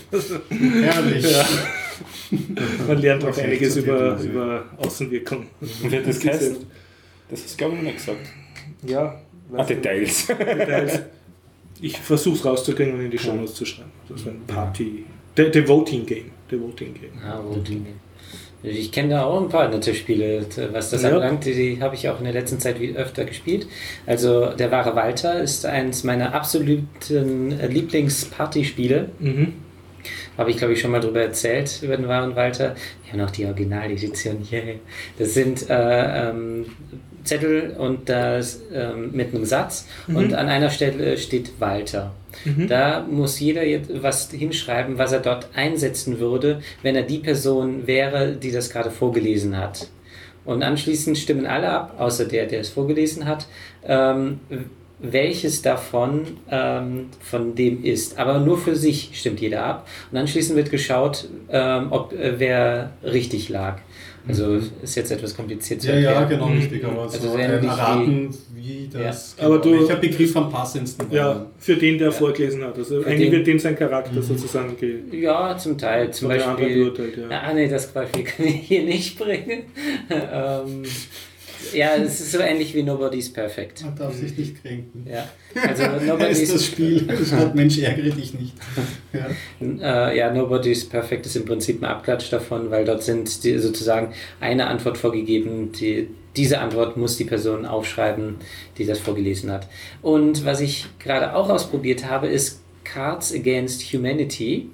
[0.50, 1.32] Herrlich.
[1.32, 1.44] Ja.
[2.86, 5.46] Man lernt auch einiges über, über Außenwirkung.
[5.60, 6.56] Und wer hat das geheißen?
[7.28, 8.20] Das hast du, glaube ich, noch nicht gesagt.
[8.86, 9.18] Ja,
[9.56, 9.64] Ah.
[9.64, 10.26] Details.
[10.26, 11.00] Details.
[11.80, 13.90] Ich versuche es rauszukriegen und in die Show Notes zu schreiben.
[14.08, 15.04] Das ist ein Party.
[15.36, 16.30] The, the Voting Game.
[16.50, 17.10] The Voting Game.
[17.24, 17.86] Ah, Voting.
[18.62, 21.10] Ich kenne da auch ein paar nette Spiele, was das Ja.
[21.10, 21.44] anbelangt.
[21.44, 23.68] Die, die habe ich auch in der letzten Zeit wie- öfter gespielt.
[24.04, 29.10] Also der wahre Walter ist eines meiner absoluten Lieblingspartyspiele.
[29.20, 29.52] Mhm.
[30.36, 32.74] Habe ich, glaube ich, schon mal drüber erzählt, über den wahren Walter.
[33.04, 34.76] Wir haben auch die Originaledition hier.
[35.18, 36.66] Das sind äh, ähm,
[37.24, 42.14] Zettel und das ähm, mit einem Satz und an einer Stelle steht Walter.
[42.68, 47.86] Da muss jeder jetzt was hinschreiben, was er dort einsetzen würde, wenn er die Person
[47.86, 49.88] wäre, die das gerade vorgelesen hat.
[50.44, 53.46] Und anschließend stimmen alle ab, außer der, der es vorgelesen hat,
[53.84, 54.40] ähm,
[55.00, 58.18] welches davon ähm, von dem ist.
[58.18, 59.86] Aber nur für sich stimmt jeder ab.
[60.10, 63.78] Und anschließend wird geschaut, ähm, ob äh, wer richtig lag.
[64.26, 66.40] Also ist jetzt etwas kompliziert zu Ja, ja, erklären.
[66.42, 66.84] genau, richtig.
[66.84, 69.36] Aber Also so erraten, wie das.
[69.38, 69.46] Ja.
[69.46, 71.16] Aber du- welcher Begriff am passendsten war.
[71.16, 72.76] Ja, für den, der vorgelesen hat.
[72.76, 76.10] Also eigentlich den- wird dem sein Charakter sozusagen ge Ja, zum Teil.
[76.10, 76.74] Zum Beispiel.
[76.84, 77.16] beurteilt.
[77.30, 77.40] Ja.
[77.40, 79.62] Ah, nee, das Beispiel kann ich hier nicht bringen.
[80.10, 80.82] ähm,
[81.72, 83.84] ja, es ist so ähnlich wie Nobody's Perfect.
[83.84, 85.06] Man darf sich nicht kränken.
[85.08, 85.28] Ja,
[85.66, 87.08] also Da ist das Nobody's, Spiel.
[87.26, 88.54] Statt Mensch, ärgere dich nicht.
[89.12, 90.10] Ja.
[90.10, 94.12] äh, ja, Nobody's Perfect ist im Prinzip ein Abklatsch davon, weil dort sind die, sozusagen
[94.40, 95.72] eine Antwort vorgegeben.
[95.72, 98.36] Die, diese Antwort muss die Person aufschreiben,
[98.78, 99.66] die das vorgelesen hat.
[100.02, 104.70] Und was ich gerade auch ausprobiert habe, ist Cards Against Humanity.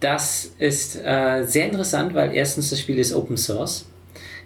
[0.00, 3.86] Das ist äh, sehr interessant, weil erstens das Spiel ist Open Source,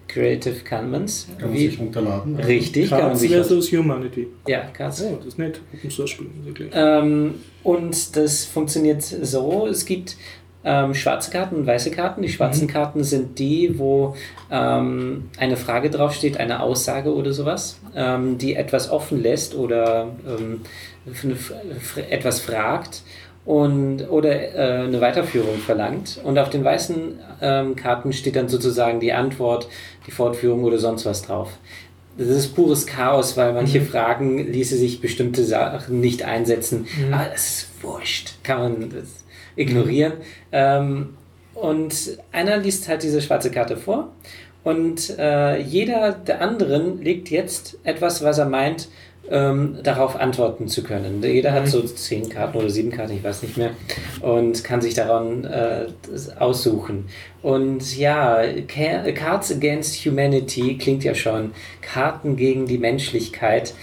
[0.09, 1.29] Creative Commons.
[1.39, 2.37] Kann man sich runterladen.
[2.37, 4.27] Richtig, kann man Cards sich versus Humanity.
[4.47, 5.03] ja, Cards.
[5.03, 5.61] Oh, das ist nett.
[5.75, 6.27] Open Source Spiel.
[6.73, 10.17] Ähm, und das funktioniert so: Es gibt
[10.65, 12.23] ähm, schwarze Karten und weiße Karten.
[12.23, 12.71] Die schwarzen Mhm.
[12.71, 14.17] Karten sind die, wo
[14.51, 20.63] ähm, eine Frage draufsteht, eine Aussage oder sowas, ähm, die etwas offen lässt oder ähm,
[22.11, 23.03] etwas fragt.
[23.49, 26.20] Und, oder äh, eine Weiterführung verlangt.
[26.23, 29.69] Und auf den weißen ähm, Karten steht dann sozusagen die Antwort,
[30.07, 31.53] die Fortführung oder sonst was drauf.
[32.19, 36.87] Das ist pures Chaos, weil manche Fragen ließe sich bestimmte Sachen nicht einsetzen.
[37.11, 38.93] Aber das ist wurscht, kann man
[39.57, 40.12] ignorieren.
[40.53, 41.15] Ähm,
[41.55, 44.12] und einer liest halt diese schwarze Karte vor
[44.62, 48.89] und äh, jeder der anderen legt jetzt etwas, was er meint,
[49.31, 51.23] ähm, darauf antworten zu können.
[51.23, 53.71] Jeder hat so zehn Karten oder sieben Karten, ich weiß nicht mehr,
[54.21, 55.87] und kann sich daran äh,
[56.39, 57.07] aussuchen.
[57.43, 61.53] Und ja, Ca- Cards Against Humanity klingt ja schon.
[61.81, 63.75] Karten gegen die Menschlichkeit.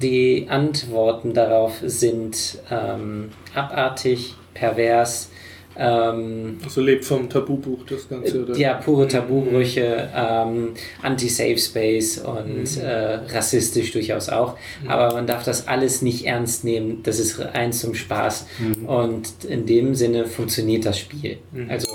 [0.00, 5.30] Die Antworten darauf sind ähm, abartig, pervers,
[5.76, 8.56] ähm, Also lebt vom Tabubuch das Ganze, oder?
[8.56, 10.70] ja, pure Tabubrüche, ähm,
[11.02, 14.56] Anti-Safe Space und äh, rassistisch durchaus auch.
[14.86, 17.02] Aber man darf das alles nicht ernst nehmen.
[17.02, 18.46] Das ist rein zum Spaß.
[18.86, 21.38] Und in dem Sinne funktioniert das Spiel.
[21.68, 21.86] Also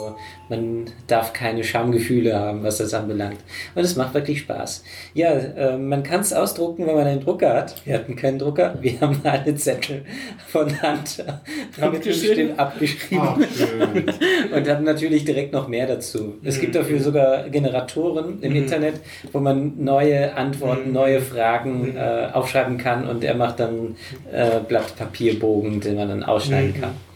[0.49, 3.39] man darf keine Schamgefühle haben, was das anbelangt.
[3.75, 4.83] Und es macht wirklich Spaß.
[5.13, 7.85] Ja, äh, man kann es ausdrucken, wenn man einen Drucker hat.
[7.85, 8.75] Wir hatten keinen Drucker.
[8.81, 10.05] Wir haben alle Zettel
[10.47, 11.23] von Hand
[11.79, 12.57] Abgeschrieben?
[12.57, 14.05] abgeschrieben schön.
[14.53, 16.35] und haben natürlich direkt noch mehr dazu.
[16.43, 18.95] Es gibt dafür sogar Generatoren im Internet,
[19.31, 23.95] wo man neue Antworten, neue Fragen äh, aufschreiben kann und er macht dann
[24.31, 27.06] äh, Blatt Papierbogen, den man dann ausschneiden kann.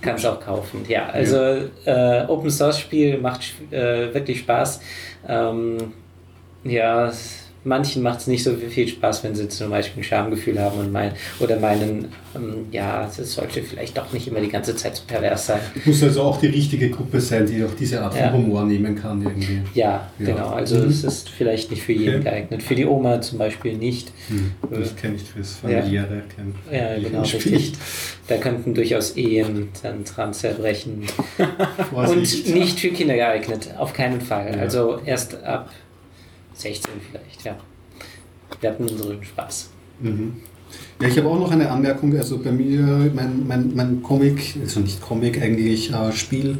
[0.00, 0.84] Kann es auch kaufen.
[0.88, 1.36] Ja, also
[1.84, 4.80] äh, Open Source Spiel macht äh, wirklich Spaß.
[5.28, 5.92] Ähm,
[6.64, 7.12] ja,
[7.64, 10.92] manchen macht es nicht so viel Spaß, wenn sie zum Beispiel ein Schamgefühl haben und
[10.92, 15.02] mein, oder meinen, ähm, ja, es sollte vielleicht doch nicht immer die ganze Zeit so
[15.06, 15.60] pervers sein.
[15.84, 18.32] Muss also auch die richtige Gruppe sein, die auch diese Art von Ja.
[18.32, 19.60] Humor nehmen kann irgendwie.
[19.74, 20.26] Ja, Ja.
[20.26, 20.48] genau.
[20.50, 20.88] Also Mhm.
[20.88, 22.24] es ist vielleicht nicht für jeden Okay.
[22.24, 22.62] geeignet.
[22.62, 24.12] Für die Oma zum Beispiel nicht.
[24.28, 24.52] Hm.
[24.70, 26.22] Das kenne ich fürs familiäre.
[26.72, 27.72] Ja, ich genau, richtig.
[28.26, 31.02] Da könnten durchaus Ehen dann dran zerbrechen.
[31.92, 34.54] Und nicht für Kinder geeignet, auf keinen Fall.
[34.56, 34.62] Ja.
[34.62, 35.70] Also erst ab
[36.54, 37.56] 16 vielleicht, ja.
[38.60, 39.70] Wir hatten unseren Spaß.
[40.00, 40.34] Mhm.
[41.00, 42.16] Ja, ich habe auch noch eine Anmerkung.
[42.16, 46.58] Also bei mir, mein, mein, mein Comic, also nicht Comic, eigentlich äh, Spiel,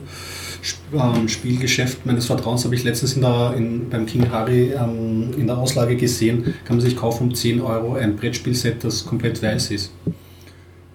[0.64, 5.34] Sp ähm, Spielgeschäft meines Vertrauens habe ich letztens in der, in, beim King Harry ähm,
[5.36, 6.54] in der Auslage gesehen.
[6.64, 9.92] Kann man sich kaufen um 10 Euro ein Brettspielset, das komplett weiß ist.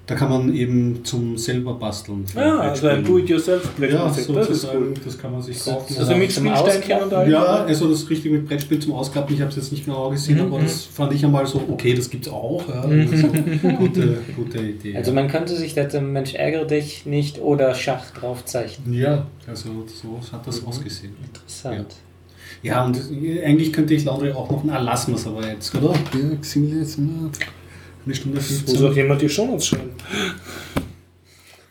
[0.10, 2.26] Da kann man eben zum selber basteln.
[2.26, 3.06] für Ah, also ein Brettspielen.
[3.06, 3.92] Do-it-yourself-Brett.
[3.94, 4.44] Ja, das ist cool.
[4.44, 5.96] sozusagen, das kann man sich kaufen.
[6.00, 7.08] Also mit Zum Spielsteinchen Ausklappen?
[7.10, 7.32] und allem?
[7.32, 10.38] Ja, also das richtig mit Brettspiel zum Ausklappen, ich habe es jetzt nicht genau gesehen,
[10.40, 12.68] Mhm, aber das fand ich einmal so, okay, das gibt es auch.
[12.68, 13.28] Ja, also,
[13.78, 14.96] gute, gute Idee.
[14.98, 18.92] Also man könnte sich da zum Mensch ärgere dich nicht oder Schach draufzeichnen.
[18.94, 21.14] ja, also so hat das ausgesehen.
[21.24, 21.96] Interessant.
[22.64, 22.98] Ja, und
[23.46, 25.94] eigentlich könnte ich Laundry auch noch, na lassen wir es aber jetzt, oder?
[25.94, 26.98] Ja, sind wir jetzt
[28.10, 28.96] eine Stunde Muss auch 15.
[28.96, 29.92] jemand die Shownotes schreiben.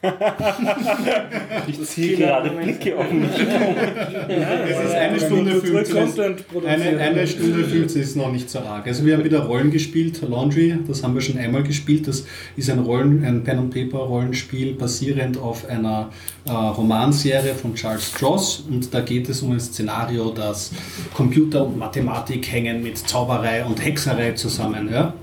[1.66, 3.31] Ich ziehe gerade Blicke auf mich.
[4.28, 5.97] Es ist eine Stunde 15.
[5.97, 8.86] Content Eine, eine Stunde 15 ist noch nicht so arg.
[8.86, 12.06] Also wir haben wieder Rollen gespielt, Laundry, das haben wir schon einmal gespielt.
[12.06, 12.24] Das
[12.56, 16.10] ist ein Rollen, ein Pen and Paper Rollenspiel basierend auf einer
[16.47, 20.70] äh, Romanserie von Charles Stross und da geht es um ein Szenario, dass
[21.15, 24.89] Computer und Mathematik hängen mit Zauberei und Hexerei zusammen.
[24.93, 25.15] Ja,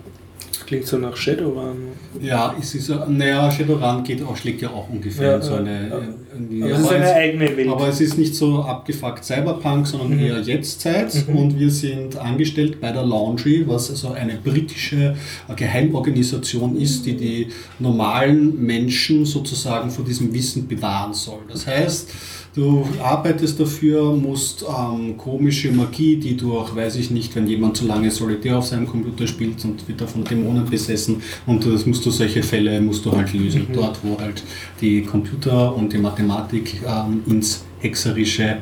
[0.65, 1.75] Klingt so nach Shadowrun.
[2.21, 5.53] ja es ist, äh, naja, Shadowrun geht auch, schlägt ja auch ungefähr Ja, in so
[5.55, 5.89] eine...
[5.89, 5.97] ja.
[6.37, 7.67] in die- Aber es eine eigene Welt.
[7.69, 11.25] aber es ist nicht so abgefuckt Cyberpunk, sondern eher Jetztzeit.
[11.33, 15.15] Und wir sind angestellt bei der Laundry, was also eine britische
[15.55, 17.47] Geheimorganisation ist, die die
[17.79, 21.39] normalen Menschen sozusagen vor diesem Wissen bewahren soll.
[21.51, 22.09] Das heißt,
[22.55, 27.85] du arbeitest dafür, musst ähm, komische Magie, die durch, weiß ich nicht, wenn jemand zu
[27.85, 32.05] lange Solitär auf seinem Computer spielt und wird da von Dämonen besessen und das musst
[32.05, 33.67] du solche Fälle musst du halt lösen.
[33.73, 34.43] Dort, wo halt
[34.79, 38.57] die Computer und die Mathematik ähm, ins Hexerische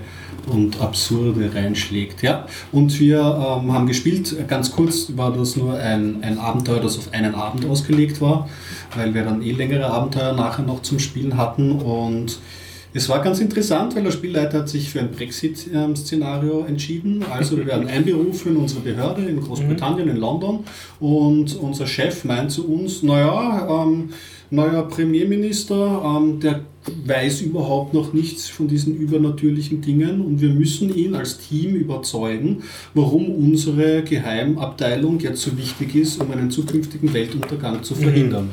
[0.48, 2.22] und Absurde reinschlägt.
[2.22, 2.48] Ja?
[2.72, 7.14] Und wir ähm, haben gespielt, ganz kurz war das nur ein, ein Abenteuer, das auf
[7.14, 8.49] einen Abend ausgelegt war,
[8.95, 12.40] weil wir dann eh längere Abenteuer nachher noch zum Spielen hatten und
[12.95, 17.24] es war ganz interessant, weil der Spielleiter hat sich für ein Brexit-Szenario entschieden.
[17.32, 20.60] Also wir werden einberufen in unsere Behörde in Großbritannien, in London.
[20.99, 24.10] Und unser Chef meint zu uns, naja, ähm,
[24.52, 26.61] neuer Premierminister, ähm, der
[27.06, 32.61] weiß überhaupt noch nichts von diesen übernatürlichen Dingen und wir müssen ihn als Team überzeugen,
[32.94, 38.49] warum unsere Geheimabteilung jetzt so wichtig ist, um einen zukünftigen Weltuntergang zu verhindern.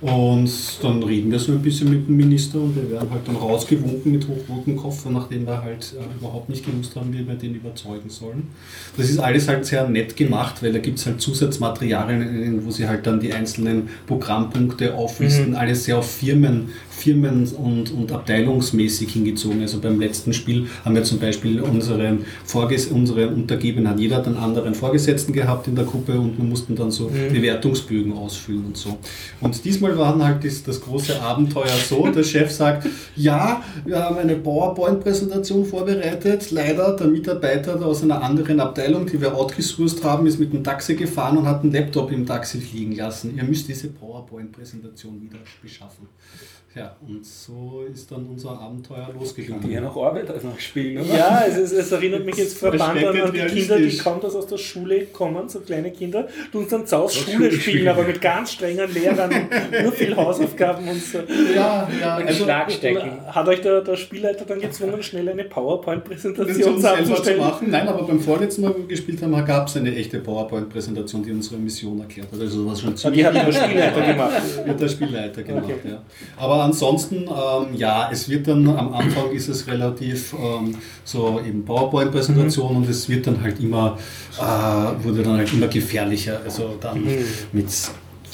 [0.00, 0.50] Und
[0.82, 4.12] dann reden wir so ein bisschen mit dem Minister und wir werden halt dann rausgewunken
[4.12, 8.10] mit hochrotem Koffer, nachdem wir halt äh, überhaupt nicht gewusst haben, wie wir den überzeugen
[8.10, 8.48] sollen.
[8.98, 12.86] Das ist alles halt sehr nett gemacht, weil da gibt es halt Zusatzmaterialien, wo sie
[12.86, 19.60] halt dann die einzelnen Programmpunkte auflisten, alles sehr auf Firmen firmen- und, und abteilungsmäßig hingezogen.
[19.60, 24.26] Also beim letzten Spiel haben wir zum Beispiel unseren, Vorges unseren Untergebenen, hat jeder hat
[24.26, 28.76] einen anderen Vorgesetzten gehabt in der Gruppe und wir mussten dann so Bewertungsbögen ausfüllen und
[28.76, 28.98] so.
[29.40, 32.86] Und diesmal war dann halt das, das große Abenteuer so, der Chef sagt,
[33.16, 36.50] ja, wir haben eine PowerPoint-Präsentation vorbereitet.
[36.50, 40.94] Leider der Mitarbeiter aus einer anderen Abteilung, die wir outgesourced haben, ist mit dem Taxi
[40.94, 43.36] gefahren und hat einen Laptop im Taxi fliegen lassen.
[43.36, 46.08] Ihr müsst diese PowerPoint-Präsentation wieder beschaffen.
[46.76, 49.70] Ja, und so ist dann unser Abenteuer Die losgegangen.
[49.70, 51.16] ja noch Arbeit als noch spielen, oder?
[51.16, 54.34] Ja, es, ist, es erinnert mich jetzt verband an, an die Kinder, die kaum das
[54.34, 57.88] aus der Schule kommen, so kleine Kinder, die uns dann zu Hause Schule spielen, spielen.
[57.88, 61.18] aber mit ganz strengen Lehrern und nur viel Hausaufgaben und so.
[61.54, 63.10] Ja, ja, Und also Schlagstecken.
[63.26, 67.70] Hat euch der, der Spielleiter dann gezwungen, schnell eine PowerPoint-Präsentation zu machen.
[67.70, 71.32] Nein, aber beim vorletzten Mal, wo wir gespielt haben, gab es eine echte PowerPoint-Präsentation, die
[71.32, 72.40] unsere Mission erklärt hat.
[72.40, 74.66] Also was schon Ah, Die hat der Spielleiter gemacht.
[74.66, 75.64] wird der Spielleiter gemacht.
[75.64, 75.90] Okay.
[75.90, 76.02] Ja.
[76.36, 80.74] Aber ansonsten, ähm, ja, es wird dann am Anfang ist es relativ ähm,
[81.04, 82.76] so eben PowerPoint-Präsentation Mhm.
[82.78, 83.98] und es wird dann halt immer,
[84.38, 86.40] äh, wurde dann halt immer gefährlicher.
[86.44, 87.24] Also dann Mhm.
[87.52, 87.68] mit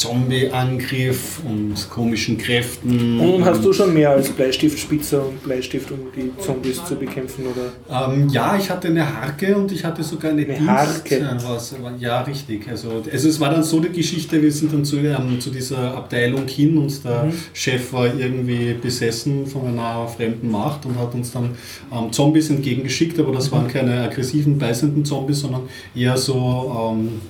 [0.03, 3.19] Zombie-Angriff und komischen Kräften.
[3.21, 7.45] Und hast du schon mehr als Bleistiftspitzer und Bleistift, um die Zombies zu bekämpfen?
[7.47, 8.09] Oder?
[8.13, 10.69] Ähm, ja, ich hatte eine Harke und ich hatte sogar eine, Eine Dienst.
[10.69, 11.17] Harke?
[11.19, 12.69] äh, Was, ja, richtig.
[12.69, 15.95] Also, also es war dann so die Geschichte, wir sind dann zu, ähm, zu dieser
[15.97, 17.33] Abteilung hin und der Mhm.
[17.53, 21.51] Chef war irgendwie besessen von einer fremden Macht und hat uns dann
[21.93, 23.55] ähm, Zombies entgegengeschickt, aber das Mhm.
[23.57, 25.63] waren keine aggressiven, beißenden Zombies, sondern
[25.95, 27.21] eher so ähm,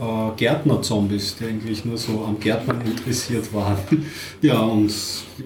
[0.00, 3.76] äh, Gärtner-Zombies, die eigentlich nur so am Gärtnern interessiert waren.
[4.42, 4.90] Ja, und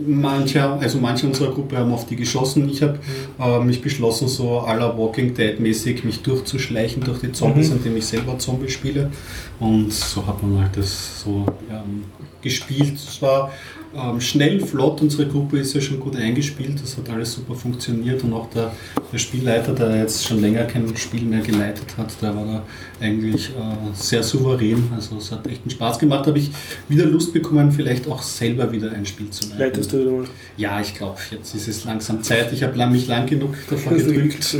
[0.07, 2.69] manche, also manche unserer Gruppe haben auf die geschossen.
[2.69, 3.01] Ich habe
[3.41, 7.77] äh, mich beschlossen, so à la Walking Dead mäßig mich durchzuschleichen durch die Zombies, Mhm.
[7.79, 9.11] indem ich selber Zombie spiele.
[9.59, 12.05] Und so hat man halt das so ähm,
[12.41, 12.95] gespielt.
[12.95, 13.51] Es war
[13.97, 15.01] ähm, schnell, flott.
[15.03, 16.81] Unsere Gruppe ist ja schon gut eingespielt.
[16.81, 18.23] Das hat alles super funktioniert.
[18.23, 18.73] Und auch der,
[19.13, 22.63] der Spielleiter, der jetzt schon länger kein Spiel mehr geleitet hat, der war da
[23.05, 23.53] eigentlich äh,
[23.95, 24.83] sehr souverän.
[24.95, 26.27] Also es hat echt einen Spaß gemacht.
[26.27, 26.51] Habe ich
[26.89, 29.59] wieder Lust bekommen, vielleicht auch selber wieder ein Spiel zu leiten.
[29.59, 30.25] Leitest du mal?
[30.57, 32.53] Ja, ich glaube, jetzt ist es langsam Zeit.
[32.53, 34.57] Ich habe mich lang genug davor gedrückt.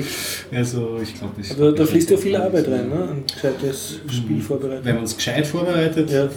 [0.53, 1.51] Also ich glaube, ich.
[1.53, 3.09] Aber da fließt ja viel Arbeit rein, ne?
[3.11, 4.85] ein gescheites Spiel vorbereiten.
[4.85, 6.29] Wenn man es gescheit vorbereitet, Ja.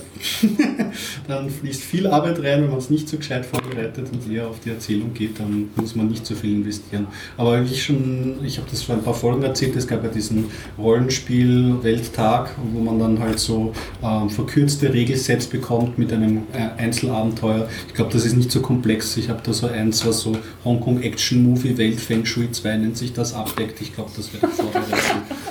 [1.28, 2.64] dann fließt viel Arbeit rein.
[2.64, 5.96] Wenn man es nicht so gescheit vorbereitet und eher auf die Erzählung geht, dann muss
[5.96, 7.08] man nicht so viel investieren.
[7.36, 10.10] Aber wie ich schon, ich habe das vor ein paar Folgen erzählt, es gab ja
[10.10, 10.46] diesen
[11.98, 17.68] Rollenspiel-Welttag, wo man dann halt so ähm, verkürzte Regelsets bekommt mit einem äh, Einzelabenteuer.
[17.88, 19.18] Ich glaube, das ist nicht so komplex.
[19.18, 20.34] Ich habe da so eins, was so
[20.64, 23.82] Hongkong Action Movie Welt Feng Shui 2 nennt sich das, abdeckt.
[23.82, 24.94] Ich glaube, das wird vorbereitet.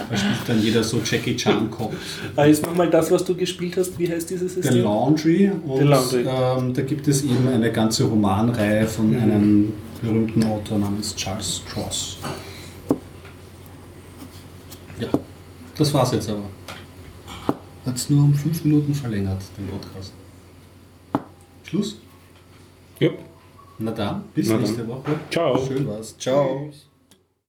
[0.09, 1.95] Da spielt dann jeder so Jackie Chan Kopf.
[2.37, 4.83] Aber jetzt nochmal das, was du gespielt hast, wie heißt dieses The System?
[4.85, 6.21] Laundry und The Laundry.
[6.29, 9.17] Ähm, da gibt es eben eine ganze Romanreihe von Mhm.
[9.23, 12.19] einem berühmten Autor namens Charles Stross.
[15.01, 15.09] Ja,
[15.79, 16.43] das war's jetzt aber.
[17.85, 20.13] Hat es nur um fünf Minuten verlängert, den Podcast.
[21.65, 21.97] Schluss?
[22.99, 23.11] Ja.
[23.79, 24.63] Na dann, bis Na dann.
[24.63, 25.21] nächste Woche.
[25.31, 25.67] Ciao.
[25.67, 26.17] Schön war's.
[26.19, 26.69] Ciao.
[26.71, 26.87] Tschüss.